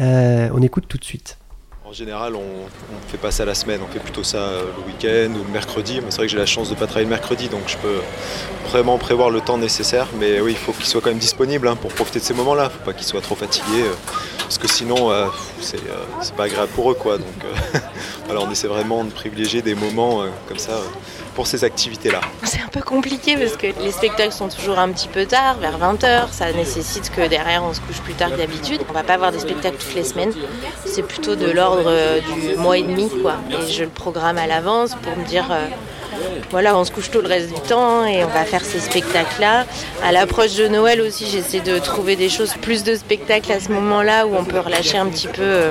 Euh, 0.00 0.48
on 0.52 0.62
écoute 0.62 0.86
tout 0.88 0.98
de 0.98 1.04
suite. 1.04 1.38
En 1.94 1.96
général, 1.96 2.34
on 2.34 2.40
ne 2.40 3.08
fait 3.08 3.18
pas 3.18 3.30
ça 3.30 3.44
la 3.44 3.54
semaine, 3.54 3.78
on 3.80 3.86
fait 3.86 4.00
plutôt 4.00 4.24
ça 4.24 4.38
euh, 4.38 4.64
le 4.78 4.82
week-end 4.84 5.32
ou 5.38 5.44
le 5.44 5.52
mercredi. 5.52 6.00
Moi, 6.00 6.10
c'est 6.10 6.16
vrai 6.16 6.26
que 6.26 6.32
j'ai 6.32 6.38
la 6.38 6.44
chance 6.44 6.68
de 6.68 6.74
ne 6.74 6.78
pas 6.80 6.86
travailler 6.86 7.04
le 7.04 7.10
mercredi, 7.10 7.48
donc 7.48 7.60
je 7.68 7.76
peux 7.76 8.00
vraiment 8.68 8.98
prévoir 8.98 9.30
le 9.30 9.40
temps 9.40 9.58
nécessaire. 9.58 10.08
Mais 10.18 10.40
oui, 10.40 10.50
il 10.50 10.56
faut 10.56 10.72
qu'il 10.72 10.86
soit 10.86 11.00
quand 11.00 11.10
même 11.10 11.20
disponible 11.20 11.68
hein, 11.68 11.76
pour 11.76 11.92
profiter 11.92 12.18
de 12.18 12.24
ces 12.24 12.34
moments-là. 12.34 12.64
Il 12.64 12.66
ne 12.66 12.78
faut 12.80 12.84
pas 12.84 12.94
qu'il 12.94 13.06
soit 13.06 13.20
trop 13.20 13.36
fatigué, 13.36 13.82
euh, 13.82 13.94
parce 14.44 14.58
que 14.58 14.68
sinon, 14.68 15.10
euh, 15.10 15.26
c'est 15.60 15.78
euh, 15.78 16.32
pas 16.36 16.44
agréable 16.44 16.70
pour 16.74 16.90
eux. 16.90 16.94
Quoi. 16.94 17.18
Donc, 17.18 17.26
euh, 17.44 17.78
voilà, 18.26 18.40
on 18.42 18.50
essaie 18.50 18.68
vraiment 18.68 19.04
de 19.04 19.10
privilégier 19.10 19.62
des 19.62 19.74
moments 19.74 20.24
comme 20.48 20.58
ça 20.58 20.80
pour 21.34 21.46
ces 21.46 21.64
activités-là. 21.64 22.20
C'est 22.44 22.62
un 22.62 22.68
peu 22.68 22.80
compliqué 22.80 23.36
parce 23.36 23.56
que 23.56 23.66
les 23.82 23.92
spectacles 23.92 24.32
sont 24.32 24.48
toujours 24.48 24.78
un 24.78 24.90
petit 24.90 25.08
peu 25.08 25.26
tard, 25.26 25.58
vers 25.58 25.78
20h. 25.78 26.30
Ça 26.30 26.52
nécessite 26.52 27.10
que 27.10 27.26
derrière 27.26 27.64
on 27.64 27.74
se 27.74 27.80
couche 27.80 28.00
plus 28.00 28.14
tard 28.14 28.30
que 28.30 28.36
d'habitude. 28.36 28.80
On 28.88 28.92
va 28.92 29.02
pas 29.02 29.14
avoir 29.14 29.32
des 29.32 29.40
spectacles 29.40 29.76
toutes 29.78 29.94
les 29.94 30.04
semaines. 30.04 30.32
C'est 30.84 31.02
plutôt 31.02 31.36
de 31.36 31.50
l'ordre 31.50 31.84
euh, 31.86 32.20
du 32.20 32.56
mois 32.56 32.78
et 32.78 32.82
demi 32.82 33.10
quoi. 33.22 33.36
Et 33.50 33.70
je 33.70 33.84
le 33.84 33.90
programme 33.90 34.38
à 34.38 34.46
l'avance 34.46 34.94
pour 35.02 35.16
me 35.16 35.24
dire 35.24 35.46
euh, 35.50 35.66
voilà, 36.50 36.76
on 36.76 36.84
se 36.84 36.92
couche 36.92 37.10
tôt 37.10 37.20
le 37.20 37.28
reste 37.28 37.52
du 37.52 37.60
temps 37.60 38.04
et 38.04 38.24
on 38.24 38.28
va 38.28 38.44
faire 38.44 38.64
ces 38.64 38.80
spectacles-là. 38.80 39.66
À 40.02 40.12
l'approche 40.12 40.54
de 40.54 40.68
Noël 40.68 41.00
aussi, 41.00 41.26
j'essaie 41.28 41.60
de 41.60 41.78
trouver 41.78 42.16
des 42.16 42.28
choses, 42.28 42.54
plus 42.60 42.84
de 42.84 42.94
spectacles 42.94 43.52
à 43.52 43.60
ce 43.60 43.70
moment-là 43.72 44.26
où 44.26 44.36
on 44.36 44.44
peut 44.44 44.60
relâcher 44.60 44.98
un 44.98 45.06
petit 45.06 45.28
peu 45.28 45.42
euh, 45.42 45.70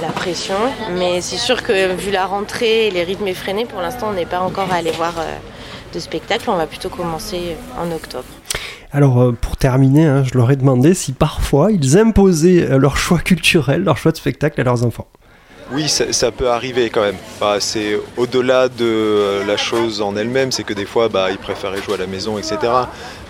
de 0.00 0.06
la 0.06 0.12
pression. 0.12 0.56
Mais 0.92 1.20
c'est 1.20 1.36
sûr 1.36 1.62
que 1.62 1.94
vu 1.94 2.10
la 2.10 2.26
rentrée 2.26 2.86
et 2.86 2.90
les 2.90 3.04
rythmes 3.04 3.28
effrénés, 3.28 3.66
pour 3.66 3.80
l'instant, 3.80 4.08
on 4.10 4.14
n'est 4.14 4.26
pas 4.26 4.40
encore 4.40 4.72
allé 4.72 4.90
voir 4.90 5.14
euh, 5.18 5.36
de 5.94 6.00
spectacle. 6.00 6.48
On 6.48 6.56
va 6.56 6.66
plutôt 6.66 6.88
commencer 6.88 7.56
en 7.78 7.90
octobre. 7.92 8.24
Alors 8.92 9.22
euh, 9.22 9.32
pour 9.32 9.56
terminer, 9.56 10.06
hein, 10.06 10.24
je 10.24 10.36
leur 10.36 10.50
ai 10.50 10.56
demandé 10.56 10.94
si 10.94 11.12
parfois 11.12 11.70
ils 11.70 11.96
imposaient 11.96 12.68
euh, 12.68 12.78
leur 12.78 12.96
choix 12.96 13.18
culturel, 13.18 13.84
leur 13.84 13.96
choix 13.96 14.10
de 14.10 14.16
spectacle 14.16 14.60
à 14.60 14.64
leurs 14.64 14.84
enfants. 14.84 15.06
Oui, 15.72 15.88
ça, 15.88 16.12
ça 16.12 16.32
peut 16.32 16.50
arriver 16.50 16.90
quand 16.90 17.02
même. 17.02 17.16
Bah, 17.40 17.58
c'est 17.60 17.96
au-delà 18.16 18.68
de 18.68 18.84
euh, 18.84 19.46
la 19.46 19.56
chose 19.56 20.02
en 20.02 20.16
elle-même, 20.16 20.50
c'est 20.50 20.64
que 20.64 20.72
des 20.72 20.84
fois, 20.84 21.08
bah, 21.08 21.30
ils 21.30 21.38
préféraient 21.38 21.80
jouer 21.80 21.94
à 21.94 21.98
la 21.98 22.08
maison, 22.08 22.38
etc. 22.38 22.56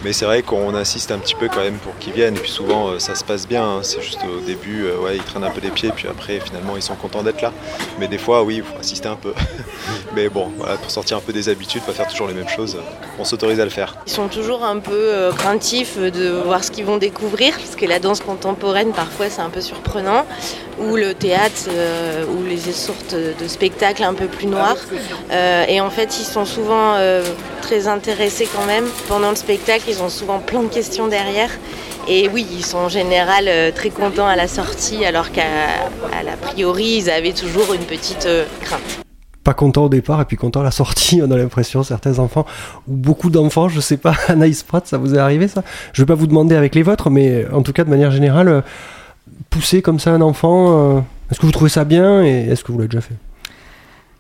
Mais 0.03 0.15
c'est 0.15 0.25
vrai 0.25 0.43
qu'on 0.43 0.75
insiste 0.75 1.11
un 1.13 1.19
petit 1.19 1.35
peu 1.35 1.49
quand 1.49 1.61
même 1.61 1.77
pour 1.77 1.97
qu'ils 1.99 2.15
viennent. 2.15 2.35
Et 2.37 2.41
puis 2.41 2.51
souvent, 2.51 2.89
euh, 2.89 2.99
ça 2.99 3.15
se 3.15 3.23
passe 3.23 3.47
bien. 3.47 3.63
hein. 3.63 3.81
C'est 3.83 4.01
juste 4.01 4.21
au 4.25 4.41
début, 4.41 4.85
euh, 4.87 4.97
ouais, 4.99 5.17
ils 5.17 5.23
traînent 5.23 5.45
un 5.45 5.51
peu 5.51 5.61
les 5.61 5.71
pieds, 5.71 5.91
puis 5.95 6.09
après, 6.09 6.41
finalement, 6.41 6.75
ils 6.77 6.83
sont 6.83 6.95
contents 6.95 7.23
d'être 7.23 7.43
là. 7.43 7.53
Mais 7.99 8.09
des 8.09 8.17
fois, 8.17 8.43
oui, 8.43 8.57
il 8.57 8.63
faut 8.63 8.79
insister 8.79 9.09
un 9.09 9.17
peu. 9.17 9.35
Mais 10.15 10.31
bon, 10.31 10.51
voilà, 10.57 10.77
pour 10.77 10.91
sortir 10.91 11.19
un 11.19 11.21
peu 11.21 11.35
des 11.35 11.51
habitudes, 11.51 11.83
pas 11.83 11.93
faire 11.93 12.09
toujours 12.09 12.29
les 12.29 12.35
mêmes 12.35 12.49
choses, 12.49 12.79
on 13.19 13.25
s'autorise 13.25 13.61
à 13.61 13.65
le 13.65 13.71
faire. 13.71 13.97
Ils 14.07 14.13
sont 14.13 14.29
toujours 14.29 14.65
un 14.65 14.79
peu 14.79 14.93
euh, 14.95 15.33
craintifs 15.33 15.99
de 15.99 16.31
voir 16.31 16.65
ce 16.65 16.71
qu'ils 16.71 16.87
vont 16.87 16.97
découvrir, 16.97 17.55
parce 17.57 17.77
que 17.77 17.85
la 17.85 17.99
danse 17.99 18.21
contemporaine, 18.21 18.93
parfois, 18.93 19.29
c'est 19.29 19.43
un 19.43 19.51
peu 19.51 19.61
surprenant, 19.61 20.25
ou 20.79 20.97
le 20.97 21.13
théâtre, 21.13 21.69
ou 22.35 22.43
les 22.43 22.57
sortes 22.73 23.15
de 23.15 23.49
spectacles 23.49 24.03
un 24.03 24.15
peu 24.15 24.27
plus 24.27 24.47
noirs. 24.47 24.79
Et 25.69 25.79
en 25.83 25.91
fait, 25.91 26.19
ils 26.19 26.25
sont 26.25 26.47
souvent 26.47 26.95
très 27.61 27.87
intéressés 27.87 28.49
quand 28.55 28.65
même. 28.65 28.87
Pendant 29.07 29.29
le 29.29 29.37
spectacle, 29.37 29.90
ils 29.91 30.03
ont 30.03 30.09
souvent 30.09 30.39
plein 30.39 30.63
de 30.63 30.69
questions 30.69 31.09
derrière. 31.09 31.51
Et 32.09 32.29
oui, 32.33 32.47
ils 32.53 32.65
sont 32.65 32.79
en 32.79 32.89
général 32.89 33.45
euh, 33.49 33.71
très 33.73 33.91
contents 33.91 34.27
à 34.27 34.37
la 34.37 34.49
sortie, 34.49 35.05
alors 35.05 35.33
qu'à 35.33 35.43
la 36.25 36.37
priori, 36.37 37.03
ils 37.03 37.11
avaient 37.11 37.33
toujours 37.33 37.75
une 37.75 37.83
petite 37.83 38.27
euh, 38.27 38.45
crainte. 38.61 39.01
Pas 39.45 39.55
content 39.55 39.85
au 39.85 39.89
départ 39.89 40.21
et 40.21 40.25
puis 40.25 40.37
content 40.37 40.61
à 40.61 40.65
la 40.65 40.71
sortie, 40.71 41.21
on 41.27 41.31
a 41.31 41.37
l'impression, 41.37 41.83
certains 41.83 42.19
enfants, 42.19 42.47
ou 42.89 42.97
beaucoup 42.97 43.31
d'enfants, 43.31 43.69
je 43.69 43.81
sais 43.81 43.97
pas, 43.97 44.15
Anaïs 44.29 44.63
Pratt, 44.63 44.87
ça 44.87 44.97
vous 44.97 45.15
est 45.15 45.19
arrivé 45.19 45.49
ça? 45.49 45.63
Je 45.93 46.03
vais 46.03 46.07
pas 46.07 46.15
vous 46.15 46.27
demander 46.27 46.55
avec 46.55 46.75
les 46.75 46.83
vôtres, 46.83 47.11
mais 47.11 47.47
en 47.53 47.63
tout 47.63 47.73
cas 47.73 47.85
de 47.85 47.91
manière 47.91 48.11
générale, 48.11 48.49
euh, 48.49 48.61
pousser 49.51 49.83
comme 49.83 49.99
ça 49.99 50.13
un 50.13 50.21
enfant, 50.21 51.05
est-ce 51.31 51.41
que 51.41 51.47
vous 51.47 51.53
trouvez 51.53 51.71
ça 51.71 51.85
bien 51.85 52.23
et 52.25 52.49
est-ce 52.51 52.65
que 52.65 52.73
vous 52.73 52.79
l'avez 52.79 52.89
déjà 52.89 53.01
fait? 53.01 53.15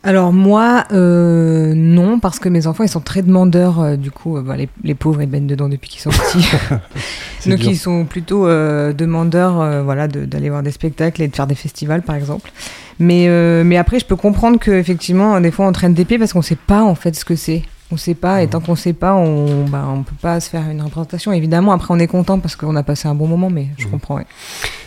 Alors 0.02 0.32
moi, 0.32 0.84
euh, 0.92 1.74
non, 1.74 2.20
parce 2.20 2.38
que 2.38 2.48
mes 2.48 2.66
enfants, 2.66 2.84
ils 2.84 2.88
sont 2.88 3.00
très 3.00 3.20
demandeurs. 3.20 3.80
euh, 3.80 3.96
du 3.96 4.10
coup, 4.10 4.38
euh, 4.38 4.42
bah, 4.42 4.56
les, 4.56 4.68
les 4.82 4.94
pauvres, 4.94 5.20
ils 5.20 5.28
baignent 5.28 5.46
dedans 5.46 5.68
depuis 5.68 5.90
qu'ils 5.90 6.00
sont 6.00 6.08
petits. 6.10 6.48
Donc 7.48 7.58
dur. 7.58 7.70
ils 7.70 7.76
sont 7.76 8.04
plutôt 8.06 8.46
demandeurs, 8.46 9.82
voilà, 9.84 10.08
de- 10.08 10.24
d'aller 10.24 10.48
voir 10.50 10.62
des 10.62 10.70
spectacles 10.70 11.22
et 11.22 11.28
de 11.28 11.36
faire 11.36 11.46
des 11.46 11.54
festivals, 11.54 12.02
par 12.02 12.16
exemple. 12.16 12.50
Mais 12.98 13.28
mais 13.64 13.76
après, 13.76 13.98
je 13.98 14.04
peux 14.06 14.16
comprendre 14.16 14.58
que 14.58 14.70
effectivement, 14.70 15.40
des 15.40 15.50
fois, 15.50 15.66
on 15.66 15.72
traîne 15.72 15.94
des 15.94 16.04
pieds 16.04 16.18
parce 16.18 16.32
qu'on 16.32 16.42
sait 16.42 16.56
pas 16.56 16.82
en 16.82 16.94
fait 16.94 17.14
ce 17.16 17.24
que 17.24 17.34
c'est. 17.36 17.62
On 17.92 17.96
sait 17.96 18.14
pas, 18.14 18.40
et 18.42 18.46
tant 18.46 18.60
qu'on 18.60 18.76
sait 18.76 18.92
pas, 18.92 19.14
on 19.16 19.64
bah, 19.64 19.84
on 19.92 20.04
peut 20.04 20.14
pas 20.22 20.38
se 20.38 20.48
faire 20.48 20.62
une 20.70 20.80
représentation. 20.80 21.32
Évidemment, 21.32 21.72
après, 21.72 21.92
on 21.92 21.98
est 21.98 22.06
content 22.06 22.38
parce 22.38 22.54
qu'on 22.56 22.76
a 22.76 22.82
passé 22.84 23.08
un 23.08 23.16
bon 23.16 23.26
moment, 23.26 23.50
mais 23.50 23.66
je 23.78 23.86
comprends. 23.88 24.14
ouais. 24.16 24.26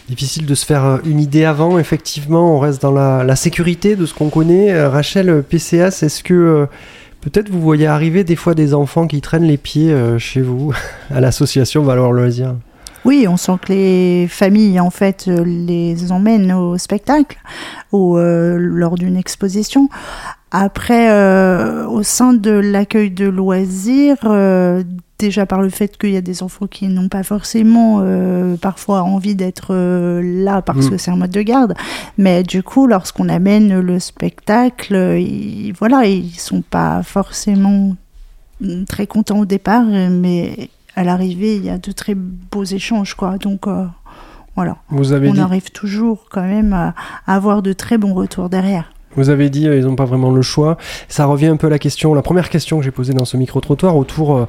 Difficile 0.10 0.46
de 0.46 0.54
se 0.54 0.66
faire 0.66 0.84
euh, 0.86 0.98
une 1.06 1.20
idée 1.20 1.46
avant, 1.46 1.80
effectivement, 1.80 2.58
on 2.58 2.60
reste 2.60 2.82
dans 2.82 2.92
la, 2.92 3.36
sécurité 3.38 3.96
de 3.96 4.06
ce 4.06 4.14
qu'on 4.14 4.30
connaît. 4.30 4.74
Euh, 4.74 4.90
Rachel, 4.90 5.30
euh, 5.30 5.42
PCS, 5.42 6.04
est-ce 6.04 6.24
que 6.24 6.68
peut-être 7.22 7.50
vous 7.50 7.62
voyez 7.62 7.88
arriver 7.88 8.26
des 8.26 8.36
fois 8.36 8.54
des 8.54 8.74
enfants 8.74 9.08
qui 9.08 9.22
traînent 9.22 9.46
les 9.46 9.58
pieds 9.58 9.96
chez 10.18 10.42
vous 10.42 10.74
à 11.10 11.22
l'association 11.22 11.84
Valeur 11.84 12.12
Loisir 12.12 12.56
Oui, 13.06 13.28
on 13.30 13.38
sent 13.38 13.54
que 13.62 13.72
les 13.72 14.28
familles, 14.28 14.82
en 14.82 14.90
fait, 14.90 15.28
les 15.28 16.12
emmènent 16.12 16.52
au 16.52 16.78
spectacle 16.78 17.38
ou 17.94 18.18
lors 18.18 18.96
d'une 18.96 19.16
exposition. 19.16 19.88
Après, 20.52 21.08
au 21.86 22.04
sein 22.04 22.34
de 22.34 22.52
l'accueil 22.52 23.10
de 23.10 23.28
loisirs, 23.30 24.18
déjà 25.24 25.46
par 25.46 25.62
le 25.62 25.70
fait 25.70 25.98
qu'il 25.98 26.12
y 26.12 26.18
a 26.18 26.22
des 26.22 26.44
enfants 26.44 26.68
qui 26.68 26.88
n'ont 26.88 27.08
pas 27.10 27.24
forcément 27.24 28.00
euh, 28.02 28.56
parfois 28.58 29.04
envie 29.04 29.36
d'être 29.36 29.68
euh, 29.74 30.22
là 30.44 30.62
parce 30.62 30.86
Mm. 30.88 30.90
que 30.90 30.98
c'est 30.98 31.12
un 31.12 31.16
mode 31.16 31.32
de 31.32 31.42
garde, 31.42 31.74
mais 32.18 32.44
du 32.44 32.62
coup, 32.64 32.88
lorsqu'on 32.88 33.30
amène 33.30 33.80
le 33.80 34.00
spectacle, 34.00 34.96
ils, 35.20 35.72
voilà, 35.80 36.06
ils 36.06 36.32
sont 36.32 36.62
pas 36.62 37.04
forcément 37.04 37.96
mm, 38.62 38.84
très 38.86 39.08
contents 39.08 39.40
au 39.40 39.46
départ, 39.46 39.84
mais 39.86 40.70
à 40.96 41.04
l'arrivée, 41.04 41.56
il 41.56 41.66
y 41.66 41.70
a 41.70 41.78
de 41.78 41.92
très 41.92 42.16
beaux 42.16 42.66
échanges, 42.66 43.16
quoi. 43.16 43.38
Donc, 43.40 43.66
euh, 43.68 43.86
voilà. 44.56 44.78
Vous 44.90 45.12
avez 45.14 45.30
On 45.30 45.34
dit- 45.34 45.40
arrive 45.40 45.72
toujours 45.72 46.26
quand 46.30 46.44
même 46.44 46.74
à 46.74 46.94
avoir 47.26 47.62
de 47.64 47.74
très 47.74 47.98
bons 47.98 48.14
retours 48.14 48.50
derrière. 48.50 48.93
Vous 49.16 49.30
avez 49.30 49.50
dit, 49.50 49.64
ils 49.64 49.86
n'ont 49.86 49.96
pas 49.96 50.06
vraiment 50.06 50.32
le 50.32 50.42
choix. 50.42 50.78
Ça 51.08 51.26
revient 51.26 51.48
un 51.48 51.58
peu 51.58 51.68
à 51.68 51.70
la 51.70 51.80
question, 51.80 52.14
la 52.14 52.22
première 52.22 52.50
question 52.50 52.80
que 52.80 52.84
j'ai 52.84 52.92
posée 52.92 53.14
dans 53.14 53.26
ce 53.26 53.38
micro-trottoir 53.38 53.96
autour 53.98 54.48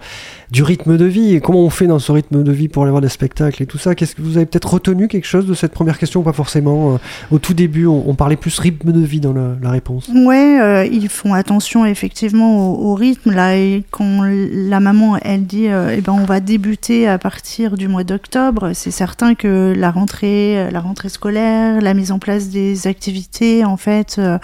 du 0.51 0.63
rythme 0.63 0.97
de 0.97 1.05
vie 1.05 1.35
et 1.35 1.41
comment 1.41 1.61
on 1.61 1.71
fait 1.71 1.87
dans 1.87 1.99
ce 1.99 2.13
rythme 2.13 2.43
de 2.43 2.53
vie 2.53 2.69
pour 2.69 2.83
aller 2.83 2.91
voir 2.91 3.03
des 3.03 3.09
spectacles 3.09 3.63
et 3.63 3.67
tout 3.67 3.79
ça. 3.79 3.95
Qu'est-ce 3.95 4.15
que 4.15 4.23
vous 4.23 4.37
avez 4.37 4.47
peut-être 4.47 4.73
retenu 4.73 5.09
quelque 5.09 5.27
chose 5.27 5.47
de 5.47 5.55
cette 5.55 5.73
première 5.73 5.99
question 5.99 6.21
ou 6.21 6.23
pas 6.23 6.33
forcément 6.33 6.99
Au 7.31 7.39
tout 7.39 7.55
début, 7.55 7.87
on, 7.87 8.15
parlait 8.15 8.37
plus 8.37 8.59
rythme 8.59 8.93
de 8.93 9.01
vie 9.01 9.21
dans 9.21 9.35
la, 9.35 9.71
réponse. 9.71 10.09
Ouais, 10.15 10.89
ils 10.91 11.09
font 11.09 11.35
attention 11.35 11.85
effectivement 11.85 12.73
au, 12.73 12.95
rythme 12.95 13.33
là 13.33 13.57
et 13.57 13.83
quand 13.91 14.23
la 14.23 14.81
maman 14.81 15.17
elle 15.21 15.45
dit, 15.45 15.67
eh 15.67 16.01
ben 16.01 16.13
on 16.13 16.25
va 16.25 16.41
débuter 16.41 17.09
à 17.09 17.19
partir 17.19 17.77
du 17.77 17.89
mois 17.89 18.05
d'octobre, 18.05 18.71
c'est 18.73 18.93
certain 18.93 19.35
que 19.35 19.75
la 19.77 19.91
rentrée, 19.91 20.71
la 20.71 20.81
rentrée 20.81 21.09
scolaire, 21.09 21.81
la 21.81 21.95
mise 21.95 22.13
en 22.13 22.19
place 22.19 22.49
des 22.49 22.87
activités 22.87 23.65
en 23.65 23.77
fait 23.77 24.17
euh, 24.19 24.39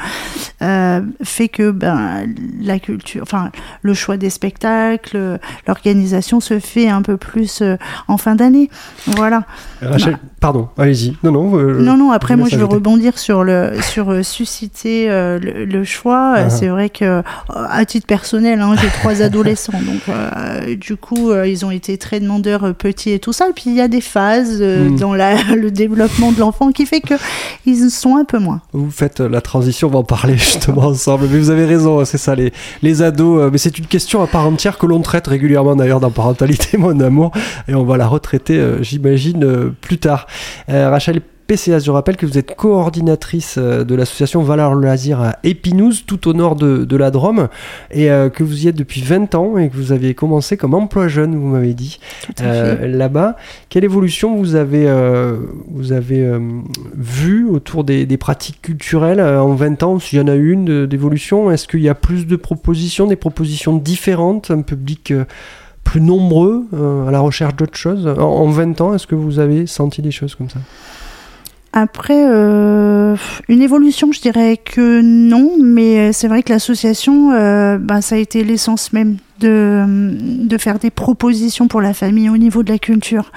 fait 1.22 1.48
que 1.48 1.70
ben, 1.70 2.26
la 2.60 2.78
culture, 2.78 3.22
enfin 3.22 3.50
le 3.82 3.94
choix 3.94 4.16
des 4.16 4.30
spectacles, 4.30 5.38
l'organisation 5.66 6.40
se 6.40 6.58
fait 6.58 6.88
un 6.88 7.02
peu 7.02 7.16
plus 7.16 7.62
euh, 7.62 7.76
en 8.08 8.16
fin 8.16 8.34
d'année. 8.34 8.70
Voilà. 9.06 9.44
Rachel, 9.82 10.18
pardon, 10.40 10.68
allez-y. 10.76 11.16
Non, 11.22 11.32
non. 11.32 11.58
Euh, 11.58 11.80
non, 11.80 11.96
non. 11.96 12.10
Après, 12.12 12.36
moi, 12.36 12.48
je 12.50 12.56
veux 12.56 12.64
rebondir 12.64 13.18
sur 13.18 13.44
le 13.44 13.72
sur 13.82 14.24
susciter 14.24 15.08
le, 15.08 15.84
choix. 15.84 16.34
Ah. 16.36 16.50
C'est 16.50 16.68
vrai 16.68 16.90
que 16.90 17.22
à 17.48 17.84
titre 17.84 18.06
personnel, 18.06 18.60
hein, 18.60 18.74
j'ai 18.80 18.88
trois 18.88 19.22
adolescents, 19.22 19.72
donc 19.72 20.78
du 20.78 20.96
coup, 20.96 21.32
ils 21.32 21.64
ont 21.64 21.70
été 21.70 21.96
très 21.98 22.20
demandeurs 22.20 22.74
petits 22.74 23.12
et 23.12 23.18
tout 23.18 23.32
ça. 23.32 23.48
Et 23.48 23.52
puis 23.52 23.64
il 23.66 23.74
y 23.74 23.80
a 23.80 23.88
des 23.88 24.00
phases 24.00 24.62
hmm. 24.62 24.96
dans 24.96 25.14
la, 25.14 25.42
le 25.54 25.70
développement 25.70 26.32
de 26.32 26.40
l'enfant 26.40 26.70
qui 26.72 26.86
fait 26.86 27.00
que 27.00 27.14
ils 27.66 27.90
sont 27.90 28.16
un 28.16 28.24
peu 28.24 28.38
moins. 28.38 28.60
Vous 28.72 28.90
faites 28.90 29.20
la 29.20 29.40
transition, 29.40 29.88
parler 30.02 30.34
justement 30.36 30.86
ensemble. 30.86 31.26
Mais 31.30 31.38
vous 31.38 31.50
avez 31.50 31.64
raison, 31.64 32.04
c'est 32.04 32.18
ça, 32.18 32.34
les, 32.34 32.52
les 32.82 33.02
ados. 33.02 33.40
Euh, 33.40 33.50
mais 33.50 33.58
c'est 33.58 33.78
une 33.78 33.86
question 33.86 34.22
à 34.22 34.26
part 34.26 34.46
entière 34.46 34.78
que 34.78 34.86
l'on 34.86 35.00
traite 35.00 35.26
régulièrement 35.26 35.76
d'ailleurs 35.76 36.00
dans 36.00 36.10
Parentalité, 36.10 36.76
mon 36.78 36.98
amour. 37.00 37.32
Et 37.68 37.74
on 37.74 37.84
va 37.84 37.96
la 37.96 38.06
retraiter, 38.06 38.58
euh, 38.58 38.82
j'imagine, 38.82 39.44
euh, 39.44 39.74
plus 39.80 39.98
tard. 39.98 40.26
Rachel 40.68 41.20
Je 41.56 41.90
rappelle 41.90 42.16
que 42.16 42.26
vous 42.26 42.38
êtes 42.38 42.54
coordinatrice 42.54 43.56
euh, 43.58 43.82
de 43.82 43.96
l'association 43.96 44.40
Valeur 44.40 44.72
Loisir 44.72 45.20
à 45.20 45.36
Épinouse, 45.42 46.04
tout 46.06 46.28
au 46.28 46.32
nord 46.32 46.54
de, 46.54 46.96
la 46.96 47.10
Drôme, 47.10 47.48
et 47.90 48.08
euh, 48.08 48.28
que 48.28 48.44
vous 48.44 48.66
y 48.66 48.68
êtes 48.68 48.76
depuis 48.76 49.00
20 49.00 49.34
ans 49.34 49.58
et 49.58 49.68
que 49.68 49.74
vous 49.74 49.90
avez 49.90 50.14
commencé 50.14 50.56
comme 50.56 50.74
emploi 50.74 51.08
jeune, 51.08 51.34
vous 51.34 51.48
m'avez 51.48 51.74
dit, 51.74 51.98
euh, 52.40 52.86
là-bas. 52.86 53.34
Quelle 53.68 53.82
évolution 53.82 54.36
vous 54.36 54.54
avez, 54.54 54.86
vous 55.68 55.90
avez 55.90 56.38
vu 56.94 57.48
autour 57.48 57.82
des, 57.82 58.16
pratiques 58.16 58.62
culturelles 58.62 59.20
en 59.20 59.54
20 59.54 59.82
ans, 59.82 59.98
s'il 59.98 60.20
y 60.20 60.22
en 60.22 60.28
a 60.28 60.36
une 60.36 60.86
d'évolution 60.86 61.50
Est-ce 61.50 61.66
qu'il 61.66 61.80
y 61.80 61.88
a 61.88 61.96
plus 61.96 62.28
de 62.28 62.36
propositions, 62.36 63.08
des 63.08 63.16
propositions 63.16 63.76
différentes, 63.76 64.52
un 64.52 64.62
public 64.62 65.12
plus 65.82 66.00
nombreux 66.00 66.66
à 67.08 67.10
la 67.10 67.18
recherche 67.18 67.56
d'autres 67.56 67.78
choses? 67.78 68.06
En 68.06 68.46
20 68.46 68.80
ans, 68.80 68.94
est-ce 68.94 69.08
que 69.08 69.16
vous 69.16 69.40
avez 69.40 69.66
senti 69.66 70.00
des 70.00 70.12
choses 70.12 70.36
comme 70.36 70.48
ça? 70.48 70.60
Après, 71.72 72.24
euh, 72.26 73.14
une 73.48 73.62
évolution, 73.62 74.10
je 74.10 74.20
dirais 74.20 74.56
que 74.56 75.00
non, 75.02 75.52
mais 75.62 76.12
c'est 76.12 76.26
vrai 76.26 76.42
que 76.42 76.52
l'association, 76.52 77.32
euh, 77.32 77.78
bah, 77.78 78.00
ça 78.00 78.16
a 78.16 78.18
été 78.18 78.42
l'essence 78.42 78.92
même 78.92 79.16
de, 79.38 79.84
de 80.46 80.58
faire 80.58 80.78
des 80.78 80.90
propositions 80.90 81.68
pour 81.68 81.80
la 81.80 81.94
famille 81.94 82.28
au 82.28 82.36
niveau 82.36 82.62
de 82.62 82.72
la 82.72 82.78
culture. 82.78 83.30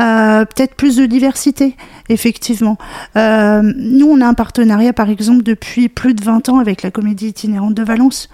Euh, 0.00 0.44
Peut-être 0.44 0.74
plus 0.74 0.96
de 0.96 1.06
diversité, 1.06 1.76
effectivement. 2.08 2.78
Euh, 3.16 3.62
nous, 3.76 4.06
on 4.06 4.20
a 4.20 4.26
un 4.26 4.34
partenariat, 4.34 4.92
par 4.92 5.08
exemple, 5.08 5.42
depuis 5.44 5.88
plus 5.88 6.14
de 6.14 6.22
20 6.22 6.48
ans 6.48 6.58
avec 6.58 6.82
la 6.82 6.90
Comédie 6.90 7.28
itinérante 7.28 7.74
de 7.74 7.82
Valence. 7.82 8.28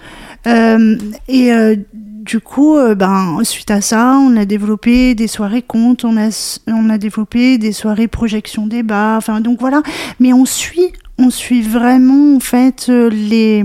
Euh, 0.47 0.97
et 1.29 1.53
euh, 1.53 1.77
du 2.25 2.41
coup, 2.41 2.77
euh, 2.77 2.95
ben, 2.95 3.39
suite 3.43 3.71
à 3.71 3.81
ça, 3.83 4.17
on 4.19 4.35
a 4.37 4.47
développé 4.47 5.15
des 5.15 5.27
soirées 5.27 5.63
contes, 5.63 6.05
on 6.05 6.17
a, 6.17 6.31
on 6.67 6.89
a 6.89 6.97
développé 6.97 7.59
des 7.59 7.73
soirées 7.73 8.09
projection 8.09 8.67
débat, 8.67 9.17
enfin, 9.19 9.41
donc 9.41 9.61
voilà. 9.61 9.83
Mais 10.21 10.33
on 10.33 10.47
suit, 10.47 10.93
on 11.19 11.29
suit 11.29 11.61
vraiment, 11.61 12.37
en 12.37 12.41
fait, 12.41 12.87
euh, 12.89 13.11
les, 13.11 13.65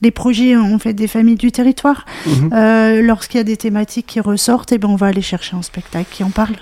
les 0.00 0.10
projets 0.12 0.56
en 0.56 0.78
fait 0.78 0.92
des 0.92 1.08
familles 1.08 1.36
du 1.36 1.50
territoire. 1.50 2.06
Mhm. 2.26 2.50
Euh, 2.52 3.02
Lorsqu'il 3.02 3.38
y 3.38 3.40
a 3.40 3.44
des 3.44 3.56
thématiques 3.56 4.06
qui 4.06 4.20
ressortent, 4.20 4.70
et 4.70 4.76
eh 4.76 4.78
ben 4.78 4.88
on 4.88 4.96
va 4.96 5.08
aller 5.08 5.22
chercher 5.22 5.56
un 5.56 5.62
spectacle 5.62 6.08
qui 6.10 6.22
en 6.22 6.30
parle. 6.30 6.56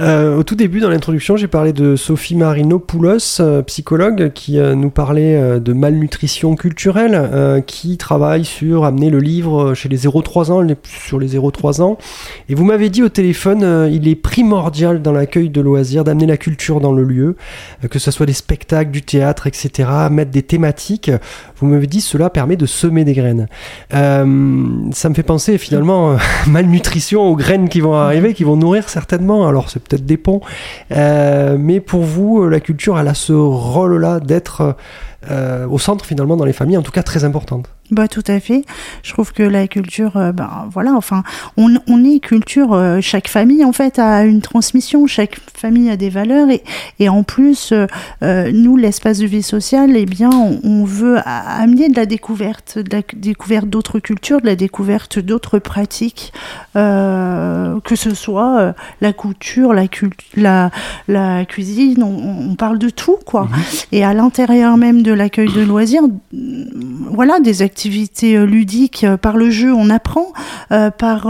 Euh, 0.00 0.38
au 0.38 0.42
tout 0.42 0.54
début, 0.54 0.80
dans 0.80 0.88
l'introduction, 0.88 1.36
j'ai 1.36 1.48
parlé 1.48 1.74
de 1.74 1.96
Sophie 1.96 2.34
Marinopoulos, 2.34 3.40
euh, 3.40 3.60
psychologue, 3.62 4.32
qui 4.32 4.58
euh, 4.58 4.74
nous 4.74 4.88
parlait 4.88 5.60
de 5.60 5.72
malnutrition 5.72 6.56
culturelle, 6.56 7.62
qui 7.66 7.98
travaille 7.98 8.44
sur 8.44 8.84
amener 8.84 9.10
le 9.10 9.18
livre 9.18 9.74
chez 9.74 9.88
les 9.88 9.98
0-3 9.98 10.50
ans, 10.50 10.66
sur 10.84 11.18
les 11.18 11.36
0-3 11.36 11.82
ans. 11.82 11.98
Et 12.48 12.54
vous 12.54 12.64
m'avez 12.64 12.88
dit 12.88 13.02
au 13.02 13.08
téléphone, 13.08 13.90
il 13.92 14.08
est 14.08 14.14
primordial 14.14 15.02
dans 15.02 15.12
l'accueil 15.12 15.50
de 15.50 15.60
loisirs 15.60 16.04
d'amener 16.04 16.26
la 16.26 16.36
culture 16.36 16.80
dans 16.80 16.92
le 16.92 17.04
lieu, 17.04 17.36
que 17.90 17.98
ce 17.98 18.10
soit 18.10 18.26
des 18.26 18.32
spectacles, 18.32 18.90
du 18.90 19.02
théâtre, 19.02 19.46
etc., 19.46 19.88
mettre 20.10 20.30
des 20.30 20.42
thématiques. 20.42 21.10
Vous 21.56 21.66
m'avez 21.66 21.86
dit 21.86 22.00
cela 22.00 22.30
permet 22.30 22.56
de 22.56 22.66
semer 22.66 23.04
des 23.04 23.14
graines. 23.14 23.48
ça 23.90 24.24
me 24.24 25.14
fait 25.14 25.22
penser 25.22 25.58
finalement 25.58 26.16
malnutrition 26.46 27.22
aux 27.22 27.36
graines 27.36 27.68
qui 27.68 27.80
vont 27.80 27.94
arriver, 27.94 28.34
qui 28.34 28.44
vont 28.44 28.56
nourrir 28.56 28.88
certainement. 28.88 29.46
Alors 29.46 29.70
c'est 29.70 29.82
peut-être 29.92 30.16
ponts. 30.16 30.40
Euh, 30.90 31.56
mais 31.58 31.80
pour 31.80 32.02
vous, 32.02 32.48
la 32.48 32.60
culture, 32.60 32.98
elle 32.98 33.08
a 33.08 33.14
ce 33.14 33.32
rôle-là 33.32 34.20
d'être 34.20 34.76
euh, 35.30 35.66
au 35.68 35.78
centre 35.78 36.04
finalement 36.04 36.36
dans 36.36 36.44
les 36.44 36.52
familles, 36.52 36.78
en 36.78 36.82
tout 36.82 36.92
cas 36.92 37.02
très 37.02 37.24
importante. 37.24 37.68
Bah 37.92 38.08
tout 38.08 38.24
à 38.26 38.40
fait. 38.40 38.64
Je 39.02 39.12
trouve 39.12 39.34
que 39.34 39.42
la 39.42 39.68
culture, 39.68 40.16
euh, 40.16 40.32
bah, 40.32 40.66
voilà, 40.72 40.94
enfin, 40.94 41.24
on, 41.58 41.74
on 41.86 42.02
est 42.04 42.20
culture. 42.20 42.72
Euh, 42.72 43.00
chaque 43.02 43.28
famille 43.28 43.66
en 43.66 43.72
fait 43.72 43.98
a 43.98 44.24
une 44.24 44.40
transmission. 44.40 45.06
Chaque 45.06 45.38
famille 45.54 45.90
a 45.90 45.98
des 45.98 46.08
valeurs 46.08 46.48
et, 46.48 46.62
et 47.00 47.10
en 47.10 47.22
plus, 47.22 47.74
euh, 48.22 48.50
nous, 48.50 48.78
l'espace 48.78 49.18
de 49.18 49.26
vie 49.26 49.42
sociale, 49.42 49.94
eh 49.94 50.06
bien, 50.06 50.30
on, 50.64 50.84
veut 50.84 51.18
amener 51.26 51.90
de 51.90 51.96
la 51.96 52.06
découverte, 52.06 52.78
de 52.78 52.96
la 52.96 53.02
découverte 53.14 53.66
d'autres 53.66 54.00
cultures, 54.00 54.40
de 54.40 54.46
la 54.46 54.56
découverte 54.56 55.18
d'autres 55.18 55.58
pratiques, 55.58 56.32
que 56.74 57.94
ce 57.94 58.14
soit 58.14 58.74
la 59.00 59.12
couture, 59.12 59.74
la, 59.74 59.86
la, 60.34 60.70
la 61.08 61.44
cuisine. 61.44 62.02
On, 62.02 62.50
on, 62.50 62.54
parle 62.54 62.78
de 62.78 62.88
tout 62.88 63.18
quoi. 63.24 63.44
Mhm. 63.44 63.50
Et 63.92 64.04
à 64.04 64.14
l'intérieur 64.14 64.76
même 64.76 65.02
de 65.02 65.12
l'accueil 65.12 65.52
de 65.52 65.60
loisirs, 65.60 66.02
voilà, 67.10 67.38
des 67.38 67.62
activités 67.62 67.81
activités 67.82 68.36
euh, 68.36 68.44
ludiques, 68.44 69.02
euh, 69.02 69.16
par 69.16 69.36
le 69.36 69.50
jeu, 69.50 69.72
on 69.72 69.90
apprend, 69.90 70.32
euh, 70.70 70.90
par 70.90 71.26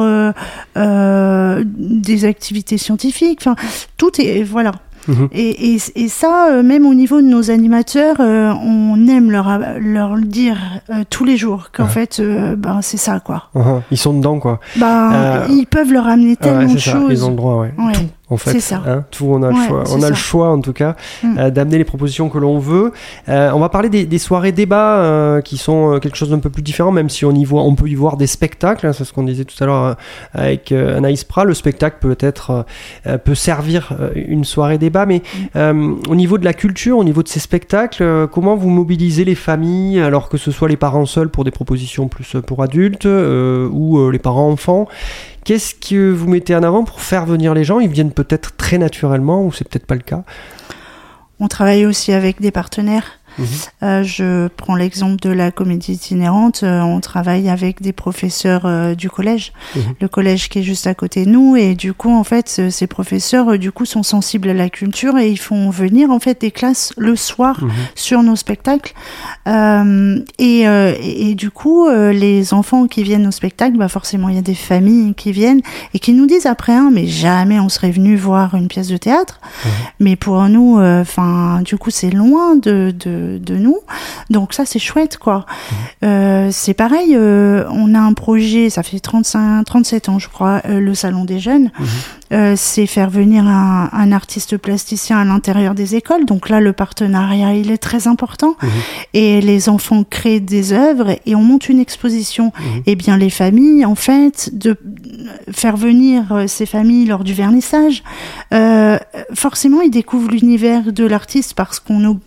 des 0.76 2.24
activités 2.24 2.76
scientifiques. 2.76 3.40
Enfin, 3.40 3.57
tout 3.96 4.20
est 4.20 4.42
voilà. 4.42 4.72
Mhm. 5.09 5.28
Et, 5.32 5.78
et, 5.96 6.09
ça, 6.09 6.62
même 6.62 6.86
au 6.86 6.94
niveau 6.94 7.20
de 7.20 7.26
nos 7.26 7.50
animateurs, 7.50 8.20
on 8.20 9.09
aime 9.09 9.32
leur, 9.32 9.59
leur 9.80 10.16
dire 10.18 10.59
tous 11.11 11.24
les 11.24 11.36
jours 11.36 11.70
qu'en 11.72 11.88
fait, 11.88 12.22
ben, 12.57 12.82
c'est 12.82 12.98
ça, 12.98 13.18
quoi. 13.18 13.48
Uh-huh. 13.57 13.80
Ils 13.90 13.98
sont 13.98 14.14
dedans, 14.14 14.38
quoi. 14.38 14.61
Bah, 14.76 15.46
ils 15.48 15.66
peuvent 15.66 15.92
leur 15.92 16.07
amener 16.07 16.36
tellement 16.36 16.72
de 16.72 16.78
choses. 16.78 17.11
Ils 17.11 17.24
ont 17.24 17.30
le 17.30 17.36
droit, 17.36 17.57
ouais. 17.57 17.72
Tout 17.72 18.22
en 18.31 18.37
fait. 18.37 18.53
C'est 18.53 18.61
ça. 18.61 18.83
Hein, 18.87 19.05
tout, 19.11 19.27
on 19.27 19.43
a 19.43 19.51
le 19.51 19.57
choix. 19.66 19.85
On 19.91 20.03
a 20.03 20.09
le 20.09 20.14
choix, 20.14 20.49
en 20.49 20.61
tout 20.61 20.73
cas, 20.73 20.97
mm. 21.23 21.39
euh, 21.39 21.51
d'amener 21.51 21.79
les 21.79 21.85
propositions 21.85 22.29
que 22.29 22.39
l'on 22.39 22.59
veut. 22.59 22.93
Euh, 23.29 23.51
on 23.53 23.61
va 23.61 23.68
parler 23.68 23.89
des, 23.89 24.18
soirées 24.18 24.53
débats 24.53 24.99
euh, 24.99 25.41
qui 25.41 25.59
sont 25.59 25.99
quelque 26.01 26.16
chose 26.16 26.31
d'un 26.31 26.39
peu 26.39 26.51
plus 26.51 26.62
différent, 26.62 26.93
même 26.93 27.11
si 27.11 27.25
on 27.25 27.33
y 27.33 27.45
voit, 27.45 27.62
on 27.62 27.75
peut 27.75 27.89
y 27.89 27.95
voir 27.95 28.16
des 28.16 28.27
spectacles. 28.27 28.87
Hein, 28.87 28.93
c'est 28.93 29.05
ce 29.05 29.12
qu'on 29.12 29.25
disait 29.25 29.45
tout 29.45 29.62
à 29.62 29.66
l'heure 29.66 29.97
avec 30.33 30.73
Anaïs 30.73 31.25
Prat. 31.25 31.45
Le 31.45 31.55
spectacle 31.55 31.99
peut 32.01 32.16
être, 32.20 32.64
peut 33.25 33.35
servir 33.35 33.95
une 34.14 34.45
soirée 34.45 34.79
débat, 34.79 35.07
mais 35.07 35.23
mm. 35.55 36.01
au 36.09 36.14
niveau 36.14 36.39
de 36.39 36.45
la 36.45 36.55
culture, 36.55 36.99
au 36.99 37.05
niveau 37.05 37.23
de 37.23 37.29
ces 37.29 37.41
spectacles, 37.41 38.29
comment 38.29 38.57
vous 38.57 38.70
mobilisez 38.70 39.25
les 39.25 39.35
familles, 39.35 40.01
alors 40.01 40.29
que 40.29 40.39
ce 40.39 40.51
soit 40.51 40.68
les 40.68 40.77
parents 40.77 41.07
seuls 41.07 41.29
pour 41.29 41.45
des 41.45 41.51
propositions 41.51 42.09
plus 42.09 42.37
pour 42.47 42.62
adultes 42.62 43.07
ou 43.07 44.11
les 44.11 44.18
parents 44.18 44.49
enfants? 44.49 44.89
Qu'est-ce 45.45 45.74
que 45.74 46.12
vous 46.12 46.28
mettez 46.28 46.55
en 46.55 46.62
avant 46.62 46.84
pour 46.84 47.01
faire 47.01 47.26
venir 47.26 47.53
les 47.55 47.64
gens? 47.64 47.80
Ils 47.80 47.90
viennent 47.90 48.12
peut-être 48.12 48.57
très 48.57 48.78
naturellement 48.78 49.45
ou 49.45 49.53
c'est 49.53 49.68
peut-être 49.68 49.86
pas 49.86 49.97
le 49.97 50.03
cas? 50.03 50.22
On 51.40 51.49
travaille 51.49 51.84
aussi 51.86 52.12
avec 52.12 52.40
des 52.40 52.53
partenaires 52.53 53.18
Mhm. 53.39 53.47
Euh, 53.83 54.03
je 54.03 54.49
prends 54.49 54.74
l'exemple 54.74 55.16
de 55.20 55.30
la 55.30 55.51
comédie 55.51 55.93
itinérante. 55.93 56.62
Euh, 56.62 56.80
on 56.80 57.01
travaille 57.01 57.49
avec 57.49 57.83
des 57.83 57.93
professeurs 57.93 58.62
euh, 58.64 58.95
du 58.95 59.11
collège, 59.11 59.53
mhm. 59.74 59.83
le 60.01 60.09
collège 60.09 60.49
qui 60.49 60.61
est 60.61 60.62
juste 60.62 60.87
à 60.87 60.95
côté 60.95 61.24
de 61.24 61.30
nous, 61.30 61.57
et 61.57 61.74
du 61.74 61.93
coup, 61.93 62.12
en 62.12 62.24
fait, 62.24 62.70
ces 62.70 62.87
professeurs, 62.87 63.59
du 63.59 63.72
coup, 63.72 63.85
sont 63.85 64.03
sensibles 64.03 64.49
à 64.51 64.55
la 64.55 64.68
culture 64.68 65.18
et 65.18 65.30
ils 65.30 65.39
font 65.39 65.70
venir 65.70 66.11
en 66.11 66.18
fait 66.18 66.41
des 66.41 66.51
classes 66.51 66.93
le 66.97 67.16
soir 67.16 67.62
mhm. 67.62 67.70
sur 67.95 68.22
nos 68.22 68.37
spectacles. 68.37 68.95
Et, 70.39 70.62
et, 70.62 71.35
du 71.35 71.51
coup, 71.51 71.89
les 71.89 72.55
enfants 72.55 72.87
qui 72.87 73.03
viennent 73.03 73.26
au 73.26 73.30
spectacle, 73.30 73.76
bah 73.76 73.89
forcément, 73.89 74.28
il 74.28 74.37
y 74.37 74.39
a 74.39 74.43
des 74.43 74.55
familles 74.55 75.14
qui 75.14 75.33
viennent 75.33 75.61
et 75.95 75.99
qui 75.99 76.12
nous 76.12 76.26
disent 76.26 76.47
après, 76.47 76.72
hein, 76.72 76.91
mais 76.93 77.07
jamais 77.07 77.59
on 77.59 77.68
serait 77.68 77.91
venu 77.91 78.16
voir 78.16 78.55
une 78.55 78.68
pièce 78.68 78.89
de 78.89 78.97
théâtre. 78.97 79.41
Mais 80.01 80.16
pour 80.16 80.43
nous, 80.49 80.78
enfin, 80.80 81.61
du 81.62 81.76
coup, 81.76 81.91
c'est 81.91 82.11
loin 82.11 82.57
de, 82.57 82.95
de 82.97 83.22
de, 83.23 83.39
de 83.39 83.57
nous. 83.57 83.79
Donc 84.31 84.53
ça, 84.53 84.64
c'est 84.64 84.79
chouette, 84.79 85.18
quoi. 85.18 85.47
Euh, 86.05 86.49
c'est 86.51 86.75
pareil, 86.75 87.14
euh, 87.14 87.64
on 87.70 87.95
a 87.95 88.01
un 88.01 88.12
projet, 88.12 88.70
ça 88.70 88.83
fait 88.83 89.01
35, 89.01 89.64
37 89.64 90.09
ans, 90.09 90.18
je 90.18 90.29
crois, 90.29 90.62
euh, 90.66 90.81
le 90.81 90.95
Salon 90.95 91.25
des 91.25 91.39
Jeunes. 91.39 91.70
Euh, 92.33 92.55
c'est 92.57 92.87
faire 92.87 93.11
venir 93.11 93.47
un, 93.47 93.91
un 93.93 94.12
artiste 94.12 94.57
plasticien 94.57 95.18
à 95.18 95.25
l'intérieur 95.25 95.75
des 95.75 95.97
écoles. 95.97 96.25
Donc 96.25 96.49
là, 96.49 96.61
le 96.61 96.73
partenariat, 96.73 97.55
il 97.55 97.70
est 97.70 97.79
très 97.79 98.07
important. 98.09 98.57
Et 99.12 99.41
les 99.41 99.68
enfants 99.68 100.05
créent 100.09 100.41
des 100.41 100.73
œuvres 100.73 101.16
et 101.27 101.35
on 101.35 101.43
monte 101.43 101.68
une 101.68 101.79
exposition. 101.79 102.53
Et 102.87 102.97
bien, 102.97 103.18
les 103.18 103.29
familles, 103.29 103.85
en 103.85 103.95
fait, 103.95 104.51
de 104.55 104.79
faire 105.51 105.77
venir 105.77 106.45
ces 106.47 106.64
familles 106.64 107.05
lors 107.07 107.23
du 107.23 107.35
vernissage, 107.35 108.03
forcément, 109.35 109.83
ils 109.83 109.91
découvrent 109.91 110.31
l'univers 110.31 110.93
de 110.93 111.05
l'artiste 111.05 111.53
parce 111.55 111.81
qu'on 111.81 112.18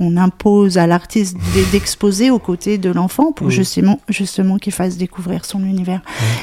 on 0.00 0.16
impose 0.16 0.78
à 0.78 0.86
l'artiste 0.86 1.36
d- 1.36 1.64
d'exposer 1.70 2.30
aux 2.30 2.38
côtés 2.38 2.78
de 2.78 2.90
l'enfant 2.90 3.30
pour 3.32 3.46
Mhm. 3.48 3.52
justement, 3.52 4.00
justement 4.08 4.56
qu'il 4.58 4.72
fasse 4.72 4.96
découvrir 4.96 5.44
son 5.44 5.62
univers. 5.64 6.00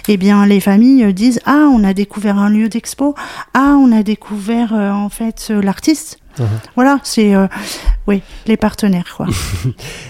Eh 0.08 0.16
bien, 0.18 0.46
les 0.46 0.60
familles 0.60 1.04
euh, 1.06 1.12
disent 1.12 1.42
Ah, 1.46 1.68
on 1.74 1.84
a 1.84 1.94
découvert 1.94 2.38
un 2.38 2.50
lieu 2.50 2.70
d'expo. 2.70 3.16
Ah, 3.54 3.76
on 3.80 3.92
a 3.92 4.04
découvert 4.04 4.74
euh, 4.74 4.92
en 4.92 5.10
fait 5.10 5.48
euh, 5.52 5.62
l'artiste. 5.62 6.20
Mhm. 6.40 6.48
Voilà, 6.76 7.00
c'est 7.04 7.36
euh, 7.36 7.48
oui, 8.08 8.22
les 8.46 8.58
partenaires 8.58 9.14
quoi. 9.16 9.28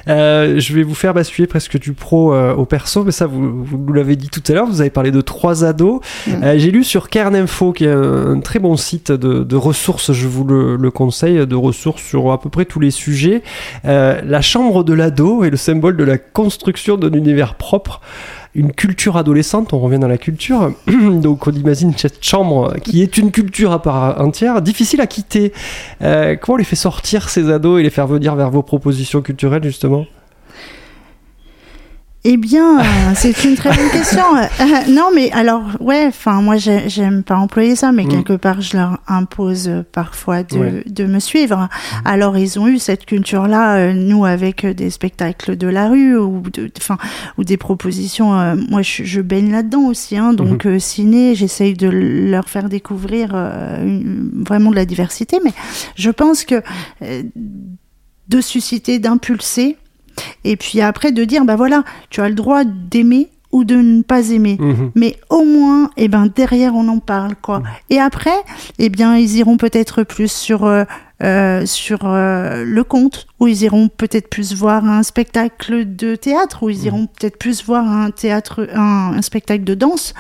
Euh, 0.07 0.59
je 0.59 0.73
vais 0.73 0.83
vous 0.83 0.95
faire 0.95 1.13
basculer 1.13 1.47
presque 1.47 1.77
du 1.77 1.91
pro 1.91 2.33
euh, 2.33 2.53
au 2.53 2.65
perso, 2.65 3.03
mais 3.03 3.11
ça, 3.11 3.25
vous, 3.27 3.63
vous 3.65 3.77
nous 3.77 3.91
l'avez 3.91 4.15
dit 4.15 4.29
tout 4.29 4.41
à 4.47 4.53
l'heure, 4.53 4.65
vous 4.65 4.79
avez 4.79 4.89
parlé 4.89 5.11
de 5.11 5.19
trois 5.19 5.65
ados. 5.65 5.99
Euh, 6.29 6.57
J'ai 6.57 6.71
lu 6.71 6.85
sur 6.85 7.09
Kern 7.09 7.35
Info, 7.35 7.73
qui 7.73 7.83
est 7.83 7.91
un 7.91 8.39
très 8.39 8.59
bon 8.59 8.77
site 8.77 9.11
de, 9.11 9.43
de 9.43 9.55
ressources, 9.57 10.13
je 10.13 10.27
vous 10.27 10.45
le, 10.45 10.77
le 10.77 10.91
conseille, 10.91 11.45
de 11.45 11.55
ressources 11.55 12.01
sur 12.01 12.31
à 12.31 12.39
peu 12.39 12.49
près 12.49 12.63
tous 12.63 12.79
les 12.79 12.91
sujets. 12.91 13.43
Euh, 13.83 14.21
la 14.23 14.41
chambre 14.41 14.85
de 14.85 14.93
l'ado 14.93 15.43
est 15.43 15.49
le 15.49 15.57
symbole 15.57 15.97
de 15.97 16.05
la 16.05 16.17
construction 16.17 16.95
d'un 16.95 17.11
univers 17.11 17.55
propre. 17.55 17.99
Une 18.57 18.73
culture 18.73 19.17
adolescente, 19.17 19.71
on 19.71 19.77
revient 19.77 19.99
dans 19.99 20.07
la 20.07 20.17
culture, 20.17 20.73
donc 20.87 21.45
on 21.45 21.51
imagine 21.51 21.93
cette 21.95 22.23
chambre 22.25 22.73
qui 22.83 23.03
est 23.03 23.19
une 23.19 23.29
culture 23.29 23.71
à 23.71 23.83
part 23.83 24.19
entière, 24.19 24.63
difficile 24.63 24.99
à 24.99 25.05
quitter. 25.05 25.53
Euh, 26.01 26.35
comment 26.35 26.55
on 26.55 26.57
les 26.57 26.63
fait 26.63 26.75
sortir 26.75 27.29
ces 27.29 27.51
ados 27.51 27.79
et 27.79 27.83
les 27.83 27.91
faire 27.91 28.07
venir 28.07 28.35
vers 28.35 28.49
vos 28.49 28.63
propositions 28.63 29.21
culturelles 29.21 29.63
justement? 29.63 30.07
Eh 32.29 32.35
bien, 32.35 32.79
euh, 32.81 32.83
c'est 33.15 33.45
une 33.45 33.55
très 33.55 33.69
bonne 33.69 33.89
question. 33.89 34.21
Euh, 34.59 34.91
non, 34.91 35.09
mais 35.15 35.31
alors, 35.31 35.63
ouais, 35.79 36.05
enfin, 36.07 36.41
moi, 36.41 36.57
j'ai- 36.57 36.89
j'aime 36.89 37.23
pas 37.23 37.37
employer 37.37 37.75
ça, 37.75 37.91
mais 37.93 38.03
Mm. 38.03 38.09
quelque 38.09 38.33
part, 38.33 38.59
je 38.59 38.75
leur 38.75 38.97
impose 39.07 39.67
euh, 39.69 39.83
parfois 39.91 40.43
de, 40.43 40.57
Ouais. 40.57 40.83
de 40.87 41.05
me 41.05 41.19
suivre. 41.19 41.69
Alors, 42.03 42.37
ils 42.37 42.59
ont 42.59 42.67
eu 42.67 42.79
cette 42.79 43.05
culture-là, 43.05 43.77
euh, 43.77 43.93
nous, 43.93 44.25
avec 44.25 44.65
des 44.65 44.89
spectacles 44.89 45.55
de 45.55 45.67
la 45.67 45.87
rue 45.87 46.17
ou, 46.17 46.41
de, 46.51 46.69
enfin, 46.77 46.97
ou 47.37 47.43
des 47.45 47.55
propositions. 47.57 48.31
moi, 48.69 48.81
je, 48.81 49.03
je 49.03 49.21
baigne 49.21 49.51
là-dedans 49.51 49.85
aussi, 49.85 50.17
hein, 50.17 50.33
donc 50.33 50.65
euh, 50.65 50.79
ciné, 50.79 51.33
j'essaye 51.35 51.75
de 51.75 51.87
leur 51.87 52.49
faire 52.49 52.67
découvrir 52.67 53.33
une- 53.35 54.43
vraiment 54.45 54.71
de 54.71 54.75
la 54.75 54.85
diversité, 54.85 55.39
mais 55.45 55.53
je 55.95 56.09
pense 56.11 56.43
que 56.43 56.61
de 57.01 58.41
susciter, 58.41 58.99
d'impulser, 58.99 59.77
et 60.51 60.55
puis 60.55 60.81
après 60.81 61.11
de 61.11 61.23
dire, 61.23 61.45
bah 61.45 61.55
voilà, 61.55 61.83
tu 62.09 62.21
as 62.21 62.29
le 62.29 62.35
droit 62.35 62.63
d'aimer 62.63 63.29
ou 63.51 63.63
de 63.63 63.75
ne 63.75 64.01
pas 64.01 64.29
aimer. 64.29 64.57
Mhm. 64.59 64.91
Mais 64.95 65.17
au 65.29 65.43
moins, 65.43 65.89
eh 65.97 66.07
ben, 66.07 66.27
derrière, 66.33 66.75
on 66.75 66.87
en 66.87 66.99
parle, 66.99 67.35
quoi. 67.41 67.63
Et 67.89 67.99
après, 67.99 68.37
eh 68.77 68.89
bien, 68.89 69.15
ils 69.17 69.37
iront 69.37 69.57
peut-être 69.57 70.03
plus 70.03 70.31
sur, 70.31 70.65
euh, 70.65 70.83
euh, 71.23 71.65
sur 71.65 71.99
euh, 72.03 72.63
le 72.65 72.83
conte, 72.83 73.25
ou 73.39 73.47
ils 73.47 73.63
iront 73.63 73.87
peut-être 73.87 74.29
plus 74.29 74.53
voir 74.53 74.85
un 74.85 75.01
spectacle 75.03 75.95
de 75.95 76.15
théâtre, 76.15 76.63
ou 76.63 76.69
ils 76.69 76.85
iront 76.85 77.07
peut-être 77.07 77.37
plus 77.37 77.63
voir 77.63 77.87
un 77.87 78.11
théâtre, 78.11 78.67
un, 78.73 79.13
un 79.15 79.21
spectacle 79.21 79.63
de 79.63 79.75
danse. 79.75 80.13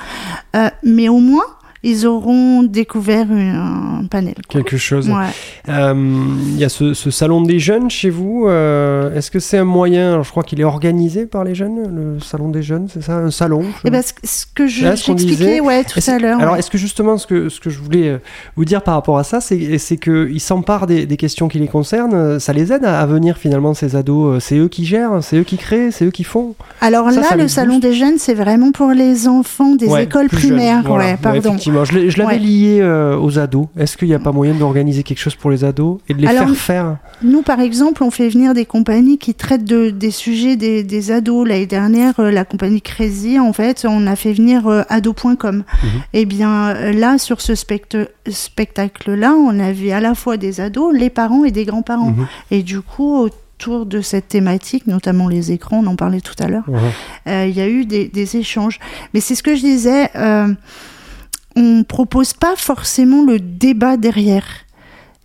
Euh, 0.55 0.69
mais 0.83 1.09
au 1.09 1.19
moins, 1.19 1.45
ils 1.89 2.05
auront 2.07 2.63
découvert 2.63 3.27
un 3.31 4.05
panel. 4.09 4.33
quoi. 4.35 4.43
Quelque 4.61 4.77
chose. 4.77 5.09
Ouais. 5.09 5.25
Euh, 5.69 5.93
Il 6.47 6.57
y 6.57 6.63
a 6.65 6.69
ce, 6.69 6.93
ce 6.93 7.11
salon 7.11 7.41
des 7.41 7.59
jeunes 7.59 7.89
chez 7.89 8.09
vous. 8.09 8.45
euh, 8.47 9.13
Est-ce 9.15 9.31
que 9.31 9.39
c'est 9.39 9.57
un 9.57 9.63
moyen 9.65 10.11
alors, 10.13 10.23
Je 10.23 10.31
crois 10.31 10.43
qu'il 10.43 10.59
est 10.61 10.63
organisé 10.63 11.25
par 11.25 11.43
les 11.43 11.55
jeunes, 11.55 11.83
le 11.95 12.19
salon 12.19 12.49
des 12.49 12.63
jeunes, 12.63 12.87
c'est 12.91 13.01
ça 13.01 13.17
Un 13.17 13.31
salon 13.31 13.61
je- 13.63 13.67
Eh 13.85 13.89
ben, 13.89 14.01
ce, 14.23 14.45
que 14.53 14.67
je- 14.67 14.85
j'expliquais, 14.85 15.59
ouais, 15.61 15.83
tout 15.83 15.99
à 16.07 16.19
l'heure. 16.19 16.39
Alors, 16.39 16.53
ouais. 16.53 16.59
est-ce 16.59 16.69
que 16.71 16.77
justement, 16.77 17.17
ce 17.17 17.27
que, 17.27 17.49
ce 17.49 17.59
que 17.59 17.69
je 17.69 17.79
voulais 17.79 18.09
euh, 18.09 18.17
vous 18.55 18.65
dire 18.65 18.81
par 18.81 18.93
rapport 18.95 19.17
à 19.17 19.23
ça, 19.23 19.39
c'est, 19.41 19.57
qu'ils 19.97 20.39
s'emparent 20.41 20.87
des, 20.87 21.05
des 21.05 21.17
questions 21.17 21.47
qui 21.47 21.59
les 21.59 21.67
concernent, 21.67 22.39
ça 22.39 22.53
les 22.53 22.71
aide 22.73 22.85
à, 22.85 22.99
à 23.01 23.05
venir 23.05 23.37
finalement, 23.37 23.73
ces 23.73 23.95
ados. 23.95 24.43
C'est 24.43 24.57
eux 24.57 24.67
qui 24.67 24.85
gèrent, 24.85 25.23
c'est 25.23 25.37
eux 25.37 25.43
qui 25.43 25.57
créent, 25.57 25.91
c'est 25.91 26.05
eux 26.05 26.11
qui 26.11 26.23
font. 26.23 26.55
Alors 26.81 27.09
Ça, 27.11 27.21
là, 27.21 27.27
ça 27.29 27.35
le 27.35 27.47
salon 27.47 27.79
des 27.79 27.93
jeunes, 27.93 28.17
c'est 28.17 28.33
vraiment 28.33 28.71
pour 28.71 28.91
les 28.91 29.27
enfants 29.27 29.75
des 29.75 29.87
Ouais, 29.87 30.03
écoles 30.03 30.27
jeunes, 30.31 30.39
primaires. 30.39 30.83
voilà. 30.85 31.05
Ouais, 31.11 31.17
pardon. 31.21 31.55
Je, 31.85 32.17
l'avais 32.17 32.33
Ouais. 32.33 32.39
lié 32.39 32.79
euh, 32.81 33.17
aux 33.17 33.39
ados. 33.39 33.67
Est-ce 33.77 33.97
qu'il 33.97 34.07
n'y 34.07 34.13
a 34.13 34.19
pas 34.19 34.31
moyen 34.31 34.53
d'organiser 34.53 35.03
quelque 35.03 35.19
chose 35.19 35.35
pour 35.35 35.49
les 35.51 35.63
ados 35.63 35.99
et 36.07 36.13
de 36.13 36.21
les 36.21 36.27
Alors, 36.27 36.47
faire 36.49 36.55
faire? 36.57 36.97
Nous, 37.23 37.41
par 37.41 37.59
exemple, 37.59 38.03
on 38.03 38.11
fait 38.11 38.29
venir 38.29 38.53
des 38.53 38.65
compagnies 38.65 39.17
qui 39.17 39.33
traitent 39.33 39.65
de, 39.65 39.89
des 39.89 40.11
sujets 40.11 40.55
des, 40.55 40.83
des 40.83 41.11
ados. 41.11 41.47
L'année 41.47 41.65
dernière, 41.65 42.19
euh, 42.19 42.31
la 42.31 42.45
compagnie 42.45 42.81
Crazy, 42.81 43.39
en 43.39 43.53
fait, 43.53 43.85
on 43.87 44.07
a 44.07 44.15
fait 44.15 44.33
venir 44.33 44.67
euh, 44.67 44.83
ado.com. 44.89 45.63
Et 46.13 46.25
bien 46.25 46.69
euh, 46.69 46.91
là, 46.93 47.17
sur 47.17 47.41
ce 47.41 47.53
spectacle-là, 47.55 49.33
on 49.33 49.59
avait 49.59 49.91
à 49.91 49.99
la 49.99 50.15
fois 50.15 50.37
des 50.37 50.61
ados, 50.61 50.93
les 50.95 51.09
parents 51.09 51.43
et 51.45 51.51
des 51.51 51.65
grands-parents. 51.65 52.11
Mhm. 52.11 52.27
Et 52.51 52.63
du 52.63 52.81
coup, 52.81 53.17
autour 53.17 53.85
de 53.85 54.01
cette 54.01 54.27
thématique, 54.27 54.87
notamment 54.87 55.27
les 55.27 55.51
écrans, 55.51 55.81
on 55.83 55.87
en 55.87 55.95
parlait 55.95 56.21
tout 56.21 56.35
à 56.39 56.47
l'heure, 56.47 56.65
euh, 57.27 57.45
il 57.49 57.55
y 57.57 57.61
a 57.61 57.67
eu 57.67 57.85
des, 57.85 58.07
des 58.07 58.37
échanges. 58.37 58.79
Mais 59.13 59.19
c'est 59.19 59.35
ce 59.35 59.43
que 59.43 59.55
je 59.55 59.61
disais, 59.61 60.09
euh, 60.15 60.47
on 61.57 61.83
propose 61.83 62.33
pas 62.33 62.55
forcément 62.55 63.25
le 63.25 63.39
débat 63.39 63.97
derrière. 63.97 64.45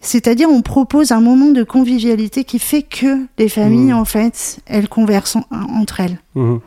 C'est-à-dire, 0.04 0.48
on 0.50 0.62
propose 0.62 1.12
un 1.12 1.20
moment 1.20 1.52
de 1.52 1.62
convivialité 1.62 2.42
qui 2.42 2.58
fait 2.58 2.82
que 2.82 3.18
les 3.38 3.48
familles, 3.48 3.92
Mhm. 3.92 3.98
en 4.00 4.04
fait, 4.04 4.58
elles 4.66 4.88
conversent 4.88 5.36
en- 5.36 5.44
entre 5.78 6.00
elles. 6.00 6.18
Mhm. 6.34 6.58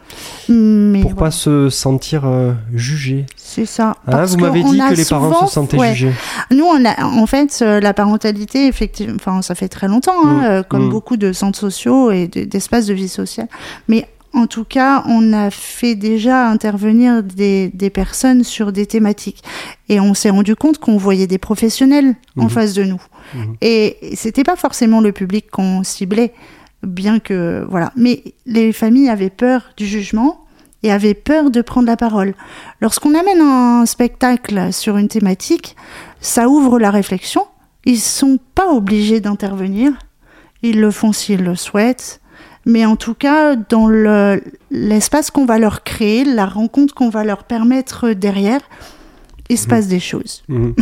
Mais 0.48 1.02
Pour 1.02 1.16
pas 1.16 1.32
se 1.32 1.70
sentir 1.70 2.22
euh, 2.26 2.54
jugé. 2.74 3.26
c'est 3.36 3.66
ça. 3.66 3.90
Hein, 4.08 4.12
Parce 4.12 4.32
vous 4.36 4.40
m'avez 4.40 4.64
dit 4.64 4.78
que 4.78 4.94
les 4.94 5.04
parents 5.04 5.48
se 5.48 5.54
sentaient 5.54 5.78
ouais. 5.78 5.94
jugés. 5.94 6.14
Nous, 6.52 6.64
on 6.64 6.86
a, 6.86 7.04
en 7.04 7.26
fait, 7.26 7.60
euh, 7.62 7.82
la 7.82 7.94
parentalité, 7.94 8.68
effectivement, 8.68 9.16
enfin, 9.18 9.42
ça 9.42 9.54
fait 9.54 9.68
très 9.68 9.90
longtemps, 9.90 10.14
hein, 10.26 10.34
Mm. 10.38 10.44
euh, 10.46 10.64
comme 10.64 10.86
Mm. 10.86 10.90
beaucoup 10.92 11.18
de 11.18 11.34
centres 11.34 11.60
sociaux 11.60 12.12
et 12.12 12.28
de- 12.30 12.46
d'espaces 12.46 12.86
de 12.86 12.94
vie 12.94 13.10
sociale. 13.10 13.50
Mais 13.90 14.08
en 14.36 14.48
tout 14.48 14.66
cas, 14.66 15.04
on 15.08 15.34
a 15.34 15.50
fait 15.50 15.96
déjà 15.96 16.48
intervenir 16.50 17.24
des, 17.24 17.70
des 17.74 17.90
personnes 17.90 18.44
sur 18.44 18.72
des 18.72 18.86
thématiques. 18.86 19.44
Et 19.90 20.00
on 20.00 20.14
s'est 20.14 20.30
rendu 20.30 20.56
compte 20.56 20.78
qu'on 20.78 20.98
voyait 20.98 21.28
des 21.28 21.38
professionnels 21.38 22.16
en 22.38 22.44
Mhm. 22.44 22.50
face 22.50 22.74
de 22.74 22.84
nous. 22.84 23.02
Mhm. 23.34 23.56
Et 23.62 23.98
c'était 24.16 24.44
pas 24.44 24.56
forcément 24.56 25.02
le 25.02 25.12
public 25.12 25.50
qu'on 25.50 25.84
ciblait, 25.84 26.34
bien 26.84 27.20
que, 27.20 27.66
voilà. 27.70 27.92
Mais 27.96 28.24
les 28.46 28.72
familles 28.74 29.10
avaient 29.10 29.30
peur 29.30 29.62
du 29.78 29.86
jugement 29.88 30.42
et 30.84 30.92
avaient 30.92 31.14
peur 31.16 31.50
de 31.50 31.62
prendre 31.62 31.88
la 31.88 31.98
parole. 31.98 32.36
Lorsqu'on 32.82 33.16
amène 33.18 33.42
un 33.42 33.86
spectacle 33.86 34.72
sur 34.74 34.98
une 34.98 35.08
thématique, 35.08 35.76
ça 36.20 36.48
ouvre 36.50 36.78
la 36.78 36.92
réflexion. 36.92 37.42
Ils 37.86 38.00
sont 38.00 38.38
pas 38.54 38.68
obligés 38.72 39.20
d'intervenir. 39.20 39.92
Ils 40.62 40.80
le 40.82 40.92
font 40.92 41.12
s'ils 41.14 41.44
le 41.44 41.56
souhaitent. 41.56 42.20
Mais 42.66 42.86
en 42.86 42.96
tout 42.96 43.14
cas, 43.14 43.56
dans 43.56 43.88
le- 43.88 44.42
l'espace 44.72 45.30
qu'on 45.32 45.46
va 45.46 45.60
leur 45.60 45.84
créer, 45.84 46.24
la 46.26 46.46
rencontre 46.46 46.94
qu'on 46.94 47.10
va 47.10 47.24
leur 47.24 47.44
permettre 47.44 48.12
derrière, 48.12 48.60
il 49.50 49.58
se 49.60 49.68
passe 49.68 49.88
des 49.88 50.00
choses. 50.00 50.44
Mhm. 50.48 50.74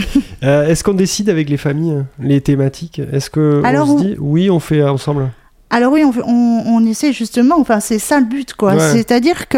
Euh, 0.43 0.67
Est-ce 0.67 0.83
qu'on 0.85 0.93
décide 0.93 1.29
avec 1.29 1.49
les 1.49 1.57
familles 1.57 2.03
les 2.19 2.39
thématiques? 2.39 2.99
Est-ce 3.11 3.29
que 3.29 3.61
Alors, 3.65 3.89
on 3.89 3.97
se 3.97 4.03
dit 4.03 4.15
oui, 4.19 4.49
on 4.49 4.59
fait 4.59 4.81
ensemble? 4.83 5.29
Alors 5.69 5.91
oui, 5.91 6.03
on, 6.05 6.11
fait- 6.13 6.21
on, 6.25 6.63
on 6.67 6.85
essaie 6.85 7.11
justement, 7.13 7.55
enfin 7.59 7.79
c'est 7.79 7.97
ça 7.99 8.19
le 8.19 8.25
but, 8.27 8.53
quoi. 8.53 8.75
Ouais. 8.75 8.91
C'est-à-dire 8.93 9.47
que 9.49 9.57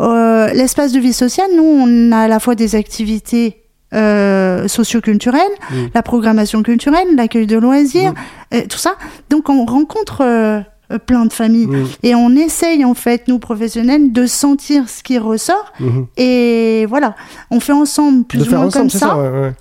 euh, 0.00 0.46
l'espace 0.54 0.92
de 0.92 1.00
vie 1.00 1.12
sociale, 1.12 1.48
nous, 1.56 1.64
on 1.64 2.12
a 2.12 2.18
à 2.20 2.28
la 2.28 2.38
fois 2.40 2.54
des 2.54 2.74
activités 2.76 3.62
euh, 3.94 4.68
socioculturelles, 4.68 5.40
Mm. 5.70 5.74
la 5.94 6.02
programmation 6.02 6.62
culturelle, 6.62 7.06
l'accueil 7.16 7.46
de 7.46 7.56
loisirs, 7.58 8.14
euh, 8.54 8.62
tout 8.68 8.78
ça. 8.78 8.94
Donc 9.30 9.48
on 9.48 9.64
rencontre 9.64 10.22
euh, 10.22 10.60
plein 11.06 11.26
de 11.26 11.32
familles 11.32 11.68
et 12.02 12.14
on 12.14 12.30
essaye 12.36 12.84
en 12.84 12.94
fait, 12.94 13.28
nous 13.28 13.38
professionnels, 13.38 14.12
de 14.12 14.26
sentir 14.26 14.88
ce 14.88 15.02
qui 15.02 15.18
ressort. 15.18 15.72
Mhm. 15.80 16.06
Et 16.16 16.86
voilà, 16.88 17.14
on 17.50 17.60
fait 17.60 17.72
ensemble 17.72 18.24
plus 18.24 18.38
De 18.38 18.44
ou 18.44 18.50
moins 18.50 18.66
ensemble, 18.66 18.72
comme 18.72 18.90
ça. 18.90 18.98
ça, 18.98 19.16
ouais, 19.18 19.28
ouais. 19.28 19.52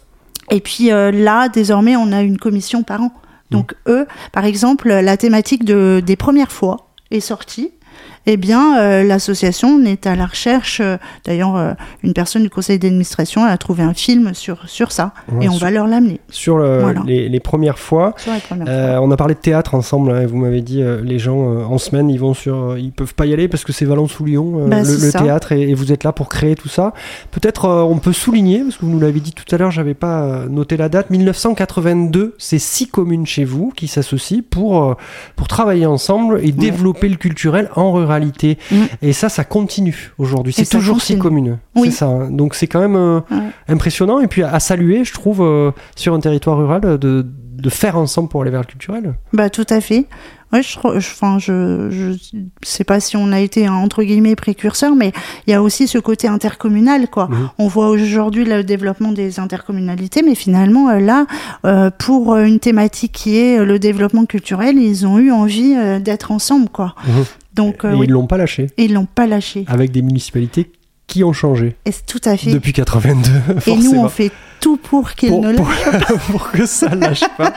Et 0.52 0.60
puis 0.60 0.92
euh, 0.92 1.12
là, 1.12 1.50
désormais, 1.50 1.96
on 1.96 2.12
a 2.12 2.22
une 2.22 2.38
commission 2.38 2.84
par 2.84 3.02
an. 3.02 3.12
Donc 3.52 3.74
Mmh. 3.86 3.92
eux, 3.92 4.08
par 4.32 4.46
exemple, 4.46 4.90
la 4.90 5.18
thématique 5.18 5.66
de, 5.66 6.02
des 6.06 6.16
premières 6.16 6.52
fois 6.52 6.88
est 7.12 7.20
sortie. 7.20 7.72
Eh 8.26 8.38
bien, 8.38 8.80
euh, 8.80 9.04
l'association 9.04 9.84
est 9.86 10.08
à 10.08 10.16
la 10.16 10.26
recherche. 10.26 10.80
euh, 10.82 10.98
D'ailleurs, 11.26 11.56
euh, 11.56 11.74
une 12.04 12.14
personne 12.14 12.44
du 12.44 12.50
conseil 12.50 12.80
d'administration 12.80 13.44
a 13.44 13.56
trouvé 13.58 13.84
un 13.84 13.94
film 13.94 14.34
sur, 14.34 14.68
sur 14.70 14.92
ça. 14.92 15.14
Ouais, 15.32 15.46
et 15.46 15.50
on 15.50 15.54
sur- 15.54 15.66
va 15.66 15.72
leur 15.72 15.88
l'amener. 15.88 16.20
Sur 16.30 16.58
le- 16.58 16.80
Voilà. 16.82 17.02
les, 17.06 17.30
les 17.30 17.40
premières 17.40 17.80
fois, 17.80 18.14
Sur 18.18 18.32
euh, 18.68 18.98
on 19.02 19.12
a 19.12 19.18
parlé 19.18 19.34
de 19.36 19.40
théâtre 19.40 19.76
ensemble. 19.76 20.12
hein, 20.12 20.22
et 20.22 20.26
vous 20.26 20.38
m'avez 20.38 20.62
dit, 20.62 20.84
les 21.04 21.20
gens 21.20 21.38
en 21.38 21.78
semaine, 21.78 22.10
ils 22.10 22.20
vont 22.20 22.34
sur, 22.34 22.78
ils 22.78 22.92
peuvent 22.92 23.14
pas 23.16 23.26
y 23.26 23.34
aller 23.34 23.48
parce 23.48 23.64
que 23.64 23.72
c'est 23.74 23.86
Valence-sous-Lyon, 23.86 24.62
euh, 24.64 24.68
Bah, 24.68 24.82
le, 24.82 25.12
théâtre, 25.12 25.52
et, 25.52 25.70
et 25.70 25.74
vous 25.74 25.92
êtes 25.92 26.04
là 26.04 26.12
pour 26.12 26.30
créer 26.30 26.56
tout 26.56 26.70
ça. 26.70 26.94
Peut-être 27.32 27.68
on 27.68 27.98
peut 27.98 28.14
souligner, 28.14 28.62
parce 28.64 28.78
que 28.78 28.86
vous 28.86 28.92
nous 28.92 29.00
l'avez 29.00 29.20
dit 29.20 29.34
tout 29.34 29.44
à 29.54 29.58
l'heure, 29.58 29.72
j'avais 29.72 29.94
pas 29.94 30.46
noté 30.50 30.78
la 30.78 30.90
date. 30.90 31.10
1982, 31.10 32.36
c'est 32.38 32.60
six 32.60 32.88
communes 32.88 33.26
chez 33.26 33.46
vous 33.46 33.72
qui 33.76 33.88
s'associent 33.88 34.42
pour 34.50 34.96
pour 35.36 35.48
travailler 35.48 35.86
ensemble 35.86 36.40
et 36.44 36.52
développer 36.52 37.10
le 37.10 37.16
culturel 37.16 37.70
en 37.76 37.92
ruralité. 38.16 38.58
Et 39.02 39.14
ça, 39.14 39.30
ça 39.30 39.44
continue 39.44 40.14
aujourd'hui. 40.18 40.54
Mm. 40.58 40.64
C'est 40.64 40.78
toujours 40.78 40.98
communes. 41.20 41.60
Oui. 41.76 41.90
C'est 41.92 41.98
ça. 41.98 42.06
hein. 42.08 42.30
Donc 42.32 42.56
c'est 42.56 42.68
quand 42.68 42.80
même 42.80 42.96
euh, 42.96 43.20
Ouais. 43.32 43.38
impressionnant 43.68 44.20
et 44.20 44.28
puis 44.28 44.44
à, 44.44 44.54
à 44.54 44.60
saluer, 44.60 45.04
je 45.04 45.14
trouve, 45.14 45.42
euh, 45.42 45.72
sur 45.96 46.14
un 46.14 46.20
territoire 46.20 46.58
rural, 46.58 46.82
euh, 46.86 46.98
de, 46.98 47.26
de 47.26 47.70
faire 47.70 47.98
ensemble 47.98 48.30
pour 48.30 48.42
aller 48.42 48.52
vers 48.52 48.62
le 48.62 48.66
culturel. 48.68 49.16
Bah 49.34 49.50
tout 49.50 49.66
à 49.70 49.82
fait. 49.82 50.06
Ouais, 50.54 50.62
je, 50.62 50.78
je, 51.00 51.12
enfin, 51.12 51.40
je, 51.40 51.90
je 51.90 52.12
sais 52.64 52.84
pas 52.84 53.00
si 53.00 53.18
on 53.18 53.32
a 53.32 53.40
été 53.40 53.66
un, 53.66 53.74
entre 53.74 54.04
guillemets 54.04 54.36
précurseur, 54.36 54.96
mais 54.96 55.12
il 55.48 55.52
y 55.52 55.54
a 55.54 55.62
aussi 55.62 55.88
ce 55.88 55.98
côté 55.98 56.28
intercommunal, 56.28 57.10
quoi. 57.10 57.28
Mhm. 57.30 57.50
On 57.58 57.68
voit 57.68 57.90
aujourd'hui 57.90 58.46
le 58.46 58.64
développement 58.64 59.12
des 59.12 59.40
intercommunalités, 59.40 60.22
mais 60.22 60.36
finalement 60.36 60.92
là, 60.92 61.26
euh, 61.66 61.90
pour 61.98 62.38
une 62.38 62.60
thématique 62.60 63.12
qui 63.14 63.38
est 63.38 63.66
le 63.66 63.80
développement 63.80 64.26
culturel, 64.26 64.78
ils 64.78 65.08
ont 65.08 65.18
eu 65.18 65.32
envie 65.32 65.74
euh, 65.76 66.00
d'être 66.00 66.32
ensemble, 66.32 66.70
quoi. 66.70 66.94
Donc 67.56 67.86
euh, 67.86 67.92
et 67.92 67.96
oui. 67.96 68.06
ils 68.08 68.12
l'ont 68.12 68.28
pas 68.28 68.38
lâché. 68.38 68.68
Et 68.78 68.86
ils 68.86 68.94
l'ont 68.94 69.08
pas 69.08 69.28
lâché. 69.28 69.64
Avec 69.68 69.92
des 69.92 70.02
municipalités 70.02 70.72
qui 71.08 71.24
ont 71.24 71.34
changé. 71.34 71.76
Et 71.86 71.92
tout 72.08 72.20
à 72.26 72.36
fait. 72.36 72.52
Depuis 72.52 72.74
82, 72.74 73.30
Et 73.68 73.76
nous, 73.76 73.94
on 73.94 74.10
fait 74.10 74.32
tout 74.60 74.78
pour 74.78 75.12
qu'ils 75.14 75.30
Pour- 75.30 75.42
ne 75.44 75.54
pour- 75.54 75.68
lâchent 75.70 76.08
pas. 76.08 76.18
pour 76.32 76.52
que 76.52 76.66
ça 76.66 76.96
lâche 76.96 77.24
pas. 77.38 77.54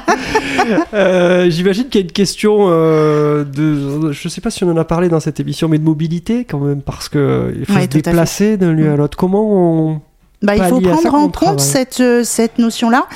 Euh, 0.95 1.49
J'imagine 1.51 1.85
qu'il 1.89 2.01
y 2.01 2.05
a 2.05 2.07
une 2.07 2.13
question 2.13 2.67
euh, 2.69 3.45
de, 3.45 4.13
je 4.13 4.29
sais 4.29 4.41
pas 4.43 4.51
si 4.51 4.65
on 4.65 4.71
en 4.71 4.77
a 4.77 4.85
parlé 4.85 5.09
dans 5.09 5.21
cette 5.21 5.41
émission, 5.41 5.69
mais 5.69 5.79
de 5.79 5.85
mobilité 5.85 6.45
quand 6.45 6.59
même, 6.59 6.83
parce 6.83 7.09
que 7.09 7.55
il 7.59 7.65
faut 7.65 7.73
Ouais, 7.73 7.83
se 7.83 7.87
déplacer 7.89 8.57
d'un 8.59 8.73
lieu 8.73 8.91
à 8.91 8.97
l'autre. 8.97 9.17
Comment 9.17 9.45
on 9.51 10.01
Bah, 10.41 10.55
il 10.57 10.62
faut 10.62 10.80
prendre 10.80 11.14
en 11.14 11.28
compte 11.28 11.59
cette, 11.59 11.99
euh, 11.99 12.22
cette 12.22 12.59
notion-là. 12.59 13.09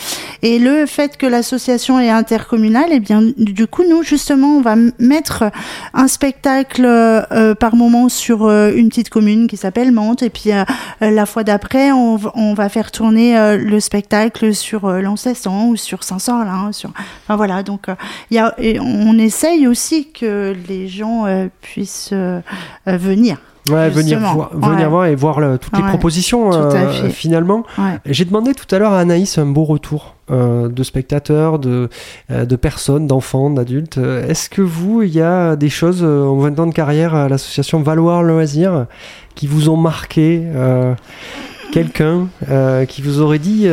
Et 0.43 0.59
le 0.59 0.87
fait 0.87 1.17
que 1.17 1.25
l'association 1.25 2.01
est 2.01 2.11
intercommunale, 2.11 2.89
eh 2.91 2.99
bien, 2.99 3.23
du 3.37 3.69
coup, 3.69 3.85
nous, 3.89 4.03
justement, 4.03 4.57
on 4.57 4.61
va 4.61 4.75
mettre 4.99 5.45
un 5.95 6.09
spectacle 6.09 6.85
euh, 6.85 7.55
par 7.55 7.77
moment 7.77 8.09
sur 8.09 8.47
euh, 8.47 8.73
une 8.75 8.89
petite 8.89 9.09
commune 9.09 9.47
qui 9.47 9.57
s'appelle 9.57 9.93
Mantes. 9.93 10.25
Et 10.25 10.31
puis, 10.31 10.51
euh, 10.51 10.65
la 11.01 11.25
fois 11.25 11.45
d'après, 11.45 11.93
on, 11.93 12.19
on 12.35 12.55
va 12.55 12.69
faire 12.69 12.91
tourner 12.91 13.39
euh, 13.39 13.57
le 13.57 13.79
spectacle 13.79 14.53
sur 14.53 14.87
euh, 14.87 15.01
Lancessan 15.01 15.69
ou 15.69 15.77
sur 15.77 16.03
Saint-Sorlin. 16.03 16.73
Sur... 16.73 16.91
Enfin, 17.25 17.37
voilà. 17.37 17.63
Donc, 17.63 17.89
euh, 17.89 17.95
y 18.33 18.39
a, 18.39 18.53
et 18.59 18.81
on 18.81 19.17
essaye 19.17 19.69
aussi 19.69 20.09
que 20.11 20.57
les 20.69 20.89
gens 20.89 21.27
euh, 21.27 21.47
puissent 21.61 22.11
euh, 22.13 22.41
euh, 22.89 22.97
venir. 22.97 23.39
Ouais, 23.73 23.91
venir 23.91 24.19
voir, 24.21 24.51
venir 24.53 24.79
Ouais. 24.79 24.87
voir 24.87 25.07
et 25.07 25.15
voir 25.15 25.41
le- 25.41 25.59
toutes 25.59 25.77
les 25.77 25.83
propositions 25.85 26.53
euh, 26.53 27.09
finalement. 27.11 27.65
J'ai 28.07 28.25
demandé 28.25 28.55
tout 28.55 28.73
à 28.75 28.79
l'heure 28.79 28.93
à 28.93 28.99
Anaïs 29.01 29.39
un 29.39 29.47
beau 29.47 29.65
retour 29.65 30.15
euh, 30.31 30.69
de 30.69 30.83
spectateurs, 30.83 31.59
de, 31.59 31.89
euh, 32.31 32.45
de 32.45 32.57
personnes, 32.57 33.07
d'enfants, 33.07 33.51
d'adultes. 33.51 33.99
Est-ce 33.99 34.49
que 34.49 34.63
vous, 34.63 35.03
il 35.03 35.11
y 35.15 35.21
a 35.21 35.57
des 35.57 35.69
choses 35.69 36.03
en 36.05 36.37
20 36.37 36.59
ans 36.61 36.67
de 36.67 36.73
carrière 36.75 37.15
à 37.15 37.29
l'association 37.29 37.83
Valoir 37.83 38.23
Loisirs 38.23 38.87
qui 39.35 39.47
vous 39.47 39.69
ont 39.69 39.77
marqué 39.77 40.43
Quelqu'un 41.73 42.29
qui 42.89 43.03
vous 43.03 43.21
aurait 43.21 43.39
dit 43.39 43.67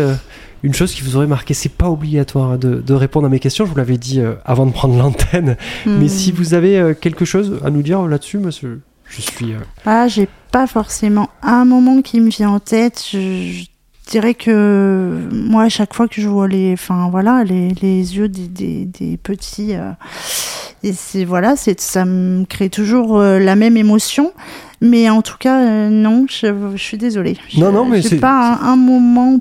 une 0.63 0.73
chose 0.73 0.93
qui 0.93 1.01
vous 1.01 1.15
aurait 1.17 1.27
marqué? 1.27 1.53
C'est 1.53 1.69
pas 1.73 1.89
obligatoire 1.89 2.51
hein, 2.51 2.57
de, 2.57 2.75
de 2.75 2.93
répondre 2.93 3.25
à 3.27 3.29
mes 3.29 3.39
questions, 3.39 3.65
je 3.65 3.69
vous 3.71 3.77
l'avais 3.77 3.97
dit 3.97 4.19
euh, 4.19 4.33
avant 4.45 4.65
de 4.65 4.71
prendre 4.71 4.97
l'antenne. 4.97 5.55
Hmm. 5.85 5.97
Mais 5.99 6.07
si 6.09 6.31
vous 6.31 6.53
avez 6.53 6.77
euh, 6.79 6.93
quelque 6.93 7.23
chose 7.25 7.59
à 7.63 7.69
nous 7.69 7.81
dire 7.81 8.01
là-dessus, 8.07 8.37
monsieur, 8.39 8.81
je 9.10 9.22
suis. 9.22 9.53
euh, 9.53 9.57
Ah, 9.86 10.07
j'ai 10.07 10.28
pas 10.51 10.68
forcément 10.68 11.30
un 11.41 11.66
moment 11.66 12.01
qui 12.01 12.20
me 12.22 12.30
vient 12.30 12.49
en 12.49 12.60
tête. 12.60 13.03
Je, 13.12 13.18
je 13.20 13.66
dirais 14.12 14.34
que 14.34 15.28
moi, 15.32 15.64
à 15.64 15.70
chaque 15.70 15.93
fois 15.93 16.07
que 16.07 16.22
je 16.22 16.28
vois 16.28 16.47
les, 16.47 16.74
enfin 16.74 17.10
voilà, 17.12 17.43
les, 17.43 17.70
les 17.82 18.16
yeux 18.18 18.28
des, 18.30 18.47
des, 18.47 18.86
des 18.86 19.18
petits, 19.18 19.76
euh, 19.76 19.91
et 20.84 20.93
c'est 20.93 21.26
voilà, 21.26 21.55
c'est 21.55 21.80
ça 21.80 22.05
me 22.05 22.45
crée 22.45 22.70
toujours 22.70 23.20
euh, 23.20 23.38
la 23.39 23.55
même 23.55 23.78
émotion. 23.78 24.32
Mais 24.82 25.10
en 25.10 25.22
tout 25.22 25.36
cas, 25.38 25.60
euh, 25.68 25.89
non, 25.89 26.26
je, 26.30 26.72
je 26.76 26.82
suis 26.82 26.97
désolée. 26.97 27.36
Je- 27.49 27.60
Non, 27.60 27.72
non, 27.72 27.86
mais 27.86 28.01
c'est- 28.01 28.16
pas 28.18 28.57
un, 28.62 28.72
un 28.74 28.76
moment. 28.78 29.39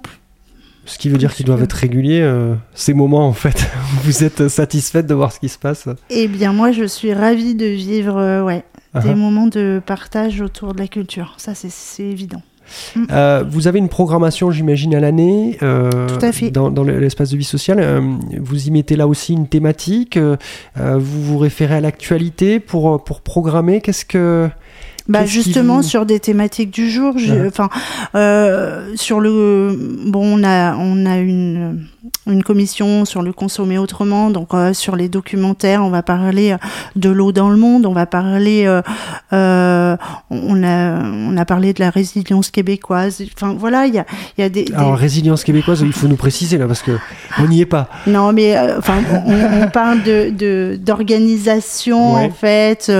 Ce 0.84 0.98
qui 0.98 1.10
veut 1.10 1.18
dire 1.18 1.32
qu'ils 1.34 1.44
doivent 1.46 1.62
être 1.62 1.74
réguliers, 1.74 2.22
euh, 2.22 2.54
ces 2.74 2.92
moments 2.94 3.28
en 3.28 3.32
fait. 3.34 3.70
vous 4.04 4.24
êtes 4.24 4.48
satisfaite 4.48 5.06
de 5.06 5.14
voir 5.14 5.32
ce 5.32 5.38
qui 5.38 5.48
se 5.48 5.58
passe? 5.58 5.86
Eh 6.10 6.26
bien, 6.28 6.52
moi, 6.52 6.72
je 6.72 6.84
suis 6.84 7.12
ravie 7.12 7.54
de 7.54 7.66
vivre, 7.66 8.16
euh, 8.16 8.42
des 9.02 9.10
ah. 9.10 9.14
moments 9.14 9.46
de 9.46 9.80
partage 9.84 10.40
autour 10.40 10.74
de 10.74 10.78
la 10.78 10.88
culture. 10.88 11.34
Ça, 11.38 11.52
c'est 11.54 12.02
évident. 12.02 12.42
Euh, 13.10 13.44
vous 13.48 13.66
avez 13.66 13.78
une 13.78 13.88
programmation, 13.88 14.50
j'imagine, 14.50 14.94
à 14.94 15.00
l'année 15.00 15.58
euh, 15.62 16.06
Tout 16.06 16.24
à 16.24 16.32
fait. 16.32 16.50
dans, 16.50 16.70
dans 16.70 16.84
l'espace 16.84 17.30
de 17.30 17.36
vie 17.36 17.44
sociale. 17.44 17.78
Euh, 17.80 18.00
vous 18.38 18.68
y 18.68 18.70
mettez 18.70 18.96
là 18.96 19.06
aussi 19.06 19.32
une 19.32 19.48
thématique. 19.48 20.18
vous 20.18 21.22
vous 21.22 21.38
référez 21.38 21.76
à 21.76 21.80
l'actualité 21.80 22.60
pour, 22.60 23.02
pour 23.04 23.20
programmer. 23.22 23.80
Qu'est-ce 23.80 24.04
que. 24.04 24.48
Bah 25.08 25.24
justement 25.24 25.80
sur 25.82 26.04
des 26.04 26.20
thématiques 26.20 26.70
du 26.70 26.90
jour, 26.90 27.14
Ah. 27.16 27.32
enfin 27.46 27.68
euh, 28.14 28.92
sur 28.94 29.20
le 29.20 29.74
bon 30.06 30.38
on 30.40 30.44
a 30.44 30.76
on 30.76 31.06
a 31.06 31.16
une 31.18 31.86
une 32.26 32.42
commission 32.42 33.04
sur 33.06 33.22
le 33.22 33.32
consommer 33.32 33.78
autrement 33.78 34.30
donc 34.30 34.52
euh, 34.54 34.72
sur 34.74 34.96
les 34.96 35.08
documentaires 35.08 35.82
on 35.82 35.88
va 35.90 36.02
parler 36.02 36.52
euh, 36.52 36.56
de 36.96 37.08
l'eau 37.10 37.32
dans 37.32 37.48
le 37.50 37.56
monde 37.56 37.86
on 37.86 37.92
va 37.92 38.06
parler 38.06 38.64
euh, 38.66 39.96
on 40.30 40.62
a 40.62 41.02
on 41.02 41.36
a 41.36 41.44
parlé 41.44 41.72
de 41.72 41.80
la 41.80 41.90
résilience 41.90 42.50
québécoise 42.50 43.22
enfin 43.34 43.54
voilà 43.58 43.86
il 43.86 43.94
y 43.94 43.98
a 43.98 44.04
il 44.36 44.42
y 44.42 44.44
a 44.44 44.48
des, 44.48 44.64
des- 44.64 44.74
Alors, 44.74 44.96
résilience 44.96 45.42
québécoise, 45.44 45.80
il 45.80 45.92
faut 45.92 46.08
nous 46.08 46.16
préciser 46.16 46.58
là 46.58 46.66
parce 46.66 46.82
que 46.82 46.92
on 47.38 47.46
n'y 47.48 47.60
est 47.60 47.66
pas. 47.66 47.88
non, 48.06 48.32
mais 48.32 48.56
enfin, 48.78 48.98
on, 49.26 49.62
on 49.64 49.68
parle 49.68 50.02
de 50.02 50.76
d'organisation 50.76 52.14
Ouais. 52.16 52.24
en 52.26 52.30
fait, 52.30 52.90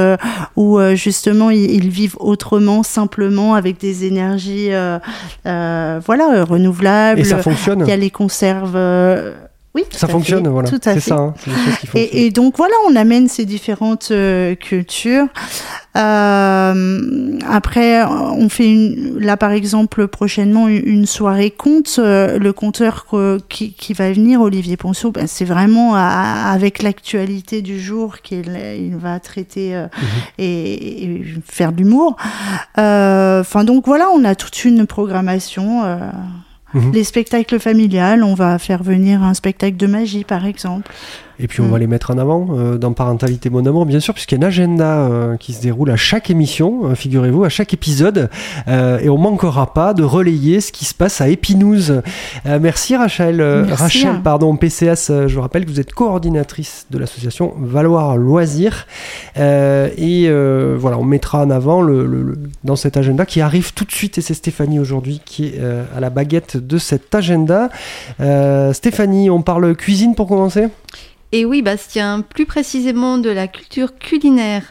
où 0.56 0.78
justement 0.94 1.50
ils, 1.50 1.70
ils 1.70 1.88
vivent 1.98 2.16
autrement, 2.20 2.82
simplement 2.82 3.54
avec 3.54 3.80
des 3.80 4.04
énergies, 4.04 4.72
euh, 4.72 4.98
euh, 5.46 6.00
voilà, 6.04 6.32
euh, 6.32 6.44
renouvelables. 6.44 7.20
Et 7.20 7.24
ça 7.24 7.38
fonctionne 7.38 7.80
Il 7.80 7.88
y 7.88 7.92
a 7.92 7.96
les 7.96 8.10
conserves. 8.10 8.78
Oui, 9.78 9.84
tout 9.90 9.96
Ça 9.98 10.06
à 10.06 10.10
fonctionne, 10.10 10.44
fait, 10.44 10.50
voilà. 10.50 10.70
C'est 10.82 11.00
ça, 11.00 11.14
hein, 11.16 11.34
qui. 11.42 11.50
Et, 11.98 12.26
et 12.26 12.30
donc 12.30 12.56
voilà, 12.56 12.74
on 12.88 12.96
amène 12.96 13.28
ces 13.28 13.44
différentes 13.44 14.08
euh, 14.10 14.54
cultures. 14.54 15.26
Euh, 15.96 17.38
après, 17.48 18.04
on 18.04 18.48
fait 18.48 18.70
une, 18.70 19.18
là 19.18 19.36
par 19.36 19.50
exemple 19.52 20.06
prochainement 20.06 20.68
une, 20.68 21.06
soirée 21.06 21.50
conte. 21.50 21.96
Euh, 21.98 22.38
le 22.38 22.52
conteur 22.52 23.06
qui, 23.48 23.72
qui 23.72 23.92
va 23.94 24.12
venir, 24.12 24.40
Olivier 24.40 24.76
Ponceau, 24.76 25.10
ben, 25.10 25.26
c'est 25.26 25.44
vraiment 25.44 25.94
à- 25.94 26.50
avec 26.52 26.82
l'actualité 26.82 27.62
du 27.62 27.80
jour 27.80 28.18
qu'il 28.22 28.48
il 28.78 28.96
va 28.96 29.18
traiter 29.20 29.74
euh, 29.74 29.86
et, 30.38 31.04
et 31.04 31.24
faire 31.44 31.72
de 31.72 31.78
l'humour. 31.78 32.16
Enfin 32.76 33.64
donc 33.64 33.86
voilà, 33.86 34.08
on 34.14 34.24
a 34.24 34.34
toute 34.34 34.64
une 34.64 34.86
programmation. 34.86 35.82
Mhm. 36.74 36.92
Les 36.92 37.04
spectacles 37.04 37.58
familiales, 37.58 38.22
on 38.22 38.34
va 38.34 38.58
faire 38.58 38.82
venir 38.82 39.22
un 39.22 39.34
spectacle 39.34 39.76
de 39.76 39.86
magie 39.86 40.24
par 40.24 40.44
exemple. 40.46 40.92
Et 41.40 41.46
puis 41.46 41.60
on 41.60 41.66
Mm. 41.66 41.70
va 41.70 41.78
les 41.78 41.86
mettre 41.86 42.10
en 42.10 42.18
avant 42.18 42.48
euh, 42.50 42.78
dans 42.78 42.92
Parentalité 42.92 43.48
Mon 43.50 43.64
Amour, 43.64 43.86
bien 43.86 44.00
sûr, 44.00 44.12
puisqu'il 44.14 44.38
y 44.38 44.42
a 44.42 44.44
un 44.44 44.48
agenda 44.48 44.98
euh, 45.00 45.36
qui 45.36 45.52
se 45.52 45.62
déroule 45.62 45.90
à 45.90 45.96
chaque 45.96 46.30
émission, 46.30 46.86
euh, 46.90 46.94
figurez-vous, 46.94 47.44
à 47.44 47.48
chaque 47.48 47.72
épisode. 47.74 48.28
Et 48.68 49.08
on 49.08 49.18
manquera 49.18 49.72
pas 49.72 49.94
de 49.94 50.02
relayer 50.02 50.60
ce 50.60 50.72
qui 50.72 50.84
se 50.84 50.94
passe 50.94 51.20
à 51.20 51.28
Épinouse. 51.28 52.02
Merci 52.44 52.96
Rachel. 52.96 53.36
Merci. 53.38 53.72
Rachel, 53.82 54.22
pardon, 54.22 54.56
PCS, 54.56 55.26
je 55.26 55.34
vous 55.34 55.40
rappelle 55.40 55.64
que 55.64 55.70
vous 55.70 55.80
êtes 55.80 55.92
coordinatrice 55.92 56.86
de 56.90 56.98
l'association 56.98 57.54
Valoir 57.58 58.16
Loisirs. 58.16 58.86
Et 59.36 60.28
voilà, 60.78 60.98
on 60.98 61.04
mettra 61.04 61.42
en 61.44 61.50
avant 61.50 61.82
le, 61.82 62.06
le- 62.06 62.22
le- 62.22 62.38
dans 62.64 62.76
cet 62.76 62.96
agenda 62.96 63.24
qui 63.26 63.40
arrive 63.40 63.72
tout 63.74 63.84
de 63.84 63.92
suite, 63.92 64.18
et 64.18 64.20
c'est 64.20 64.34
Stéphanie 64.34 64.78
aujourd'hui 64.80 65.20
qui 65.24 65.46
est 65.46 65.60
à 65.96 66.00
la 66.00 66.10
baguette 66.10 66.56
de 66.56 66.78
cet 66.78 67.14
agenda. 67.14 67.68
Stéphanie, 68.72 69.30
on 69.30 69.42
parle 69.42 69.74
cuisine 69.76 70.14
pour 70.14 70.26
commencer? 70.28 70.66
Et 71.32 71.44
oui, 71.44 71.60
Bastien, 71.60 72.22
plus 72.22 72.46
précisément 72.46 73.18
de 73.18 73.28
la 73.28 73.48
culture 73.48 73.98
culinaire. 73.98 74.62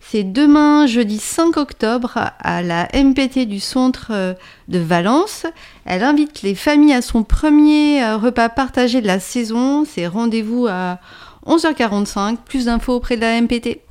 C'est 0.00 0.24
demain, 0.24 0.86
jeudi 0.86 1.18
5 1.18 1.56
octobre, 1.56 2.32
à 2.40 2.62
la 2.62 2.88
MPT 2.94 3.46
du 3.46 3.60
centre 3.60 4.08
euh, 4.10 4.34
de 4.66 4.78
Valence. 4.78 5.46
Elle 5.84 6.02
invite 6.02 6.42
les 6.42 6.54
familles 6.54 6.94
à 6.94 7.02
son 7.02 7.22
premier 7.22 8.02
euh, 8.02 8.16
repas 8.16 8.48
partagé 8.48 9.02
de 9.02 9.06
la 9.06 9.20
saison. 9.20 9.84
C'est 9.84 10.06
rendez-vous 10.06 10.66
à 10.68 10.98
11h45. 11.46 12.38
Plus 12.44 12.64
d'infos 12.64 12.94
auprès 12.94 13.16
de 13.16 13.20
la 13.20 13.40
MPT. 13.40 13.82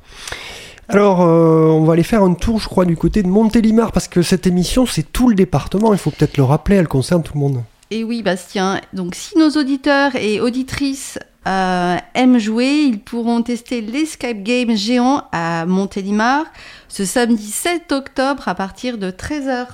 Alors, 0.88 1.22
euh, 1.22 1.68
on 1.68 1.84
va 1.84 1.92
aller 1.92 2.02
faire 2.02 2.24
un 2.24 2.34
tour, 2.34 2.58
je 2.58 2.68
crois, 2.68 2.84
du 2.84 2.96
côté 2.96 3.22
de 3.22 3.28
Montélimar, 3.28 3.92
parce 3.92 4.08
que 4.08 4.20
cette 4.20 4.48
émission, 4.48 4.84
c'est 4.84 5.12
tout 5.12 5.28
le 5.28 5.36
département, 5.36 5.92
il 5.92 5.98
faut 5.98 6.10
peut-être 6.10 6.36
le 6.36 6.42
rappeler, 6.42 6.76
elle 6.76 6.88
concerne 6.88 7.22
tout 7.22 7.34
le 7.34 7.40
monde. 7.40 7.62
Et 7.92 8.04
oui, 8.04 8.22
Bastien. 8.22 8.80
Donc, 8.92 9.14
si 9.14 9.38
nos 9.38 9.50
auditeurs 9.50 10.16
et 10.16 10.40
auditrices 10.40 11.18
euh, 11.46 11.96
aiment 12.14 12.38
jouer, 12.38 12.84
ils 12.86 13.00
pourront 13.00 13.42
tester 13.42 13.80
l'Escape 13.80 14.42
Game 14.42 14.76
géant 14.76 15.24
à 15.32 15.64
Montélimar 15.66 16.44
ce 16.88 17.04
samedi 17.04 17.50
7 17.50 17.92
octobre 17.92 18.46
à 18.46 18.54
partir 18.54 18.98
de 18.98 19.10
13h. 19.10 19.66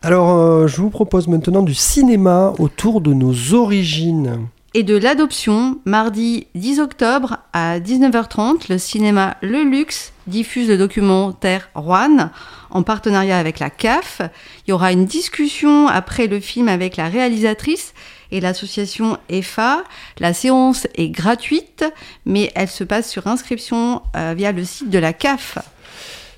Alors, 0.00 0.30
euh, 0.30 0.66
je 0.66 0.80
vous 0.80 0.90
propose 0.90 1.28
maintenant 1.28 1.62
du 1.62 1.74
cinéma 1.74 2.54
autour 2.58 3.00
de 3.00 3.12
nos 3.12 3.54
origines. 3.54 4.48
Et 4.74 4.82
de 4.82 4.96
l'adoption, 4.96 5.78
mardi 5.84 6.46
10 6.54 6.80
octobre 6.80 7.36
à 7.52 7.78
19h30, 7.78 8.70
le 8.70 8.78
cinéma 8.78 9.36
Le 9.42 9.64
Luxe 9.64 10.14
diffuse 10.26 10.68
le 10.68 10.78
documentaire 10.78 11.68
Juan 11.76 12.30
en 12.70 12.82
partenariat 12.82 13.38
avec 13.38 13.58
la 13.58 13.68
CAF. 13.68 14.22
Il 14.66 14.70
y 14.70 14.72
aura 14.72 14.92
une 14.92 15.04
discussion 15.04 15.88
après 15.88 16.26
le 16.26 16.40
film 16.40 16.68
avec 16.68 16.96
la 16.96 17.08
réalisatrice 17.08 17.92
et 18.32 18.40
l'association 18.40 19.18
EFA. 19.28 19.84
La 20.18 20.34
séance 20.34 20.88
est 20.96 21.10
gratuite, 21.10 21.84
mais 22.26 22.50
elle 22.56 22.68
se 22.68 22.82
passe 22.82 23.08
sur 23.08 23.28
inscription 23.28 24.02
euh, 24.16 24.34
via 24.36 24.50
le 24.50 24.64
site 24.64 24.90
de 24.90 24.98
la 24.98 25.12
CAF. 25.12 25.58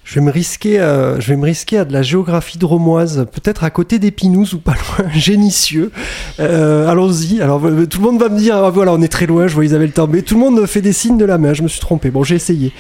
Je 0.05 0.17
vais 0.17 0.21
me 0.21 0.31
risquer, 0.31 0.81
euh, 0.81 1.19
je 1.19 1.29
vais 1.29 1.37
me 1.37 1.47
risquer 1.47 1.79
à 1.79 1.85
de 1.87 1.93
la 1.93 2.03
géographie 2.03 2.59
dromoise, 2.59 3.27
peut-être 3.33 3.65
à 3.65 3.71
côté 3.71 3.99
d'Épinouse 3.99 4.53
ou 4.53 4.59
pas 4.59 4.75
loin, 4.75 5.09
Génissieux. 5.15 5.93
Euh, 6.41 6.87
allons-y. 6.87 7.41
Alors 7.41 7.65
euh, 7.65 7.87
tout 7.87 8.01
le 8.01 8.05
monde 8.05 8.21
va 8.21 8.29
me 8.29 8.39
dire, 8.39 8.57
ah, 8.57 8.69
voilà, 8.69 8.93
on 8.93 9.01
est 9.01 9.09
très 9.09 9.25
loin. 9.25 9.47
Je 9.47 9.55
vois 9.55 9.65
Isabelle 9.65 9.93
tomber. 9.93 10.23
Tout 10.23 10.35
le 10.35 10.41
monde 10.41 10.67
fait 10.67 10.83
des 10.83 10.93
signes 10.93 11.17
de 11.17 11.25
la 11.25 11.39
main. 11.39 11.55
Je 11.55 11.63
me 11.63 11.69
suis 11.69 11.81
trompé. 11.81 12.11
Bon, 12.11 12.23
j'ai 12.23 12.35
essayé. 12.35 12.73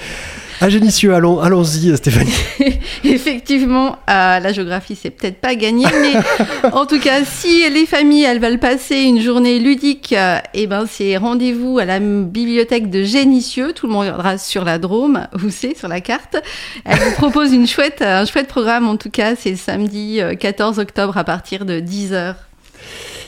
À 0.60 0.68
Génissieux, 0.68 1.14
allons, 1.14 1.40
allons-y, 1.40 1.96
Stéphanie. 1.96 2.32
Effectivement, 3.04 3.96
euh, 4.08 4.38
la 4.38 4.52
géographie, 4.52 4.96
c'est 5.00 5.10
peut-être 5.10 5.40
pas 5.40 5.54
gagné, 5.54 5.86
mais 6.00 6.70
en 6.72 6.86
tout 6.86 7.00
cas, 7.00 7.24
si 7.24 7.68
les 7.70 7.86
familles, 7.86 8.24
elles 8.24 8.40
veulent 8.40 8.58
passer 8.58 8.96
une 8.96 9.20
journée 9.20 9.58
ludique, 9.58 10.14
euh, 10.16 10.38
eh 10.54 10.66
ben, 10.66 10.86
c'est 10.88 11.16
rendez-vous 11.16 11.78
à 11.78 11.84
la 11.84 11.98
bibliothèque 11.98 12.90
de 12.90 13.02
Génissieux. 13.02 13.72
Tout 13.72 13.86
le 13.86 13.92
monde 13.92 14.02
regardera 14.02 14.38
sur 14.38 14.64
la 14.64 14.78
Drôme, 14.78 15.26
où 15.34 15.50
c'est, 15.50 15.76
sur 15.76 15.88
la 15.88 16.00
carte. 16.00 16.36
Elle 16.84 16.98
vous 16.98 17.12
propose 17.12 17.52
une 17.52 17.66
chouette, 17.66 18.02
un 18.02 18.24
chouette 18.24 18.48
programme, 18.48 18.88
en 18.88 18.96
tout 18.96 19.10
cas, 19.10 19.36
c'est 19.36 19.56
samedi 19.56 20.20
euh, 20.20 20.34
14 20.34 20.78
octobre 20.78 21.16
à 21.16 21.24
partir 21.24 21.64
de 21.64 21.80
10h. 21.80 22.34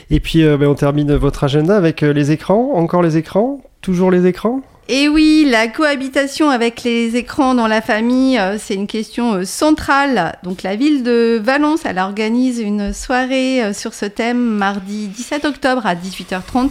Et 0.09 0.19
puis, 0.19 0.43
euh, 0.43 0.57
ben, 0.57 0.67
on 0.67 0.75
termine 0.75 1.13
votre 1.15 1.43
agenda 1.43 1.75
avec 1.75 2.03
euh, 2.03 2.13
les 2.13 2.31
écrans. 2.31 2.71
Encore 2.75 3.01
les 3.01 3.17
écrans? 3.17 3.61
Toujours 3.81 4.11
les 4.11 4.25
écrans? 4.25 4.61
Et 4.89 5.09
oui, 5.09 5.45
la 5.45 5.67
cohabitation 5.67 6.49
avec 6.49 6.83
les 6.83 7.17
écrans 7.17 7.55
dans 7.55 7.67
la 7.67 7.81
famille, 7.81 8.39
euh, 8.39 8.57
c'est 8.57 8.73
une 8.73 8.87
question 8.87 9.33
euh, 9.33 9.43
centrale. 9.43 10.37
Donc 10.43 10.63
la 10.63 10.77
ville 10.77 11.03
de 11.03 11.41
Valence, 11.43 11.81
elle 11.83 11.99
organise 11.99 12.59
une 12.59 12.93
soirée 12.93 13.61
euh, 13.61 13.73
sur 13.73 13.93
ce 13.93 14.05
thème 14.05 14.39
mardi 14.39 15.07
17 15.07 15.43
octobre 15.43 15.85
à 15.85 15.93
18h30 15.93 16.69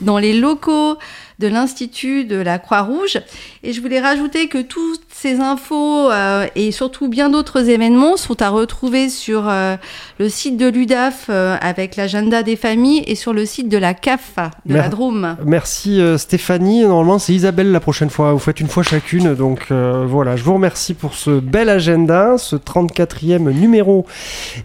dans 0.00 0.16
les 0.16 0.32
locaux 0.32 0.96
de 1.40 1.48
l'Institut 1.48 2.24
de 2.26 2.36
la 2.36 2.58
Croix-Rouge. 2.58 3.18
Et 3.62 3.72
je 3.72 3.80
voulais 3.80 3.98
rajouter 3.98 4.48
que 4.48 4.60
toutes 4.60 5.00
ces 5.10 5.40
infos 5.40 6.10
euh, 6.10 6.46
et 6.54 6.70
surtout 6.70 7.08
bien 7.08 7.30
d'autres 7.30 7.68
événements 7.68 8.16
sont 8.16 8.40
à 8.42 8.50
retrouver 8.50 9.08
sur 9.08 9.48
euh, 9.48 9.76
le 10.18 10.28
site 10.28 10.58
de 10.58 10.68
l'UDAF 10.68 11.26
euh, 11.30 11.56
avec 11.60 11.96
l'agenda 11.96 12.42
des 12.42 12.56
familles 12.56 13.02
et 13.06 13.14
sur 13.14 13.32
le 13.32 13.46
site 13.46 13.70
de 13.70 13.78
la 13.78 13.94
CAF 13.94 14.36
de 14.66 14.74
la 14.74 14.88
Drôme. 14.88 15.36
Merci 15.44 16.00
Stéphanie. 16.18 16.82
Normalement, 16.82 17.18
c'est 17.18 17.32
Isabelle 17.32 17.72
la 17.72 17.80
prochaine 17.80 18.10
fois. 18.10 18.32
Vous 18.32 18.38
faites 18.38 18.60
une 18.60 18.68
fois 18.68 18.82
chacune. 18.82 19.34
Donc 19.34 19.70
voilà, 19.70 20.36
je 20.36 20.42
vous 20.42 20.54
remercie 20.54 20.92
pour 20.94 21.14
ce 21.14 21.40
bel 21.40 21.70
agenda. 21.70 22.36
Ce 22.36 22.56
34e 22.56 23.50
numéro 23.50 24.04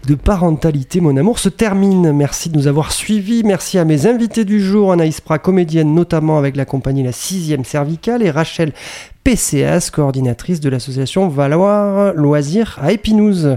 de 0.06 0.14
Parentalité, 0.14 1.00
mon 1.00 1.16
amour, 1.16 1.38
se 1.38 1.48
termine. 1.48 2.12
Merci 2.12 2.50
de 2.50 2.58
nous 2.58 2.66
avoir 2.66 2.92
suivis. 2.92 3.42
Merci 3.44 3.78
à 3.78 3.84
mes 3.84 4.06
invités 4.06 4.44
du 4.44 4.60
jour, 4.60 4.92
Anaïs 4.92 5.20
Prat, 5.22 5.38
comédienne 5.38 5.94
notamment 5.94 6.38
avec 6.38 6.56
la 6.56 6.65
compagnie 6.66 7.02
La 7.02 7.10
6e 7.10 7.64
Cervicale, 7.64 8.22
et 8.22 8.30
Rachel 8.30 8.72
PCAS, 9.26 9.90
coordinatrice 9.92 10.60
de 10.60 10.68
l'association 10.68 11.26
Valoir 11.26 12.14
Loisirs 12.14 12.78
à 12.80 12.92
Épinouse. 12.92 13.56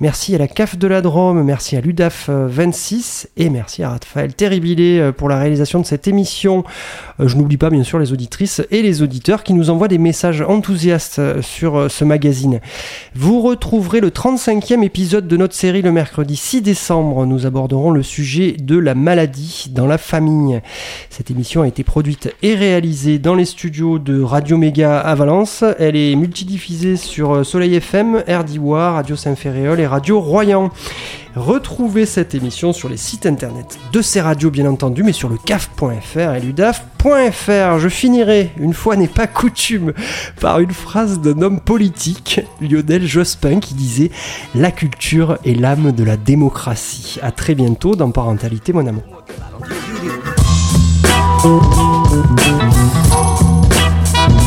Merci 0.00 0.34
à 0.34 0.38
la 0.38 0.48
CAF 0.48 0.78
de 0.78 0.86
la 0.86 1.02
Drôme, 1.02 1.42
merci 1.42 1.76
à 1.76 1.82
l'UDAF 1.82 2.30
euh, 2.30 2.46
26 2.48 3.28
et 3.36 3.50
merci 3.50 3.82
à 3.82 3.90
Raphaël 3.90 4.32
Terribilé 4.32 4.98
euh, 4.98 5.12
pour 5.12 5.28
la 5.28 5.38
réalisation 5.38 5.80
de 5.80 5.84
cette 5.84 6.08
émission. 6.08 6.64
Euh, 7.20 7.28
Je 7.28 7.36
n'oublie 7.36 7.56
pas 7.56 7.68
bien 7.68 7.82
sûr 7.82 7.98
les 7.98 8.12
auditrices 8.12 8.62
et 8.70 8.80
les 8.80 9.02
auditeurs 9.02 9.42
qui 9.42 9.52
nous 9.52 9.70
envoient 9.70 9.88
des 9.88 9.98
messages 9.98 10.40
enthousiastes 10.40 11.18
euh, 11.18 11.42
sur 11.42 11.76
euh, 11.76 11.88
ce 11.88 12.04
magazine. 12.04 12.60
Vous 13.14 13.42
retrouverez 13.42 14.00
le 14.00 14.08
35e 14.10 14.82
épisode 14.82 15.28
de 15.28 15.36
notre 15.36 15.54
série 15.54 15.82
le 15.82 15.92
mercredi 15.92 16.36
6 16.36 16.62
décembre. 16.62 17.26
Nous 17.26 17.46
aborderons 17.46 17.90
le 17.90 18.02
sujet 18.02 18.52
de 18.52 18.78
la 18.78 18.94
maladie 18.94 19.66
dans 19.70 19.86
la 19.86 19.98
famille. 19.98 20.60
Cette 21.10 21.30
émission 21.30 21.62
a 21.62 21.68
été 21.68 21.84
produite 21.84 22.34
et 22.42 22.54
réalisée 22.54 23.18
dans 23.18 23.34
les 23.34 23.44
studios 23.44 23.98
de 23.98 24.22
Radio 24.22 24.56
Méga 24.56 25.01
à 25.02 25.14
Valence. 25.14 25.64
Elle 25.78 25.96
est 25.96 26.14
multidiffusée 26.14 26.96
sur 26.96 27.34
euh, 27.34 27.44
Soleil 27.44 27.74
FM, 27.74 28.22
RDWA, 28.28 28.92
Radio 28.92 29.16
Saint-Ferréol 29.16 29.80
et 29.80 29.86
Radio 29.86 30.20
Royan. 30.20 30.70
Retrouvez 31.34 32.06
cette 32.06 32.34
émission 32.34 32.72
sur 32.72 32.88
les 32.88 32.96
sites 32.96 33.26
internet 33.26 33.78
de 33.92 34.02
ces 34.02 34.20
radios 34.20 34.50
bien 34.50 34.66
entendu, 34.66 35.02
mais 35.02 35.12
sur 35.12 35.28
le 35.28 35.36
caf.fr 35.38 36.34
et 36.34 36.40
ludaf.fr. 36.40 37.78
Je 37.78 37.88
finirai, 37.88 38.52
une 38.58 38.74
fois 38.74 38.96
n'est 38.96 39.08
pas 39.08 39.26
coutume, 39.26 39.92
par 40.40 40.60
une 40.60 40.72
phrase 40.72 41.20
d'un 41.20 41.40
homme 41.40 41.60
politique, 41.60 42.40
Lionel 42.60 43.06
Jospin, 43.06 43.60
qui 43.60 43.74
disait 43.74 44.10
«La 44.54 44.70
culture 44.70 45.38
est 45.44 45.54
l'âme 45.54 45.92
de 45.92 46.04
la 46.04 46.16
démocratie». 46.16 47.18
À 47.22 47.32
très 47.32 47.54
bientôt 47.54 47.96
dans 47.96 48.10
Parentalité, 48.10 48.72
mon 48.72 48.86
amour. 48.86 49.04